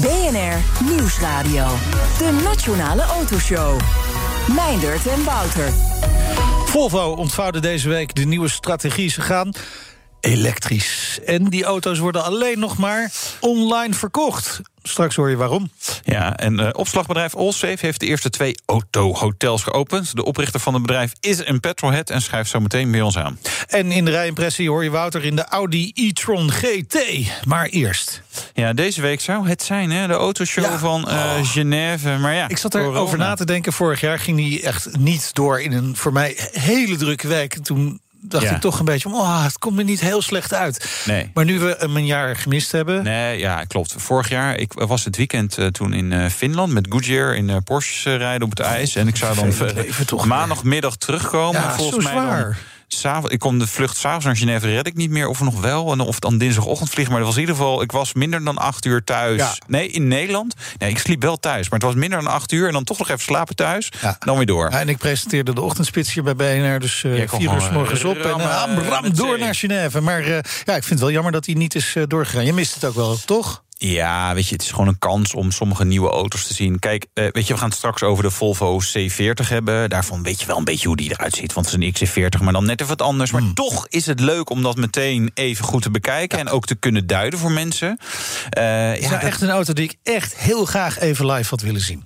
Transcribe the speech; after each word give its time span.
BNR 0.00 0.86
Nieuwsradio. 0.90 1.66
De 2.18 2.40
Nationale 2.44 3.02
Autoshow. 3.02 3.80
Meindert 4.54 5.06
en 5.06 5.24
Wouter. 5.24 5.72
Volvo 6.66 7.10
ontvouwde 7.12 7.60
deze 7.60 7.88
week 7.88 8.14
de 8.14 8.24
nieuwe 8.24 8.48
strategie. 8.48 9.10
Ze 9.10 9.20
gaan 9.20 9.52
elektrisch. 10.24 11.18
En 11.26 11.44
die 11.44 11.64
auto's 11.64 11.98
worden 11.98 12.24
alleen 12.24 12.58
nog 12.58 12.76
maar 12.76 13.12
online 13.40 13.94
verkocht. 13.94 14.60
Straks 14.82 15.16
hoor 15.16 15.30
je 15.30 15.36
waarom. 15.36 15.70
Ja, 16.04 16.36
en 16.36 16.60
uh, 16.60 16.68
opslagbedrijf 16.72 17.34
Allsafe 17.34 17.86
heeft 17.86 18.00
de 18.00 18.06
eerste 18.06 18.30
twee 18.30 18.54
autohotels 18.66 19.62
geopend. 19.62 20.16
De 20.16 20.24
oprichter 20.24 20.60
van 20.60 20.72
het 20.74 20.82
bedrijf 20.82 21.12
is 21.20 21.46
een 21.46 21.60
petrolhead 21.60 22.10
en 22.10 22.22
schrijft 22.22 22.50
zo 22.50 22.60
meteen 22.60 22.90
bij 22.90 23.00
ons 23.00 23.18
aan. 23.18 23.38
En 23.68 23.92
in 23.92 24.04
de 24.04 24.10
rijimpressie 24.10 24.68
hoor 24.68 24.84
je 24.84 24.90
Wouter 24.90 25.24
in 25.24 25.36
de 25.36 25.44
Audi 25.44 25.90
e-tron 25.94 26.50
GT. 26.50 26.98
Maar 27.44 27.66
eerst. 27.66 28.22
Ja, 28.54 28.72
deze 28.72 29.00
week 29.00 29.20
zou 29.20 29.48
het 29.48 29.62
zijn, 29.62 29.90
hè? 29.90 30.06
De 30.06 30.12
autoshow 30.12 30.64
ja. 30.64 30.78
van 30.78 31.08
uh, 31.08 31.14
oh. 31.14 31.50
Genève. 31.50 32.16
Maar 32.16 32.34
ja, 32.34 32.48
ik 32.48 32.58
zat 32.58 32.74
erover 32.74 33.18
na 33.18 33.34
te 33.34 33.44
denken. 33.44 33.72
Vorig 33.72 34.00
jaar 34.00 34.18
ging 34.18 34.36
die 34.36 34.62
echt 34.62 34.96
niet 34.98 35.34
door 35.34 35.60
in 35.60 35.72
een 35.72 35.96
voor 35.96 36.12
mij 36.12 36.36
hele 36.52 36.96
drukke 36.96 37.28
week. 37.28 37.58
Toen 37.62 38.00
dacht 38.28 38.44
ja. 38.44 38.54
ik 38.54 38.60
toch 38.60 38.78
een 38.78 38.84
beetje... 38.84 39.08
Oh, 39.08 39.42
het 39.42 39.58
komt 39.58 39.78
er 39.78 39.84
niet 39.84 40.00
heel 40.00 40.22
slecht 40.22 40.54
uit. 40.54 41.02
Nee. 41.06 41.30
Maar 41.34 41.44
nu 41.44 41.58
we 41.58 41.82
een 41.82 42.06
jaar 42.06 42.36
gemist 42.36 42.72
hebben... 42.72 43.02
Nee, 43.02 43.38
ja, 43.38 43.64
klopt. 43.64 43.94
Vorig 43.96 44.28
jaar, 44.28 44.56
ik 44.56 44.72
was 44.72 45.04
het 45.04 45.16
weekend 45.16 45.58
uh, 45.58 45.66
toen 45.66 45.92
in 45.92 46.10
uh, 46.10 46.26
Finland... 46.26 46.72
met 46.72 46.86
Goodyear 46.88 47.34
in 47.34 47.48
uh, 47.48 47.56
Porsche 47.64 48.16
rijden 48.16 48.42
op 48.42 48.50
het 48.50 48.60
ijs. 48.60 48.96
En 48.96 49.08
ik 49.08 49.16
zou 49.16 49.34
dan 49.34 50.26
maandagmiddag 50.26 50.96
terugkomen. 50.96 51.60
Ja, 51.60 51.74
volgens 51.74 52.04
zo 52.04 52.12
mij 52.12 52.22
zwaar. 52.22 52.42
Dan, 52.42 52.54
ik 53.28 53.38
kon 53.38 53.58
de 53.58 53.66
vlucht 53.66 53.96
s'avonds 53.96 54.24
naar 54.24 54.36
Genève 54.36 54.66
red 54.66 54.86
ik 54.86 54.94
niet 54.94 55.10
meer. 55.10 55.28
Of 55.28 55.40
nog 55.40 55.60
wel. 55.60 55.92
En 55.92 56.00
of 56.00 56.18
dan 56.18 56.38
dinsdagochtend 56.38 56.90
vliegen. 56.90 57.12
Maar 57.12 57.22
dat 57.22 57.28
was 57.28 57.42
in 57.42 57.48
ieder 57.48 57.56
geval. 57.56 57.82
Ik 57.82 57.92
was 57.92 58.14
minder 58.14 58.44
dan 58.44 58.58
acht 58.58 58.84
uur 58.84 59.04
thuis. 59.04 59.40
Ja. 59.40 59.54
Nee, 59.66 59.88
in 59.88 60.08
Nederland. 60.08 60.54
Nee, 60.78 60.90
ik 60.90 60.98
sliep 60.98 61.22
wel 61.22 61.36
thuis. 61.36 61.68
Maar 61.68 61.78
het 61.78 61.88
was 61.88 61.94
minder 61.94 62.22
dan 62.22 62.32
acht 62.32 62.52
uur. 62.52 62.66
En 62.66 62.72
dan 62.72 62.84
toch 62.84 62.98
nog 62.98 63.08
even 63.08 63.22
slapen 63.22 63.56
thuis. 63.56 63.92
Ja. 64.00 64.16
Dan 64.18 64.36
weer 64.36 64.46
door. 64.46 64.70
Ja, 64.70 64.80
en 64.80 64.88
ik 64.88 64.98
presenteerde 64.98 65.54
de 65.54 65.60
ochtendspits 65.60 66.12
hier 66.12 66.22
bij 66.22 66.36
BNR. 66.36 66.80
Dus 66.80 67.02
uh, 67.02 67.28
vier 67.28 67.54
uur 67.54 67.60
s 67.60 67.70
morgens 67.70 68.04
op. 68.04 68.16
En 68.16 68.38
uh, 68.38 68.44
ram, 68.44 68.78
ram 68.78 69.14
door 69.14 69.38
naar 69.38 69.54
Genève. 69.54 70.00
Maar 70.00 70.20
uh, 70.20 70.28
ja, 70.64 70.74
ik 70.76 70.84
vind 70.84 70.88
het 70.88 71.00
wel 71.00 71.10
jammer 71.10 71.32
dat 71.32 71.46
hij 71.46 71.54
niet 71.54 71.74
is 71.74 71.96
doorgegaan. 72.06 72.44
Je 72.44 72.52
mist 72.52 72.74
het 72.74 72.84
ook 72.84 72.94
wel, 72.94 73.16
toch? 73.24 73.62
Ja, 73.86 74.34
weet 74.34 74.48
je, 74.48 74.52
het 74.54 74.62
is 74.62 74.70
gewoon 74.70 74.88
een 74.88 74.98
kans 74.98 75.34
om 75.34 75.50
sommige 75.50 75.84
nieuwe 75.84 76.08
auto's 76.10 76.46
te 76.46 76.54
zien. 76.54 76.78
Kijk, 76.78 77.06
uh, 77.14 77.26
weet 77.32 77.46
je, 77.46 77.52
we 77.52 77.58
gaan 77.58 77.68
het 77.68 77.78
straks 77.78 78.02
over 78.02 78.24
de 78.24 78.30
Volvo 78.30 78.80
C40 78.80 79.48
hebben. 79.48 79.90
Daarvan 79.90 80.22
weet 80.22 80.40
je 80.40 80.46
wel 80.46 80.58
een 80.58 80.64
beetje 80.64 80.88
hoe 80.88 80.96
die 80.96 81.10
eruit 81.10 81.34
ziet. 81.34 81.52
Want 81.52 81.70
het 81.70 81.82
is 81.82 81.86
een 82.02 82.08
XC40, 82.08 82.42
maar 82.42 82.52
dan 82.52 82.64
net 82.64 82.80
even 82.80 82.96
wat 82.96 83.06
anders. 83.06 83.30
Maar 83.30 83.40
Hmm. 83.40 83.54
toch 83.54 83.86
is 83.88 84.06
het 84.06 84.20
leuk 84.20 84.50
om 84.50 84.62
dat 84.62 84.76
meteen 84.76 85.30
even 85.34 85.64
goed 85.64 85.82
te 85.82 85.90
bekijken. 85.90 86.38
En 86.38 86.48
ook 86.48 86.66
te 86.66 86.74
kunnen 86.74 87.06
duiden 87.06 87.38
voor 87.38 87.52
mensen. 87.52 87.88
Uh, 87.88 88.88
Het 88.90 88.98
is 88.98 89.08
nou 89.08 89.20
echt 89.22 89.40
een 89.40 89.50
auto 89.50 89.72
die 89.72 89.84
ik 89.84 89.96
echt 90.02 90.36
heel 90.36 90.64
graag 90.64 90.98
even 90.98 91.26
live 91.26 91.50
had 91.50 91.60
willen 91.60 91.80
zien. 91.80 92.04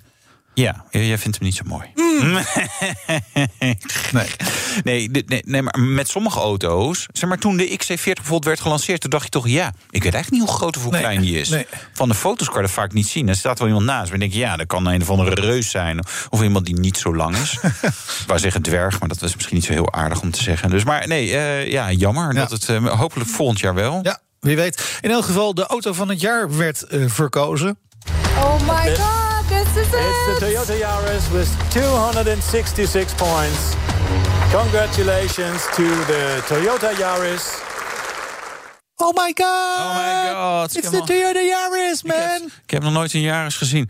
Ja, 0.59 0.85
jij 0.91 1.17
vindt 1.17 1.37
hem 1.37 1.47
niet 1.47 1.55
zo 1.55 1.63
mooi. 1.65 1.85
Mm. 1.95 2.33
nee. 4.11 4.27
Nee, 4.83 5.09
nee, 5.25 5.41
nee, 5.45 5.61
maar 5.61 5.79
met 5.79 6.09
sommige 6.09 6.39
auto's... 6.39 7.05
Zeg 7.11 7.29
maar, 7.29 7.37
toen 7.37 7.57
de 7.57 7.79
XC40 7.83 8.03
bijvoorbeeld 8.03 8.45
werd 8.45 8.59
gelanceerd... 8.59 9.01
toen 9.01 9.09
dacht 9.09 9.23
je 9.23 9.29
toch, 9.29 9.47
ja, 9.47 9.67
ik 9.89 10.03
weet 10.03 10.13
eigenlijk 10.13 10.31
niet 10.31 10.41
hoe 10.51 10.59
groot 10.59 10.77
of 10.77 10.83
hoe 10.83 10.91
Nee, 10.91 11.01
klein 11.01 11.21
die 11.21 11.39
is. 11.39 11.49
nee. 11.49 11.65
Van 11.93 12.09
de 12.09 12.15
foto's 12.15 12.47
kan 12.47 12.55
je 12.55 12.61
dat 12.61 12.71
vaak 12.71 12.93
niet 12.93 13.07
zien. 13.07 13.27
Er 13.29 13.35
staat 13.35 13.59
wel 13.59 13.67
iemand 13.67 13.85
naast. 13.85 14.01
Maar 14.01 14.09
dan 14.09 14.19
denk 14.19 14.31
je, 14.31 14.39
ja, 14.39 14.55
dat 14.57 14.67
kan 14.67 14.85
een 14.85 15.01
of 15.01 15.09
andere 15.09 15.41
reus 15.41 15.69
zijn. 15.69 16.05
Of 16.29 16.41
iemand 16.41 16.65
die 16.65 16.79
niet 16.79 16.97
zo 16.97 17.15
lang 17.15 17.37
is. 17.37 17.57
ik 17.61 18.27
wou 18.27 18.39
zeggen 18.39 18.61
dwerg, 18.61 18.99
maar 18.99 19.09
dat 19.09 19.19
was 19.19 19.35
misschien 19.35 19.55
niet 19.55 19.65
zo 19.65 19.71
heel 19.71 19.93
aardig 19.93 20.21
om 20.21 20.31
te 20.31 20.43
zeggen. 20.43 20.69
Dus, 20.69 20.83
maar 20.83 21.07
nee, 21.07 21.27
uh, 21.29 21.67
ja, 21.71 21.91
jammer. 21.91 22.33
Ja. 22.33 22.39
Dat 22.39 22.51
het, 22.51 22.67
uh, 22.69 22.85
hopelijk 22.99 23.29
volgend 23.29 23.59
jaar 23.59 23.73
wel. 23.73 23.99
Ja, 24.03 24.19
wie 24.39 24.55
weet. 24.55 24.97
In 25.01 25.11
elk 25.11 25.25
geval, 25.25 25.53
de 25.53 25.65
auto 25.65 25.93
van 25.93 26.09
het 26.09 26.21
jaar 26.21 26.57
werd 26.57 26.85
uh, 26.89 27.09
verkozen. 27.09 27.77
Oh 28.37 28.59
my 28.59 28.95
god, 28.95 29.28
this 29.49 29.67
is 29.75 29.87
It's 29.87 30.39
the! 30.39 30.45
Toyota 30.45 30.77
Yaris 30.79 31.31
with 31.31 31.49
266 31.71 33.13
points. 33.13 33.75
Congratulations 34.51 35.65
to 35.75 35.83
the 36.05 36.41
Toyota 36.47 36.91
Yaris. 36.95 37.67
Oh 39.01 39.13
my 39.15 39.31
god! 39.33 39.79
Oh 39.79 39.93
my 39.95 40.31
god. 40.33 40.75
It's 40.75 40.89
the 40.89 41.01
Toyota 41.05 41.41
Yaris, 41.41 42.03
man! 42.03 42.15
Ik 42.17 42.41
heb, 42.41 42.51
ik 42.63 42.69
heb 42.71 42.83
nog 42.83 42.93
nooit 42.93 43.13
een 43.13 43.21
Yaris 43.21 43.55
gezien. 43.57 43.89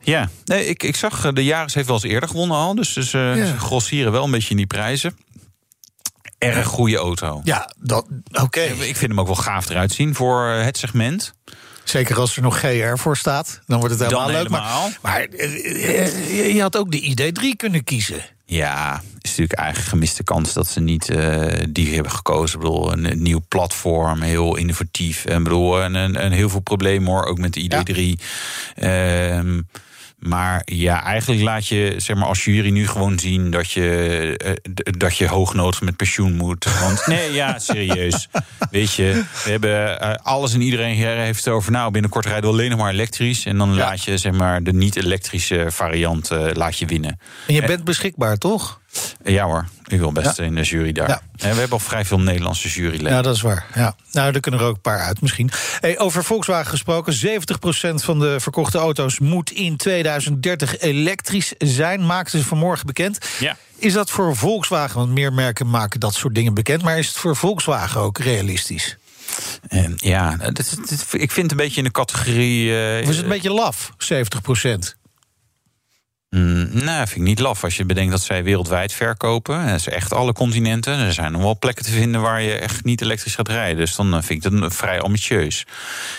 Ja, 0.00 0.28
nee, 0.44 0.66
ik, 0.66 0.82
ik 0.82 0.96
zag, 0.96 1.32
de 1.32 1.44
Yaris 1.44 1.74
heeft 1.74 1.86
wel 1.86 1.96
eens 1.96 2.04
eerder 2.04 2.28
gewonnen 2.28 2.56
al. 2.56 2.74
Dus, 2.74 2.92
dus 2.92 3.12
uh, 3.12 3.36
Ja. 3.36 3.46
ze 3.46 3.58
grossieren 3.58 4.12
wel 4.12 4.24
een 4.24 4.30
beetje 4.30 4.50
in 4.50 4.56
die 4.56 4.66
prijzen. 4.66 5.16
Erg 6.38 6.66
goede 6.66 6.96
auto. 6.96 7.40
Ja, 7.44 7.70
dat, 7.78 8.06
oké. 8.32 8.60
Ik 8.60 8.96
vind 8.96 9.10
hem 9.10 9.20
ook 9.20 9.26
wel 9.26 9.36
gaaf 9.36 9.68
eruit 9.68 9.92
zien 9.92 10.14
voor 10.14 10.48
eh, 10.50 10.64
het 10.64 10.76
segment. 10.78 11.32
Zeker 11.88 12.18
als 12.18 12.36
er 12.36 12.42
nog 12.42 12.58
GR 12.58 12.96
voor 12.96 13.16
staat, 13.16 13.60
dan 13.66 13.78
wordt 13.78 13.94
het 13.94 14.02
helemaal 14.02 14.26
Dan 14.26 14.36
leuk. 14.36 14.48
Maar, 14.48 14.60
helemaal. 14.60 14.90
maar 15.02 15.20
eh, 15.20 16.00
eh, 16.06 16.54
je 16.54 16.60
had 16.60 16.76
ook 16.76 16.90
de 16.90 17.32
ID3 17.32 17.56
kunnen 17.56 17.84
kiezen. 17.84 18.24
Ja, 18.44 19.02
is 19.20 19.30
natuurlijk 19.30 19.58
eigenlijk 19.58 19.88
gemiste 19.88 20.22
kans 20.22 20.52
dat 20.52 20.68
ze 20.68 20.80
niet 20.80 21.10
uh, 21.10 21.44
die 21.68 21.94
hebben 21.94 22.12
gekozen. 22.12 22.58
Ik 22.58 22.64
bedoel, 22.64 22.92
een, 22.92 23.10
een, 23.10 23.22
nieuw 23.22 23.40
platform, 23.48 24.20
heel 24.20 24.56
innovatief. 24.56 25.24
En 25.24 25.42
bedoel, 25.42 25.82
en, 25.82 25.96
en, 25.96 26.16
en 26.16 26.32
heel 26.32 26.48
veel 26.48 26.60
problemen 26.60 27.12
hoor, 27.12 27.24
ook 27.24 27.38
met 27.38 27.52
de 27.52 27.62
ID3. 27.62 28.22
Ja. 28.74 29.38
Um, 29.38 29.68
maar 30.18 30.62
ja, 30.64 31.02
eigenlijk 31.02 31.42
laat 31.42 31.66
je, 31.66 31.94
zeg 31.96 32.16
maar, 32.16 32.26
als 32.26 32.44
jury 32.44 32.70
nu 32.70 32.86
gewoon 32.86 33.18
zien 33.18 33.50
dat 33.50 33.70
je, 33.70 34.58
uh, 34.64 34.74
dat 34.82 35.16
je 35.16 35.28
hoognodig 35.28 35.80
met 35.80 35.96
pensioen 35.96 36.34
moet. 36.34 36.80
Want 36.80 37.06
nee, 37.06 37.32
ja, 37.32 37.58
serieus. 37.58 38.28
Weet 38.70 38.94
je, 38.94 39.24
we 39.44 39.50
hebben 39.50 40.02
uh, 40.02 40.14
alles 40.22 40.54
en 40.54 40.60
iedereen 40.60 40.94
heeft 40.94 41.44
het 41.44 41.54
over. 41.54 41.72
Nou, 41.72 41.90
binnenkort 41.90 42.26
rijden 42.26 42.44
we 42.44 42.56
alleen 42.56 42.70
nog 42.70 42.78
maar 42.78 42.92
elektrisch. 42.92 43.44
En 43.44 43.58
dan 43.58 43.70
ja. 43.70 43.76
laat 43.76 44.04
je, 44.04 44.18
zeg 44.18 44.32
maar, 44.32 44.62
de 44.62 44.72
niet-elektrische 44.72 45.66
variant 45.68 46.30
uh, 46.30 46.46
laat 46.52 46.78
je 46.78 46.86
winnen. 46.86 47.20
En 47.46 47.54
je 47.54 47.66
bent 47.66 47.84
beschikbaar, 47.84 48.36
toch? 48.36 48.80
Ja 49.24 49.44
hoor, 49.44 49.66
ik 49.86 49.98
wil 49.98 50.12
best 50.12 50.36
ja. 50.36 50.44
in 50.44 50.54
de 50.54 50.62
jury 50.62 50.92
daar. 50.92 51.08
Ja. 51.08 51.20
En 51.36 51.50
we 51.50 51.58
hebben 51.58 51.70
al 51.70 51.78
vrij 51.78 52.04
veel 52.04 52.20
Nederlandse 52.20 52.68
juryleden. 52.68 53.12
Ja, 53.12 53.22
dat 53.22 53.34
is 53.34 53.40
waar. 53.40 53.66
Ja. 53.74 53.96
Nou, 54.12 54.34
er 54.34 54.40
kunnen 54.40 54.60
er 54.60 54.66
ook 54.66 54.74
een 54.74 54.80
paar 54.80 55.00
uit 55.00 55.20
misschien. 55.20 55.50
Hey, 55.80 55.98
over 55.98 56.24
Volkswagen 56.24 56.70
gesproken. 56.70 57.14
70% 57.14 57.94
van 57.94 58.18
de 58.18 58.40
verkochte 58.40 58.78
auto's 58.78 59.18
moet 59.18 59.50
in 59.50 59.76
2030 59.76 60.78
elektrisch 60.78 61.52
zijn. 61.58 62.06
Maakten 62.06 62.38
ze 62.38 62.44
vanmorgen 62.44 62.86
bekend. 62.86 63.18
Ja. 63.38 63.56
Is 63.78 63.92
dat 63.92 64.10
voor 64.10 64.36
Volkswagen, 64.36 64.98
want 64.98 65.10
meer 65.10 65.32
merken 65.32 65.70
maken 65.70 66.00
dat 66.00 66.14
soort 66.14 66.34
dingen 66.34 66.54
bekend... 66.54 66.82
maar 66.82 66.98
is 66.98 67.08
het 67.08 67.16
voor 67.16 67.36
Volkswagen 67.36 68.00
ook 68.00 68.18
realistisch? 68.18 68.96
Uh, 69.68 69.88
ja, 69.96 70.36
dit, 70.36 70.88
dit, 70.88 71.06
ik 71.10 71.30
vind 71.30 71.36
het 71.36 71.50
een 71.50 71.66
beetje 71.66 71.78
in 71.78 71.84
de 71.84 71.90
categorie... 71.90 72.66
Uh, 72.66 73.02
of 73.02 73.08
is 73.08 73.16
het 73.16 73.24
een 73.24 73.30
beetje 73.30 73.52
laf, 73.52 73.92
70 73.98 74.40
Mm, 76.36 76.68
nou, 76.72 77.06
vind 77.06 77.20
ik 77.20 77.22
niet 77.22 77.38
laf 77.38 77.64
als 77.64 77.76
je 77.76 77.84
bedenkt 77.84 78.10
dat 78.10 78.22
zij 78.22 78.44
wereldwijd 78.44 78.92
verkopen. 78.92 79.66
Dat 79.66 79.74
is 79.74 79.88
echt 79.88 80.12
alle 80.12 80.32
continenten. 80.32 80.98
Er 80.98 81.12
zijn 81.12 81.32
nog 81.32 81.42
wel 81.42 81.58
plekken 81.58 81.84
te 81.84 81.90
vinden 81.90 82.20
waar 82.20 82.42
je 82.42 82.52
echt 82.52 82.84
niet 82.84 83.00
elektrisch 83.00 83.34
gaat 83.34 83.48
rijden. 83.48 83.76
Dus 83.76 83.94
dan 83.94 84.22
vind 84.22 84.44
ik 84.44 84.60
dat 84.60 84.74
vrij 84.74 85.00
ambitieus. 85.00 85.60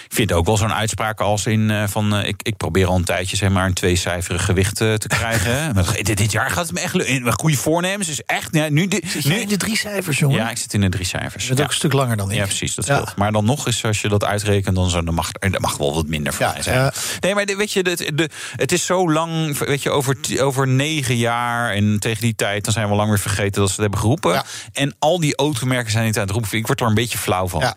Ik 0.10 0.14
vind 0.16 0.32
ook 0.32 0.46
wel 0.46 0.58
zo'n 0.58 0.74
uitspraak 0.74 1.20
als 1.20 1.46
in 1.46 1.70
uh, 1.70 1.88
van... 1.88 2.20
Uh, 2.20 2.28
ik, 2.28 2.42
ik 2.42 2.58
probeer 2.58 2.88
al 2.88 2.96
een 2.96 3.04
tijdje 3.04 3.38
zeg 3.38 3.50
maar 3.50 3.66
een 3.66 3.74
tweecijferig 3.74 4.46
gewicht 4.46 4.76
te 4.76 5.06
krijgen. 5.08 5.54
maar 5.76 5.94
dit, 6.02 6.18
dit, 6.18 6.32
jaar 6.32 6.50
gaat 6.50 6.66
het 6.66 6.74
me 6.74 6.80
echt 6.80 6.94
lukken. 6.94 7.34
Goede 7.34 7.58
voornemens 7.58 8.10
is 8.10 8.22
echt... 8.22 8.48
Ja, 8.56 8.70
nu, 8.70 8.82
in 8.82 9.48
de 9.48 9.58
drie 9.58 9.78
cijfers, 9.78 10.20
jongen? 10.20 10.38
Ja, 10.38 10.50
ik 10.50 10.58
zit 10.58 10.74
in 10.74 10.82
de 10.82 10.90
drie 10.90 11.06
cijfers. 11.06 11.48
Dat 11.48 11.52
is 11.52 11.58
ja. 11.58 11.64
ook 11.64 11.70
een 11.70 11.76
stuk 11.76 11.94
langer 11.94 12.18
dan 12.18 12.32
ik. 12.32 12.38
Ja, 12.38 12.44
precies. 12.44 12.76
Dat 12.76 12.86
ja. 12.86 13.14
Maar 13.16 13.32
dan 13.32 13.46
nog 13.46 13.66
eens, 13.66 13.84
als 13.84 14.02
je 14.02 14.10
dat 14.10 14.24
uitrekent... 14.24 14.76
dan, 14.76 14.90
zo, 14.90 15.04
dan, 15.04 15.14
mag, 15.14 15.32
dan 15.32 15.62
mag 15.62 15.78
wel 15.78 15.94
wat 15.94 16.08
minder 16.08 16.34
voor 16.34 16.46
ja, 16.46 16.52
mij 16.54 16.62
zijn. 16.62 16.92
Nee, 17.20 17.36
maar 17.36 17.46
weet 17.46 17.72
je, 17.72 17.84
de, 17.84 18.12
de, 18.16 18.30
het 18.56 18.72
is 18.72 18.86
zo 18.86 19.12
lang... 19.12 19.58
Weet 19.58 19.84
je, 19.84 19.90
over, 19.90 20.07
over 20.40 20.68
negen 20.68 21.18
jaar 21.18 21.72
en 21.72 22.00
tegen 22.00 22.22
die 22.22 22.36
tijd... 22.36 22.64
dan 22.64 22.74
zijn 22.74 22.90
we 22.90 22.96
lang 22.96 23.10
weer 23.10 23.20
vergeten 23.20 23.62
dat 23.62 23.68
ze 23.70 23.74
het 23.74 23.82
hebben 23.82 24.00
geroepen. 24.00 24.34
Ja. 24.34 24.46
En 24.74 24.96
al 25.00 25.20
die 25.20 25.36
automerken 25.36 25.92
zijn 25.92 26.06
niet 26.06 26.18
aan 26.18 26.24
het 26.24 26.32
roepen. 26.32 26.58
Ik 26.58 26.68
word 26.68 26.82
er 26.82 26.88
een 26.88 26.94
beetje 26.94 27.18
flauw 27.18 27.48
van. 27.48 27.60
Ja. 27.60 27.76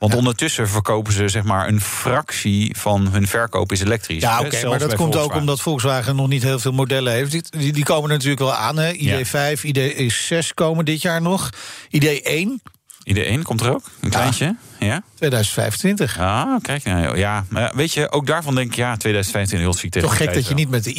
Want 0.00 0.12
ja. 0.12 0.18
ondertussen 0.18 0.68
verkopen 0.68 1.12
ze 1.12 1.28
zeg 1.28 1.42
maar 1.42 1.68
een 1.68 1.80
fractie 1.80 2.76
van 2.78 3.08
hun 3.08 3.26
verkoop 3.26 3.72
is 3.72 3.80
elektrisch. 3.80 4.22
Ja, 4.22 4.38
oké, 4.38 4.46
okay, 4.46 4.64
maar 4.64 4.78
dat 4.78 4.94
komt 4.94 5.16
ook 5.16 5.34
omdat 5.34 5.60
Volkswagen 5.60 6.16
nog 6.16 6.28
niet 6.28 6.42
heel 6.42 6.58
veel 6.58 6.72
modellen 6.72 7.12
heeft. 7.12 7.30
Die, 7.30 7.42
die, 7.50 7.72
die 7.72 7.84
komen 7.84 8.10
natuurlijk 8.10 8.40
wel 8.40 8.54
aan. 8.54 8.78
Hè. 8.78 8.92
ID5, 8.92 9.60
ja. 9.60 9.90
ID6 9.90 10.46
komen 10.54 10.84
dit 10.84 11.02
jaar 11.02 11.22
nog. 11.22 11.50
ID1 11.96 12.70
ID1 13.08 13.42
komt 13.42 13.60
er 13.60 13.74
ook, 13.74 13.82
een 14.00 14.10
kleintje. 14.10 14.56
Ja. 14.78 15.02
2025. 15.14 16.18
Ah, 16.18 16.60
kijk 16.62 16.84
nou. 16.84 17.18
Ja, 17.18 17.44
maar 17.48 17.72
weet 17.74 17.92
je, 17.92 18.10
ook 18.10 18.26
daarvan 18.26 18.54
denk 18.54 18.70
ik, 18.70 18.76
ja, 18.76 18.96
2025 18.96 19.58
heel 19.68 19.78
ziek 19.78 19.90
tegen 19.90 20.08
Toch 20.08 20.16
gek 20.16 20.34
dat 20.34 20.46
je 20.46 20.54
niet 20.54 20.70
met 20.70 20.84
de 20.84 20.94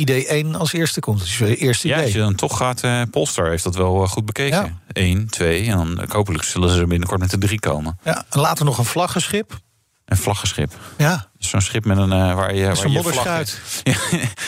ID1 0.45 0.57
als 0.57 0.73
eerste 0.73 0.99
komt. 0.99 1.21
Is 1.23 1.37
je 1.37 1.55
eerste 1.55 1.87
Ja, 1.87 1.93
als 1.93 2.03
idee. 2.03 2.15
je 2.17 2.23
dan 2.23 2.35
toch 2.35 2.57
gaat, 2.57 2.83
eh 2.83 3.01
Polestar 3.11 3.49
heeft 3.49 3.63
dat 3.63 3.75
wel 3.75 4.03
eh, 4.03 4.09
goed 4.09 4.25
bekeken. 4.25 4.57
Ja. 4.57 4.79
Eén, 4.87 5.27
twee, 5.29 5.65
en 5.69 5.77
dan 5.77 6.01
eh, 6.01 6.09
hopelijk 6.09 6.43
zullen 6.43 6.69
ze 6.69 6.79
er 6.79 6.87
binnenkort 6.87 7.19
met 7.19 7.29
de 7.29 7.37
drie 7.37 7.59
komen. 7.59 7.97
Ja, 8.03 8.25
en 8.29 8.39
later 8.39 8.65
nog 8.65 8.77
een 8.77 8.85
vlaggenschip. 8.85 9.59
Een 10.05 10.17
vlaggenschip. 10.17 10.73
Ja, 10.97 11.27
Zo'n 11.37 11.61
schip 11.61 11.85
met 11.85 11.97
een 11.97 12.11
eh, 12.11 12.33
waar 12.35 12.55
je. 12.55 12.65
waar 12.65 12.75
je 12.89 13.45
Ja, 13.83 13.95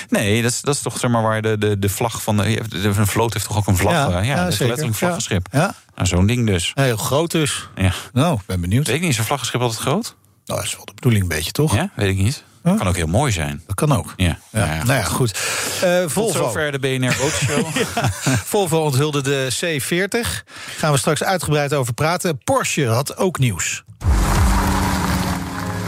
nee, 0.09 0.41
dat 0.41 0.51
is, 0.51 0.61
dat 0.61 0.75
is 0.75 0.81
toch 0.81 0.99
zeg 0.99 1.11
maar 1.11 1.21
waar 1.21 1.41
de, 1.41 1.57
de, 1.57 1.79
de 1.79 1.89
vlag 1.89 2.21
van 2.23 2.37
de. 2.37 2.61
de- 2.69 2.77
Een 2.97 3.07
vloot 3.07 3.33
heeft 3.33 3.47
toch 3.47 3.57
ook 3.57 3.67
een 3.67 3.77
vlag? 3.77 3.93
Ja, 3.93 4.05
eh, 4.07 4.11
Ja, 4.13 4.21
ja, 4.21 4.43
dat 4.43 4.53
is 4.53 4.59
letterlijk 4.59 4.87
een 4.89 4.93
vlaggenschip. 4.95 5.47
Ja, 5.51 5.75
Nou, 5.95 6.07
zo'n 6.07 6.25
ding 6.25 6.47
dus. 6.47 6.71
heel 6.73 6.97
groot 6.97 7.31
dus. 7.31 7.67
Ja. 7.75 7.91
Nou, 8.13 8.39
ben 8.45 8.61
benieuwd. 8.61 8.87
Weet 8.87 8.95
ik 8.95 9.01
niet, 9.01 9.11
is 9.11 9.17
een 9.17 9.23
vlaggenschip 9.23 9.61
altijd 9.61 9.79
groot? 9.81 10.15
Nou, 10.45 10.59
dat 10.59 10.69
is 10.69 10.75
wel 10.75 10.85
de 10.85 10.93
bedoeling 10.93 11.23
een 11.23 11.29
beetje, 11.29 11.51
toch? 11.51 11.75
Ja, 11.75 11.89
weet 11.95 12.09
ik 12.09 12.17
niet. 12.17 12.43
Huh? 12.63 12.77
Kan 12.77 12.87
ook 12.87 12.95
heel 12.95 13.07
mooi 13.07 13.31
zijn. 13.31 13.61
Dat 13.67 13.75
kan 13.75 13.91
ook. 13.91 14.13
Ja. 14.15 14.25
Ja. 14.25 14.37
Nou 14.51 14.67
ja, 14.71 14.83
nou 14.83 14.99
ja, 14.99 15.03
goed. 15.03 15.33
Tot 15.81 16.11
Volvo. 16.11 16.37
zover 16.37 16.71
de 16.71 16.79
BNR 16.79 17.15
Bootshow. 17.19 17.65
Volvo 18.51 18.79
onthulde 18.83 19.21
de 19.21 19.47
C40. 19.53 20.43
Gaan 20.77 20.91
we 20.91 20.97
straks 20.97 21.23
uitgebreid 21.23 21.73
over 21.73 21.93
praten. 21.93 22.37
Porsche 22.43 22.87
had 22.87 23.17
ook 23.17 23.39
nieuws. 23.39 23.83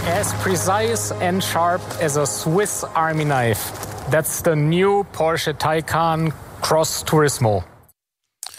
As 0.08 0.34
precise 0.42 1.12
and 1.22 1.44
sharp 1.44 1.82
as 2.02 2.16
a 2.18 2.26
Swiss 2.26 2.84
Army 2.94 3.24
knife. 3.24 3.72
That's 4.10 4.42
the 4.42 4.56
new 4.56 5.04
Porsche 5.12 5.54
Taycan 5.58 6.32
Cross 6.60 7.04
Turismo. 7.04 7.64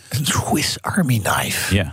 Een 0.09 0.27
Swiss 0.27 0.81
Army 0.81 1.19
knife. 1.19 1.75
ja. 1.75 1.93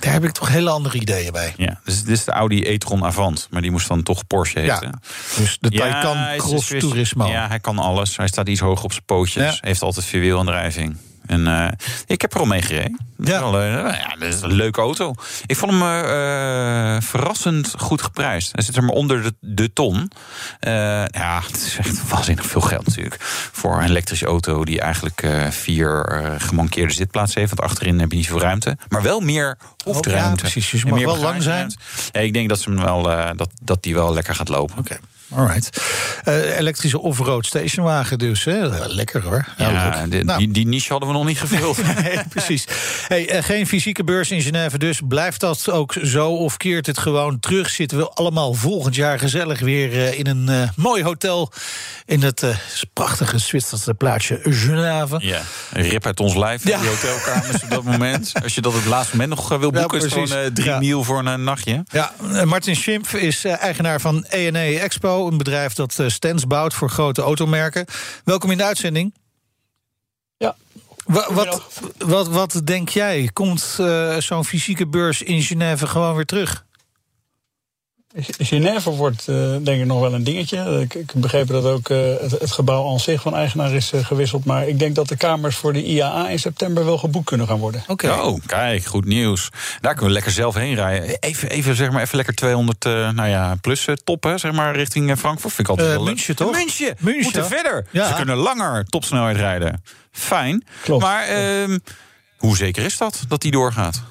Daar 0.00 0.12
heb 0.12 0.24
ik 0.24 0.30
toch 0.32 0.48
hele 0.48 0.70
andere 0.70 0.98
ideeën 0.98 1.32
bij. 1.32 1.54
Ja, 1.56 1.80
dus 1.84 2.02
dit 2.04 2.18
is 2.18 2.24
de 2.24 2.32
Audi 2.32 2.64
e-tron 2.64 3.04
Avant, 3.04 3.46
maar 3.50 3.62
die 3.62 3.70
moest 3.70 3.88
dan 3.88 4.02
toch 4.02 4.26
Porsche 4.26 4.58
heten. 4.58 4.88
Ja, 4.92 4.98
dus 5.36 5.58
de 5.60 5.70
Taycan 5.70 6.36
Cross 6.36 6.66
Turismo. 6.68 7.26
Ja, 7.26 7.48
hij 7.48 7.60
kan 7.60 7.78
alles. 7.78 8.16
Hij 8.16 8.26
staat 8.26 8.48
iets 8.48 8.60
hoog 8.60 8.84
op 8.84 8.92
zijn 8.92 9.04
pootjes. 9.04 9.54
Ja. 9.54 9.58
Heeft 9.60 9.82
altijd 9.82 10.04
vierwielaandrijving. 10.04 10.96
En 11.26 11.46
eh, 11.46 11.68
ik 12.06 12.20
heb 12.20 12.34
er 12.34 12.40
al 12.40 12.46
mee 12.46 12.62
gereden. 12.62 12.98
Ja. 13.18 13.40
eh, 13.40 13.98
ja, 13.98 14.14
dat 14.18 14.34
is 14.34 14.40
een 14.40 14.52
leuke 14.52 14.80
auto. 14.80 15.14
Ik 15.46 15.56
vond 15.56 15.72
hem 15.72 15.82
eh, 15.82 17.00
verrassend 17.00 17.74
goed 17.78 18.02
geprijsd. 18.02 18.52
Hij 18.52 18.64
zit 18.64 18.76
er 18.76 18.84
maar 18.84 18.94
onder 18.94 19.22
de, 19.22 19.34
de 19.40 19.72
ton. 19.72 20.10
Ja, 20.60 21.42
het 21.46 21.56
is 21.56 21.76
echt 21.76 22.08
waanzinnig 22.08 22.46
veel 22.46 22.60
geld 22.60 22.86
natuurlijk. 22.86 23.16
Voor 23.52 23.76
een 23.76 23.88
elektrische 23.88 24.26
auto 24.26 24.64
die 24.64 24.80
eigenlijk 24.80 25.26
vier 25.50 26.22
gemankeerde 26.38 26.92
zitplaatsen 26.92 27.40
heeft. 27.40 27.54
Want 27.54 27.70
achterin 27.70 28.00
heb 28.00 28.10
je 28.10 28.16
niet 28.16 28.26
veel 28.26 28.40
ruimte. 28.40 28.76
Maar 28.88 29.02
wel 29.02 29.20
meer 29.20 29.58
hoefruimte. 29.84 30.44
ja, 30.44 30.50
precies. 30.50 30.70
Dus 30.70 30.82
wel 30.82 31.18
lang. 31.18 31.44
Ja, 31.44 31.66
ik 32.12 32.32
denk 32.32 32.48
dat, 32.48 32.60
ze 32.60 32.70
hem 32.70 32.82
wel, 32.82 33.02
dat, 33.36 33.50
dat 33.62 33.82
die 33.82 33.94
wel 33.94 34.14
lekker 34.14 34.34
gaat 34.34 34.48
lopen. 34.48 34.78
Oké, 34.78 34.98
alright. 35.36 35.80
Eh, 36.24 36.58
elektrische 36.58 37.00
off-road 37.00 37.46
stationwagen 37.46 38.18
dus. 38.18 38.44
Hè? 38.44 38.86
Lekker 38.88 39.22
hoor. 39.22 39.46
Ja, 39.56 39.70
Ja, 39.70 40.00
leuk. 40.00 40.10
de- 40.10 40.24
Nou. 40.24 40.38
die, 40.38 40.50
die 40.52 40.66
niche 40.66 40.90
hadden 40.90 41.08
we 41.08 41.14
nog 41.14 41.24
niet 41.26 41.38
gevuld. 41.40 41.76
Nee, 42.02 42.18
precies. 42.28 42.64
Hey, 43.08 43.28
eh, 43.28 43.42
geen 43.44 43.66
fysieke 43.66 44.04
beurs 44.04 44.30
in 44.30 44.42
Genève, 44.42 44.78
dus 44.78 45.00
blijft 45.08 45.40
dat 45.40 45.70
ook 45.70 45.94
zo 46.04 46.28
of 46.30 46.56
keert 46.56 46.86
het 46.86 46.98
gewoon 46.98 47.40
terug? 47.40 47.70
Zitten 47.70 47.98
we 47.98 48.08
allemaal 48.08 48.54
volgend 48.54 48.94
jaar 48.94 49.18
gezellig 49.18 49.60
weer 49.60 49.92
eh, 49.92 50.18
in 50.18 50.26
een 50.26 50.48
eh, 50.48 50.68
mooi 50.76 51.02
hotel 51.02 51.52
in 52.06 52.22
het 52.22 52.42
eh, 52.42 52.56
prachtige 52.92 53.38
Zwitserse 53.38 53.94
plaatsje 53.94 54.38
Genève? 54.42 55.16
Ja, 55.18 55.40
rip 55.72 56.06
uit 56.06 56.20
ons 56.20 56.34
lijf, 56.34 56.64
Ja. 56.68 56.78
die 56.80 56.88
hotelkamers 56.88 57.62
op 57.62 57.70
dat 57.70 57.82
moment. 57.84 58.32
Als 58.42 58.54
je 58.54 58.60
dat 58.60 58.72
op 58.74 58.78
het 58.78 58.88
laatste 58.88 59.16
moment 59.16 59.38
nog 59.38 59.52
eh, 59.52 59.58
wil 59.58 59.72
Ja, 59.74 59.80
boeken... 59.80 59.96
is 59.98 60.04
het 60.04 60.12
gewoon 60.12 60.32
eh, 60.32 60.46
drie 60.46 60.96
Ja. 60.96 61.02
voor 61.02 61.18
een 61.18 61.28
eh, 61.28 61.34
nachtje. 61.34 61.84
Ja, 61.88 62.12
eh, 62.32 62.42
Martin 62.42 62.76
Schimpf 62.76 63.14
is 63.14 63.44
eh, 63.44 63.62
eigenaar 63.62 64.00
van 64.00 64.24
E&E 64.28 64.76
Expo, 64.76 65.21
een 65.30 65.38
bedrijf 65.38 65.74
dat 65.74 65.98
eh, 65.98 66.08
stands 66.08 66.46
bouwt 66.46 66.74
voor 66.74 66.90
grote 66.90 67.22
automerken. 67.22 67.86
Welkom 68.24 68.50
in 68.50 68.56
de 68.56 68.64
uitzending. 68.64 69.14
Ja. 70.36 70.56
Wa- 71.04 71.32
wat, 71.32 71.62
wat, 71.98 72.28
wat 72.28 72.60
denk 72.64 72.88
jij? 72.88 73.30
Komt 73.32 73.76
eh, 73.80 74.16
zo'n 74.16 74.44
fysieke 74.44 74.86
beurs 74.86 75.22
in 75.22 75.42
Genève 75.42 75.86
gewoon 75.86 76.14
weer 76.14 76.26
terug? 76.26 76.64
Genève 78.38 78.90
wordt 78.90 79.28
eh, 79.28 79.36
denk 79.62 79.80
ik 79.80 79.86
nog 79.86 80.00
wel 80.00 80.14
een 80.14 80.24
dingetje. 80.24 80.80
Ik, 80.80 80.94
ik 80.94 81.10
heb 81.12 81.22
begrepen 81.22 81.62
dat 81.62 81.64
ook 81.72 81.88
eh, 81.88 81.98
het, 82.20 82.30
het 82.30 82.50
gebouw 82.52 82.90
aan 82.90 83.00
zich 83.00 83.22
van 83.22 83.34
eigenaar 83.34 83.72
is 83.72 83.92
eh, 83.92 84.04
gewisseld. 84.04 84.44
Maar 84.44 84.68
ik 84.68 84.78
denk 84.78 84.94
dat 84.94 85.08
de 85.08 85.16
kamers 85.16 85.56
voor 85.56 85.72
de 85.72 85.84
IAA 85.84 86.28
in 86.28 86.38
september 86.38 86.84
wel 86.84 86.98
geboekt 86.98 87.26
kunnen 87.26 87.46
gaan 87.46 87.58
worden. 87.58 87.84
Oké. 87.86 88.10
Oh, 88.12 88.40
kijk, 88.46 88.84
goed 88.84 89.04
nieuws. 89.04 89.48
Daar 89.80 89.90
kunnen 89.92 90.08
we 90.08 90.14
lekker 90.14 90.32
zelf 90.32 90.54
heen 90.54 90.74
rijden. 90.74 91.16
Even, 91.20 91.50
even, 91.50 91.76
zeg 91.76 91.90
maar, 91.90 92.02
even 92.02 92.16
lekker 92.16 92.34
200 92.34 92.84
eh, 92.84 93.10
nou 93.10 93.28
ja, 93.28 93.54
plus 93.60 93.86
eh, 93.86 93.94
toppen, 94.04 94.38
zeg 94.38 94.52
maar, 94.52 94.76
richting 94.76 95.10
eh, 95.10 95.16
Frankfurt. 95.16 95.52
Vind 95.54 95.68
ik 95.68 95.68
altijd 95.68 95.88
Eh, 95.88 95.94
wel 95.94 96.04
leuk. 96.04 96.14
München, 96.14 96.36
toch? 96.36 96.52
München. 96.52 96.94
München. 96.98 97.22
Moeten 97.22 97.46
verder. 97.46 97.86
Ja. 97.90 98.08
Ze 98.08 98.14
kunnen 98.14 98.36
langer 98.36 98.84
topsnelheid 98.84 99.36
rijden. 99.36 99.82
Fijn. 100.12 100.64
Klopt. 100.82 101.02
Maar 101.02 101.24
ehm, 101.24 101.78
hoe 102.36 102.56
zeker 102.56 102.84
is 102.84 102.96
dat, 102.96 103.24
dat 103.28 103.40
die 103.42 103.50
doorgaat? 103.50 104.02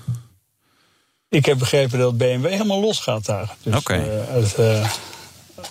Ik 1.32 1.46
heb 1.46 1.58
begrepen 1.58 2.00
dat 2.00 2.18
BMW 2.18 2.46
helemaal 2.46 2.80
los 2.80 3.00
gaat 3.00 3.26
daar. 3.26 3.56
Dus, 3.64 3.76
Oké. 3.76 3.94
eh, 3.94 4.84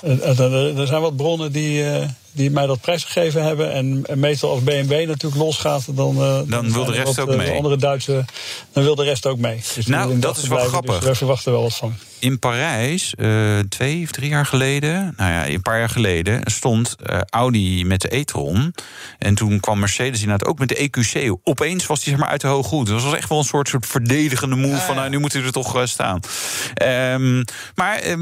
eh, 0.03 0.79
er 0.79 0.87
zijn 0.87 1.01
wat 1.01 1.17
bronnen 1.17 1.53
die, 1.53 1.85
eh, 1.85 2.09
die 2.33 2.51
mij 2.51 2.67
dat 2.67 2.81
prijsgegeven 2.81 3.45
hebben. 3.45 3.73
En, 3.73 4.03
en 4.07 4.19
meestal 4.19 4.51
als 4.51 4.63
BMW 4.63 5.07
natuurlijk 5.07 5.43
losgaat, 5.43 5.85
dan, 5.87 6.17
eh, 6.17 6.41
wil 6.73 6.85
de 6.85 6.93
rest 6.93 7.17
wat, 7.17 7.29
ook 7.29 7.37
mee. 7.37 7.57
andere 7.57 7.77
Duitse, 7.77 8.25
dan 8.73 8.85
wil 8.85 8.95
de 8.95 9.05
rest 9.05 9.27
ook 9.27 9.39
mee. 9.39 9.63
Dus 9.75 9.87
Nou, 9.87 10.19
dat 10.19 10.37
is 10.37 10.49
wel 10.49 10.59
grappig. 10.59 10.95
Dus 10.95 11.05
wij 11.05 11.15
verwachten 11.15 11.53
wel 11.53 11.63
wat 11.63 11.75
van. 11.75 11.95
In 12.21 12.39
Parijs, 12.39 13.15
eh, 13.15 13.59
twee 13.69 14.03
of 14.03 14.11
drie 14.11 14.29
jaar 14.29 14.47
geleden, 14.47 15.15
nou 15.17 15.33
ja, 15.33 15.49
een 15.49 15.63
paar 15.63 15.79
jaar 15.79 15.89
geleden, 15.89 16.41
stond 16.45 16.97
eh, 17.03 17.21
Audi 17.31 17.85
met 17.85 18.01
de 18.01 18.17
e-tron. 18.17 18.75
En 19.19 19.35
toen 19.35 19.61
kwam 19.61 19.79
Mercedes 19.79 20.21
inderdaad 20.21 20.49
ook 20.49 20.59
met 20.59 20.69
de 20.69 20.75
EQC. 20.83 21.39
Opeens 21.43 21.87
was 21.87 22.01
die 22.01 22.09
zeg 22.11 22.21
maar 22.21 22.31
uit 22.31 22.41
de 22.41 22.47
hoge 22.47 22.69
goed. 22.69 22.87
Dat 22.87 23.03
was 23.03 23.15
echt 23.15 23.29
wel 23.29 23.39
een 23.39 23.45
soort, 23.45 23.69
soort 23.69 23.87
verdedigende 23.87 24.57
move 24.57 24.81
van, 24.81 24.95
nou, 24.95 25.09
nu 25.09 25.19
moet 25.19 25.35
u 25.35 25.45
er 25.45 25.53
toch 25.53 25.77
eh, 25.77 25.87
staan. 25.87 26.21
Ehm, 26.75 27.43
maar, 27.75 27.97
eh, 27.97 28.13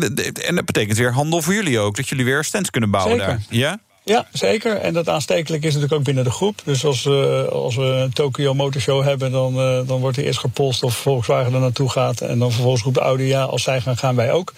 en 0.49 0.55
dat 0.55 0.65
betekent 0.65 0.99
weer 0.99 1.12
handel 1.12 1.43
voor 1.43 1.55
jullie 1.55 1.79
ook, 1.79 1.97
dat 1.97 2.09
jullie 2.09 2.25
weer 2.25 2.44
stands 2.44 2.71
kunnen 2.71 2.91
bouwen 2.91 3.19
Zeker. 3.19 3.27
daar. 3.27 3.43
Ja? 3.49 3.79
Ja, 4.09 4.27
zeker. 4.33 4.77
En 4.77 4.93
dat 4.93 5.09
aanstekelijk 5.09 5.62
is 5.62 5.73
natuurlijk 5.73 5.99
ook 5.99 6.05
binnen 6.05 6.25
de 6.25 6.31
groep. 6.31 6.61
Dus 6.65 6.85
als, 6.85 7.03
we 7.03 7.49
als 7.53 7.77
we 7.77 7.83
een 7.83 8.12
Tokyo 8.12 8.55
Motorshow 8.55 9.03
hebben, 9.03 9.33
dan, 9.33 9.59
eh, 9.59 9.81
dan 9.87 10.01
wordt 10.01 10.17
er 10.17 10.25
eerst 10.25 10.39
gepolst 10.39 10.83
of 10.83 10.97
Volkswagen 10.97 11.55
er 11.55 11.61
naartoe 11.61 11.91
gaat. 11.91 12.21
En 12.21 12.39
dan 12.39 12.53
vervolgens 12.53 12.83
roept 12.83 12.97
Audi 12.97 13.25
ja, 13.25 13.43
als 13.43 13.62
zij 13.62 13.81
gaan, 13.81 13.88
gaan 13.96 14.17
wij 14.17 14.32
ook. 14.32 14.52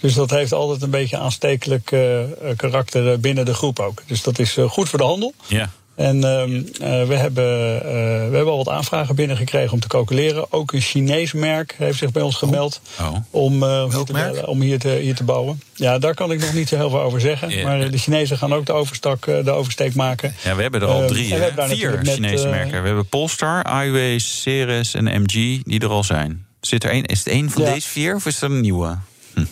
Dus 0.00 0.14
dat 0.14 0.30
heeft 0.30 0.52
altijd 0.52 0.82
een 0.82 0.90
beetje 0.90 1.18
aanstekelijk 1.18 1.92
eh, 1.92 2.20
karakter 2.56 3.12
eh, 3.12 3.18
binnen 3.18 3.44
de 3.44 3.54
groep 3.54 3.80
ook. 3.80 4.02
Dus 4.06 4.22
dat 4.22 4.38
is 4.38 4.56
eh, 4.56 4.64
goed 4.70 4.88
voor 4.88 4.98
de 4.98 5.04
handel. 5.04 5.34
Ja. 5.46 5.70
En 5.96 6.24
ehm, 6.24 6.54
eh, 6.56 7.06
we, 7.08 7.14
hebben, 7.14 7.76
eh, 7.82 7.90
we 8.28 8.34
hebben 8.36 8.46
al 8.46 8.56
wat 8.56 8.68
aanvragen 8.68 9.14
binnengekregen 9.14 9.72
om 9.72 9.80
te 9.80 9.88
calculeren. 9.88 10.52
Ook 10.52 10.72
een 10.72 10.80
Chinees 10.80 11.32
merk 11.32 11.74
heeft 11.78 11.98
zich 11.98 12.10
bij 12.12 12.22
ons 12.22 12.36
gemeld 12.36 12.80
Oh. 13.00 13.16
om, 13.30 13.62
eh, 13.62 13.84
om, 13.84 14.16
hier 14.16 14.32
te, 14.32 14.46
om 14.46 14.60
hier, 14.60 14.78
te, 14.78 14.88
hier 14.88 15.14
te 15.14 15.24
bouwen. 15.24 15.60
Ja, 15.74 15.98
daar 15.98 16.14
kan 16.14 16.32
ik 16.32 16.40
nog 16.40 16.52
niet 16.52 16.68
zo 16.68 16.76
heel 16.76 16.90
veel 16.90 17.00
over 17.00 17.20
zeggen. 17.20 17.62
Maar 17.62 17.90
de 17.90 17.98
Chinezen 17.98 18.38
gaan 18.38 18.54
ook 18.54 18.66
de, 18.66 18.72
overstak, 18.72 19.26
eh, 19.26 19.44
de 19.44 19.50
oversteek 19.50 19.94
maken. 19.94 20.34
Ja, 20.44 20.54
we 20.54 20.62
hebben 20.62 20.80
er 20.80 20.86
al 20.86 20.98
Ehm, 20.98 21.06
drie, 21.06 21.34
vier 21.56 22.02
net, 22.02 22.14
Chinese 22.14 22.48
merken. 22.48 22.80
We 22.80 22.86
hebben 22.86 23.06
Polestar, 23.06 23.84
iWay, 23.84 24.18
Ceres 24.18 24.94
en 24.94 25.04
MG, 25.22 25.62
die 25.62 25.80
er 25.80 25.88
al 25.88 26.04
zijn. 26.04 26.45
Zit 26.66 26.84
er 26.84 26.90
één, 26.90 27.04
is 27.04 27.18
het 27.18 27.28
één 27.28 27.50
van 27.50 27.62
Ja. 27.62 27.72
deze 27.72 27.88
vier 27.88 28.14
of 28.14 28.26
is 28.26 28.42
er 28.42 28.50
een 28.50 28.60
nieuwe? 28.60 28.96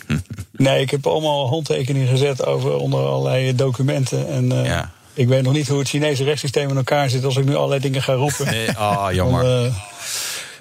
Nee, 0.57 0.81
ik 0.81 0.89
heb 0.91 1.07
allemaal 1.07 1.47
handtekeningen 1.47 2.07
gezet 2.07 2.45
over 2.45 2.75
onder 2.75 3.05
allerlei 3.05 3.55
documenten. 3.55 4.27
En 4.27 4.51
eh, 4.51 4.65
Ja. 4.65 4.91
ik 5.13 5.27
weet 5.27 5.41
nog 5.43 5.53
niet 5.53 5.67
hoe 5.67 5.79
het 5.79 5.87
Chinese 5.89 6.23
rechtssysteem 6.23 6.69
in 6.69 6.75
elkaar 6.77 7.09
zit 7.09 7.23
als 7.25 7.35
ik 7.37 7.45
nu 7.45 7.55
allerlei 7.55 7.81
dingen 7.81 8.01
ga 8.01 8.13
roepen. 8.13 8.75
Ah, 8.75 9.13
jammer. 9.13 9.43
Dan, 9.43 9.65
eh, 9.65 9.71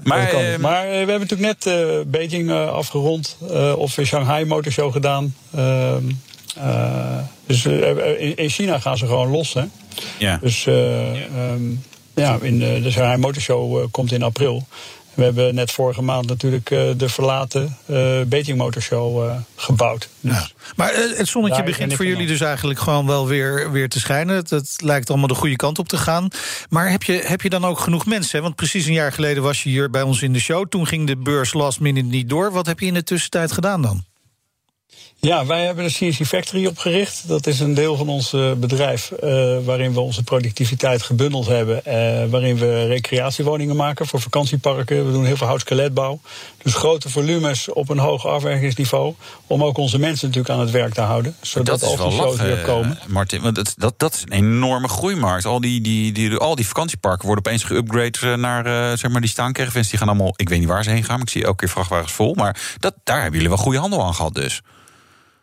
maar 0.03 0.29
ehm, 0.33 0.61
maar 0.61 0.85
eh, 0.85 0.91
we 0.91 0.97
hebben 1.11 1.21
natuurlijk 1.29 1.65
net 1.65 2.11
Beijing 2.11 2.51
afgerond. 2.53 3.37
of 3.77 3.95
we 3.95 4.05
Shanghai 4.05 4.45
Motorshow 4.45 4.93
gedaan. 4.93 5.35
Ehm, 5.55 6.03
eh, 6.57 7.19
dus 7.47 7.65
in, 7.67 8.37
in 8.37 8.49
China 8.49 8.79
gaan 8.79 8.97
ze 8.99 9.07
gewoon 9.07 9.31
los. 9.31 9.55
Hè? 9.55 9.63
ja. 10.19 10.39
Dus 10.43 10.67
eh, 10.67 11.11
ehm, 11.25 11.63
ja, 12.15 12.39
in 12.41 12.59
de, 12.59 12.91
Shanghai 12.91 13.17
Motorshow 13.19 13.87
komt 13.91 14.13
in 14.13 14.23
april. 14.23 14.67
We 15.15 15.25
hebben 15.25 15.55
net 15.55 15.71
vorige 15.71 16.03
maand 16.03 16.27
natuurlijk 16.27 16.71
eh, 16.71 16.81
de 16.97 17.09
verlaten 17.09 17.77
eh 17.87 18.21
Beijing 18.27 18.59
Motorshow 18.59 19.25
eh, 19.25 19.37
gebouwd. 19.57 20.09
Ja. 20.21 20.49
Maar 20.77 20.93
eh, 20.93 21.19
het 21.19 21.29
zonnetje 21.29 21.63
begint 21.63 21.95
voor 21.95 22.07
jullie 22.07 22.27
dus 22.27 22.41
eigenlijk 22.41 22.81
gewoon 22.81 23.07
wel 23.07 23.27
weer, 23.27 23.73
weer 23.73 23.89
te 23.89 24.01
schijnen. 24.01 24.37
Het, 24.37 24.51
het 24.51 24.77
lijkt 24.83 25.11
allemaal 25.11 25.29
de 25.29 25.35
goede 25.35 25.57
kant 25.57 25.79
op 25.79 25.89
te 25.89 25.97
gaan. 25.97 26.29
Maar 26.69 26.91
heb 26.91 27.03
je, 27.03 27.13
heb 27.13 27.41
je 27.41 27.51
dan 27.51 27.65
ook 27.65 27.79
genoeg 27.79 28.07
mensen? 28.07 28.37
Hè? 28.37 28.43
Want 28.43 28.55
precies 28.55 28.87
een 28.87 28.93
jaar 28.93 29.13
geleden 29.13 29.43
was 29.43 29.63
je 29.63 29.69
hier 29.69 29.91
bij 29.91 30.03
ons 30.03 30.23
in 30.23 30.33
de 30.33 30.41
show. 30.41 30.69
Toen 30.69 30.87
ging 30.87 31.07
de 31.07 31.17
beurs 31.17 31.53
last 31.53 31.81
minute 31.81 32.09
niet 32.09 32.29
door. 32.29 32.53
Wat 32.53 32.67
heb 32.67 32.81
je 32.81 32.87
in 32.87 32.95
de 32.95 33.03
tussentijd 33.03 33.53
gedaan 33.53 33.83
dan? 33.83 34.05
Ja, 35.25 35.47
wij 35.47 35.65
hebben 35.65 35.85
de 35.85 35.93
CNC 35.93 36.27
Factory 36.27 36.67
opgericht. 36.67 37.29
Dat 37.29 37.47
is 37.47 37.61
een 37.61 37.75
deel 37.75 37.97
van 37.97 38.09
ons 38.09 38.33
eh, 38.33 38.53
bedrijf 38.53 39.13
uh, 39.13 39.57
waarin 39.65 39.93
we 39.93 40.01
onze 40.01 40.23
productiviteit 40.23 41.03
gebundeld 41.03 41.47
hebben. 41.47 41.77
Uh, 41.77 42.31
waarin 42.31 42.57
we 42.57 42.87
recreatiewoningen 42.87 43.77
maken 43.77 44.07
voor 44.07 44.21
vakantieparken. 44.21 45.07
We 45.07 45.13
doen 45.13 45.25
heel 45.25 45.37
veel 45.37 45.47
houtskeletbouw. 45.47 46.21
Dus 46.63 46.75
grote 46.75 47.09
volumes 47.09 47.73
op 47.73 47.89
een 47.89 47.99
hoog 47.99 48.27
afwerkingsniveau. 48.27 49.15
Om 49.47 49.65
ook 49.65 49.79
onze 49.79 49.99
mensen 49.99 50.27
natuurlijk 50.27 50.55
aan 50.55 50.61
het 50.61 50.71
werk 50.71 50.95
te 50.95 51.01
houden. 51.01 51.37
Zodat 51.41 51.81
dat 51.81 51.91
is 51.91 52.17
wel 52.17 52.37
weer 52.37 52.57
komen. 52.57 52.99
Martin, 53.07 53.43
want 53.43 53.55
dat, 53.55 53.75
dat, 53.77 53.95
dat 53.97 54.15
is 54.15 54.23
een 54.23 54.33
enorme 54.33 54.89
groeimarkt. 54.89 55.45
Al 55.45 55.61
die, 55.61 55.81
die, 55.81 56.13
die, 56.13 56.37
al 56.37 56.55
die 56.55 56.67
vakantieparken 56.67 57.27
worden 57.27 57.45
opeens 57.47 57.65
geüpgrade 57.65 58.39
naar 58.39 58.99
zeg 58.99 59.11
maar 59.11 59.21
die 59.21 59.31
staancaravans. 59.31 59.89
Die 59.89 59.99
gaan 59.99 60.09
allemaal, 60.09 60.33
ik 60.37 60.49
weet 60.49 60.59
niet 60.59 60.69
waar 60.69 60.85
ze 60.85 60.91
heen 60.91 61.05
gaan. 61.05 61.17
Maar 61.17 61.27
ik 61.27 61.33
zie 61.33 61.45
elke 61.45 61.57
keer 61.57 61.69
vrachtwagens 61.69 62.13
vol. 62.13 62.35
Maar 62.35 62.75
dat, 62.79 62.95
daar 63.05 63.17
hebben 63.17 63.35
jullie 63.35 63.55
wel 63.55 63.65
goede 63.65 63.79
handel 63.79 64.05
aan 64.05 64.15
gehad 64.15 64.35
dus. 64.35 64.63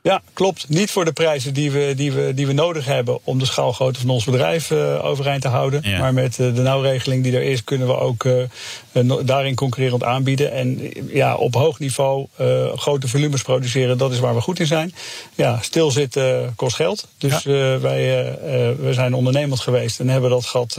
Ja, 0.04 0.22
klopt. 0.34 0.70
Niet 0.70 0.92
voor 0.92 1.06
de 1.06 1.12
prijzen 1.12 1.54
die 1.54 1.72
we, 1.72 1.94
die 1.96 2.12
we, 2.12 2.34
die 2.34 2.48
we 2.48 2.54
nodig 2.54 2.86
hebben 2.86 3.20
om 3.24 3.40
de 3.40 3.46
schaalgrootte 3.46 4.00
van 4.00 4.10
ons 4.10 4.24
bedrijf 4.24 4.72
uh, 4.72 5.06
overeind 5.06 5.42
te 5.42 5.48
houden. 5.48 5.82
Ja. 5.84 6.00
Maar 6.00 6.14
met 6.14 6.38
uh, 6.40 6.56
de 6.56 6.62
nauwregeling 6.62 7.24
die 7.24 7.36
er 7.36 7.44
is, 7.44 7.64
kunnen 7.64 7.88
we 7.88 7.98
ook 7.98 8.24
uh, 8.24 9.22
daarin 9.26 9.56
concurrerend 9.56 10.04
aanbieden. 10.04 10.52
En 10.52 10.92
ja, 11.08 11.36
op 11.36 11.54
hoog 11.54 11.80
niveau 11.80 12.28
grote 12.76 13.08
volumes 13.08 13.42
produceren, 13.42 13.98
dat 13.98 14.12
is 14.12 14.20
waar 14.20 14.36
we 14.36 14.42
goed 14.42 14.60
in 14.60 14.68
zijn. 14.68 14.94
Ja, 15.36 15.60
stilzitten 15.62 16.54
kost 16.56 16.76
geld. 16.76 17.08
Dus 17.18 17.44
ja. 17.44 17.80
wij 17.80 18.36
we 18.80 18.94
zijn 18.94 19.14
ondernemend 19.14 19.60
geweest 19.60 20.00
en 20.00 20.10
hebben 20.10 20.30
dat 20.30 20.46
gat 20.46 20.78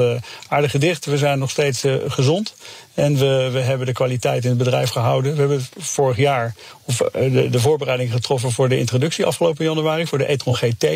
aardig 0.49 0.71
gedicht. 0.71 1.05
We 1.05 1.19
zijn 1.19 1.38
nog 1.38 1.50
steeds 1.50 1.85
gezond. 2.07 2.55
En 2.95 3.19
we, 3.19 3.49
we 3.53 3.59
hebben 3.59 3.87
de 3.87 3.93
kwaliteit 3.93 4.43
in 4.43 4.49
het 4.49 4.59
bedrijf 4.59 4.91
gehouden. 4.91 5.33
We 5.33 5.39
hebben 5.39 5.67
vorig 5.79 6.17
jaar 6.17 6.55
of, 6.85 6.97
de, 7.13 7.49
de 7.51 7.61
voorbereiding 7.61 8.13
getroffen 8.13 8.53
voor 8.53 8.69
de 8.69 8.79
introductie 8.79 9.25
afgelopen 9.25 9.65
januari 9.65 10.07
voor 10.07 10.19
de 10.19 10.33
e-tron 10.33 10.57
GT. 10.57 10.87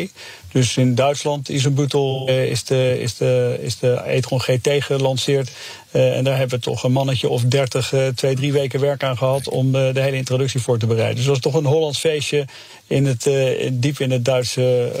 Dus 0.51 0.77
in 0.77 0.95
Duitsland 0.95 1.49
is 1.49 1.65
een 1.65 1.73
butel, 1.73 2.29
is 2.29 2.63
de, 2.63 2.97
is 2.99 3.17
de, 3.17 3.57
is 3.61 3.79
de 3.79 4.01
e-tron 4.05 4.41
GT 4.41 4.69
gelanceerd. 4.79 5.51
Uh, 5.91 6.17
en 6.17 6.23
daar 6.23 6.37
hebben 6.37 6.57
we 6.57 6.63
toch 6.63 6.83
een 6.83 6.91
mannetje 6.91 7.29
of 7.29 7.41
dertig, 7.43 7.93
uh, 7.93 8.07
twee, 8.07 8.35
drie 8.35 8.51
weken 8.51 8.79
werk 8.79 9.03
aan 9.03 9.17
gehad 9.17 9.49
om 9.49 9.75
uh, 9.75 9.93
de 9.93 10.01
hele 10.01 10.15
introductie 10.15 10.61
voor 10.61 10.77
te 10.77 10.87
bereiden. 10.87 11.15
Dus 11.15 11.25
dat 11.25 11.33
was 11.33 11.53
toch 11.53 11.61
een 11.61 11.69
Hollands 11.69 11.99
feestje 11.99 12.45
in 12.87 13.05
het, 13.05 13.25
in, 13.25 13.79
diep 13.79 13.99
in 13.99 14.11
het 14.11 14.25
Duitse 14.25 14.91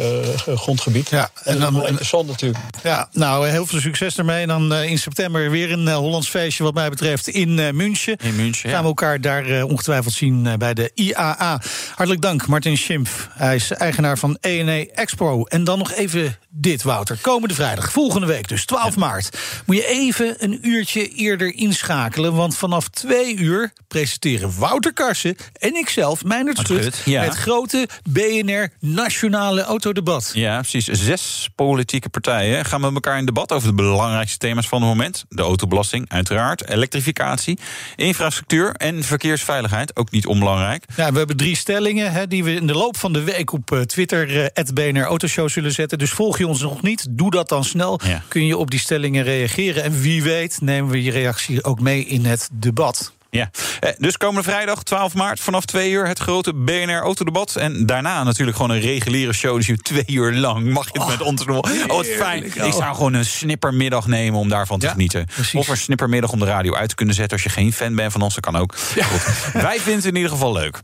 grondgebied. 0.55 1.09
Ja, 1.09 1.29
en 1.43 1.59
dan 1.59 1.87
interessant 1.87 2.27
natuurlijk. 2.27 2.63
Ja, 2.83 3.09
nou, 3.11 3.47
heel 3.47 3.65
veel 3.65 3.79
succes 3.79 4.17
ermee. 4.17 4.41
En 4.41 4.47
dan 4.47 4.73
in 4.73 4.99
september 4.99 5.51
weer 5.51 5.71
een 5.71 5.89
Hollands 5.89 6.29
feestje, 6.29 6.63
wat 6.63 6.73
mij 6.73 6.89
betreft, 6.89 7.27
in 7.27 7.75
München. 7.75 8.17
In 8.17 8.35
München. 8.35 8.69
Gaan 8.69 8.81
we 8.81 8.87
elkaar 8.87 9.21
daar 9.21 9.63
ongetwijfeld 9.63 10.13
zien 10.13 10.57
bij 10.57 10.73
de 10.73 10.91
IAA. 10.93 11.61
Hartelijk 11.95 12.21
dank, 12.21 12.47
Martin 12.47 12.77
Schimpf. 12.77 13.27
Hij 13.31 13.55
is 13.55 13.71
eigenaar 13.71 14.17
van 14.17 14.37
ENE 14.41 14.91
Expo. 14.91 15.43
En 15.43 15.63
dan 15.63 15.77
nog 15.77 15.93
even 15.93 16.37
dit, 16.59 16.83
Wouter. 16.83 17.17
Komende 17.21 17.55
vrijdag, 17.55 17.91
volgende 17.91 18.27
week 18.27 18.47
dus, 18.47 18.65
12 18.65 18.95
maart. 18.95 19.37
Moet 19.65 19.75
je 19.75 19.87
even 19.87 20.35
een 20.39 20.59
uurtje 20.77 21.07
eerder 21.07 21.55
inschakelen. 21.55 22.33
Want 22.33 22.57
vanaf 22.57 22.87
twee 22.87 23.37
uur 23.37 23.71
presenteren 23.87 24.59
Wouter 24.59 24.93
Karsen 24.93 25.35
en 25.53 25.75
ikzelf, 25.75 26.23
Meijnerd 26.23 26.57
Schut... 26.57 27.01
Ja. 27.05 27.23
het 27.23 27.35
grote 27.35 27.87
BNR 28.09 28.69
Nationale 28.79 29.61
Autodebat. 29.61 30.31
Ja, 30.33 30.59
precies. 30.59 30.85
Zes 30.85 31.49
politieke 31.55 32.09
partijen 32.09 32.65
gaan 32.65 32.81
met 32.81 32.93
elkaar 32.93 33.17
in 33.17 33.25
debat... 33.25 33.51
over 33.51 33.67
de 33.67 33.73
belangrijkste 33.73 34.37
thema's 34.37 34.67
van 34.67 34.81
het 34.81 34.89
moment. 34.89 35.25
De 35.29 35.41
autobelasting, 35.41 36.09
uiteraard. 36.09 36.69
Elektrificatie, 36.69 37.59
infrastructuur 37.95 38.71
en 38.71 39.03
verkeersveiligheid. 39.03 39.95
Ook 39.95 40.11
niet 40.11 40.25
onbelangrijk. 40.25 40.83
Ja, 40.95 41.11
we 41.11 41.17
hebben 41.17 41.37
drie 41.37 41.55
stellingen 41.55 42.11
hè, 42.11 42.27
die 42.27 42.43
we 42.43 42.53
in 42.53 42.67
de 42.67 42.73
loop 42.73 42.97
van 42.97 43.13
de 43.13 43.23
week... 43.23 43.53
op 43.53 43.71
eh, 43.71 43.79
Twitter, 43.79 44.51
uh, 44.55 44.63
BNR 44.73 45.03
Autoshow 45.03 45.49
zullen 45.49 45.71
zetten. 45.71 45.97
Dus 45.97 46.11
volg 46.11 46.37
je 46.37 46.47
ons 46.47 46.61
nog 46.61 46.81
niet, 46.81 47.07
doe 47.09 47.31
dat 47.31 47.49
dan 47.49 47.63
snel. 47.63 47.99
Kun 48.27 48.45
je 48.45 48.57
op 48.57 48.71
die 48.71 48.79
stellingen 48.79 49.23
reageren. 49.23 49.83
En 49.83 50.01
wie 50.01 50.23
weet 50.23 50.61
nemen 50.67 50.91
we 50.91 51.03
je 51.03 51.11
reactie 51.11 51.63
ook 51.63 51.79
mee 51.79 52.05
in 52.05 52.25
het 52.25 52.49
debat. 52.51 53.15
Ja, 53.29 53.49
eh, 53.79 53.91
dus 53.97 54.17
komende 54.17 54.43
vrijdag 54.43 54.83
12 54.83 55.13
maart 55.13 55.39
vanaf 55.39 55.65
2 55.65 55.91
uur 55.91 56.07
het 56.07 56.19
grote 56.19 56.53
BNR 56.53 56.99
Autodebat. 57.01 57.55
En 57.55 57.85
daarna 57.85 58.23
natuurlijk 58.23 58.57
gewoon 58.57 58.71
een 58.71 58.81
reguliere 58.81 59.33
show. 59.33 59.55
Dus 59.55 59.65
je 59.65 59.77
twee 59.77 60.03
uur 60.07 60.33
lang 60.33 60.65
mag 60.65 60.93
je 60.93 60.99
het 60.99 61.07
met 61.07 61.21
ons 61.21 61.45
doen. 61.45 61.57
Oh, 61.57 61.85
wat 61.87 62.05
fijn. 62.05 62.45
Ik 62.45 62.73
zou 62.73 62.95
gewoon 62.95 63.13
een 63.13 63.25
snippermiddag 63.25 64.07
nemen 64.07 64.39
om 64.39 64.49
daarvan 64.49 64.79
te 64.79 64.85
ja, 64.85 64.91
genieten. 64.91 65.25
Precies. 65.25 65.59
Of 65.59 65.67
een 65.67 65.77
snippermiddag 65.77 66.31
om 66.31 66.39
de 66.39 66.45
radio 66.45 66.75
uit 66.75 66.89
te 66.89 66.95
kunnen 66.95 67.15
zetten. 67.15 67.33
Als 67.33 67.43
je 67.43 67.49
geen 67.49 67.73
fan 67.73 67.95
bent 67.95 68.11
van 68.11 68.21
ons, 68.21 68.33
dat 68.33 68.43
kan 68.43 68.55
ook. 68.55 68.75
Ja. 68.95 69.05
Goed. 69.05 69.51
Wij 69.53 69.75
vinden 69.75 69.95
het 69.95 70.05
in 70.05 70.15
ieder 70.15 70.31
geval 70.31 70.53
leuk. 70.53 70.79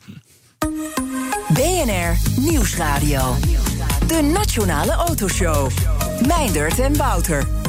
BNR 1.47 2.17
Nieuwsradio. 2.39 3.37
De 4.07 4.21
Nationale 4.21 4.91
Autoshow. 4.91 5.69
Meindert 6.27 6.79
en 6.79 6.97
Wouter. 6.97 7.62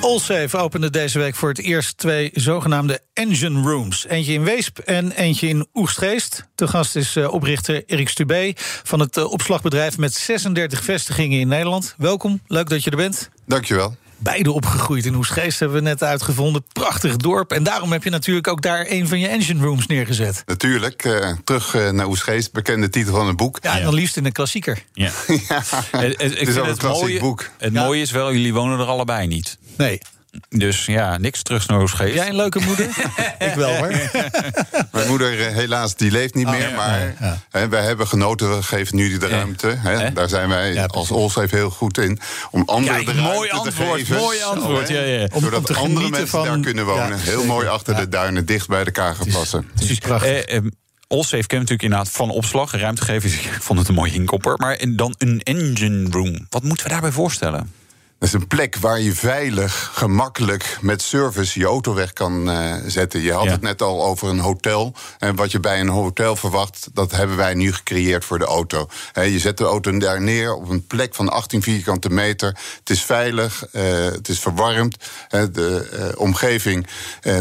Allsafe 0.00 0.56
opende 0.56 0.90
deze 0.90 1.18
week 1.18 1.34
voor 1.34 1.48
het 1.48 1.58
eerst 1.58 1.98
twee 1.98 2.30
zogenaamde 2.34 3.00
engine 3.12 3.60
rooms. 3.62 4.06
Eentje 4.06 4.32
in 4.32 4.44
Weesp 4.44 4.78
en 4.78 5.12
eentje 5.12 5.48
in 5.48 5.66
Oegstgeest. 5.74 6.48
De 6.54 6.68
gast 6.68 6.96
is 6.96 7.16
uh, 7.16 7.32
oprichter 7.32 7.82
Erik 7.86 8.08
Stubé 8.08 8.52
van 8.82 9.00
het 9.00 9.16
uh, 9.16 9.30
opslagbedrijf 9.30 9.98
met 9.98 10.14
36 10.14 10.84
vestigingen 10.84 11.40
in 11.40 11.48
Nederland. 11.48 11.94
Welkom, 11.98 12.40
leuk 12.46 12.68
dat 12.68 12.84
je 12.84 12.90
er 12.90 12.96
bent. 12.96 13.30
Dankjewel 13.46 13.96
beide 14.22 14.52
opgegroeid 14.52 15.06
in 15.06 15.14
Oesgeest, 15.14 15.58
hebben 15.58 15.78
we 15.78 15.82
net 15.82 16.02
uitgevonden. 16.02 16.64
Prachtig 16.72 17.16
dorp. 17.16 17.52
En 17.52 17.62
daarom 17.62 17.92
heb 17.92 18.04
je 18.04 18.10
natuurlijk 18.10 18.48
ook 18.48 18.62
daar 18.62 18.86
een 18.88 19.08
van 19.08 19.18
je 19.18 19.28
engine 19.28 19.62
rooms 19.62 19.86
neergezet. 19.86 20.42
Natuurlijk. 20.46 21.04
Uh, 21.04 21.32
terug 21.44 21.92
naar 21.92 22.06
Oesgeest, 22.06 22.52
bekende 22.52 22.88
titel 22.88 23.14
van 23.14 23.26
een 23.26 23.36
boek. 23.36 23.58
Ja, 23.62 23.76
en 23.76 23.84
dan 23.84 23.94
liefst 23.94 24.16
in 24.16 24.24
een 24.24 24.32
klassieker. 24.32 24.84
Ja. 24.92 25.10
ja. 25.48 25.62
het, 25.90 26.22
het, 26.22 26.36
is 26.36 26.54
wel 26.54 26.66
een 26.66 26.76
klassiek 26.76 27.02
mooie, 27.02 27.20
boek. 27.20 27.50
Het 27.58 27.72
mooie 27.72 28.00
is 28.00 28.10
wel, 28.10 28.32
jullie 28.32 28.54
wonen 28.54 28.78
er 28.78 28.86
allebei 28.86 29.26
niet. 29.26 29.58
Nee. 29.80 30.00
Dus 30.48 30.86
ja, 30.86 31.18
niks 31.18 31.42
terug 31.42 31.66
naar 31.66 31.80
Oosgeest. 31.80 32.14
Jij 32.14 32.28
een 32.28 32.36
leuke 32.36 32.60
moeder? 32.60 32.86
ik 33.48 33.54
wel 33.54 33.76
hoor. 33.76 33.88
Mijn 34.92 35.08
moeder 35.08 35.46
eh, 35.46 35.54
helaas, 35.54 35.96
die 35.96 36.10
leeft 36.10 36.34
niet 36.34 36.46
oh, 36.46 36.52
meer. 36.52 36.72
maar 36.76 37.14
Hè, 37.50 37.68
wij 37.68 37.82
hebben 37.82 38.06
genoten, 38.06 38.56
we 38.56 38.62
geven 38.62 38.96
nu 38.96 39.18
de 39.18 39.28
ruimte. 39.28 39.66
Hè, 39.66 40.12
daar 40.12 40.28
zijn 40.28 40.48
wij 40.48 40.72
ja, 40.72 40.84
als 40.84 41.10
Olsheef 41.10 41.50
heel 41.50 41.70
goed 41.70 41.98
in. 41.98 42.18
Om 42.50 42.62
anderen 42.66 43.04
de 43.04 43.12
ruimte 43.12 43.34
mooi 43.34 43.50
antwoord, 43.50 43.76
te 43.76 43.96
geven. 43.96 44.16
Mooi 44.16 44.42
antwoord, 44.42 44.88
ja, 44.88 45.00
ja. 45.00 45.28
Om, 45.32 45.42
Zodat 45.42 45.70
om 45.70 45.76
andere 45.76 46.08
mensen 46.08 46.28
van... 46.28 46.44
daar 46.44 46.60
kunnen 46.60 46.84
wonen. 46.84 47.18
heel 47.18 47.44
mooi 47.44 47.66
achter 47.66 47.96
de 47.96 48.08
duinen, 48.08 48.46
dicht 48.46 48.68
bij 48.68 48.84
de 48.84 48.90
Kagerplassen. 48.90 49.70
Precies, 49.74 49.98
prachtig. 49.98 50.30
Eh, 50.30 50.56
eh, 50.56 50.62
Allsafe 51.08 51.46
kent 51.46 51.50
natuurlijk 51.50 51.82
inderdaad 51.82 52.10
van 52.10 52.30
opslag, 52.30 52.72
ruimte 52.72 53.02
geven. 53.02 53.30
Ik 53.54 53.62
vond 53.62 53.78
het 53.78 53.88
een 53.88 53.94
mooi 53.94 54.12
inkopper. 54.12 54.54
Maar 54.56 54.78
dan 54.88 55.14
een 55.18 55.40
engine 55.42 56.10
room. 56.10 56.46
Wat 56.48 56.62
moeten 56.62 56.86
we 56.86 56.92
daarbij 56.92 57.12
voorstellen? 57.12 57.79
Dat 58.20 58.28
is 58.28 58.34
een 58.34 58.46
plek 58.46 58.76
waar 58.76 59.00
je 59.00 59.14
veilig, 59.14 59.90
gemakkelijk 59.94 60.78
met 60.80 61.02
service 61.02 61.58
je 61.58 61.64
auto 61.64 61.94
weg 61.94 62.12
kan 62.12 62.50
uh, 62.50 62.74
zetten. 62.86 63.20
Je 63.20 63.32
had 63.32 63.46
het 63.46 63.60
net 63.60 63.82
al 63.82 64.04
over 64.04 64.28
een 64.28 64.38
hotel. 64.38 64.94
En 65.18 65.36
wat 65.36 65.52
je 65.52 65.60
bij 65.60 65.80
een 65.80 65.88
hotel 65.88 66.36
verwacht, 66.36 66.88
dat 66.92 67.10
hebben 67.10 67.36
wij 67.36 67.54
nu 67.54 67.72
gecreëerd 67.72 68.24
voor 68.24 68.38
de 68.38 68.44
auto. 68.44 68.88
je 69.12 69.38
zet 69.38 69.58
de 69.58 69.64
auto 69.64 69.98
daar 69.98 70.20
neer 70.20 70.54
op 70.54 70.68
een 70.68 70.86
plek 70.86 71.14
van 71.14 71.28
18 71.28 71.62
vierkante 71.62 72.10
meter. 72.10 72.58
Het 72.78 72.90
is 72.90 73.02
veilig, 73.02 73.64
uh, 73.72 73.82
het 74.04 74.28
is 74.28 74.38
verwarmd. 74.38 74.96
de 75.28 75.90
uh, 75.92 76.20
omgeving 76.20 76.86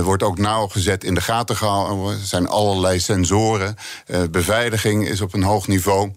wordt 0.02 0.24
ook 0.24 0.38
nauwgezet 0.38 1.04
in 1.04 1.14
de 1.14 1.22
gaten 1.22 1.56
gehouden. 1.56 2.20
Er 2.20 2.26
zijn 2.26 2.48
allerlei 2.48 3.00
sensoren. 3.00 3.76
beveiliging 4.32 5.08
is 5.08 5.22
op 5.22 5.34
een 5.34 5.44
hoog 5.44 5.68
niveau. 5.68 6.12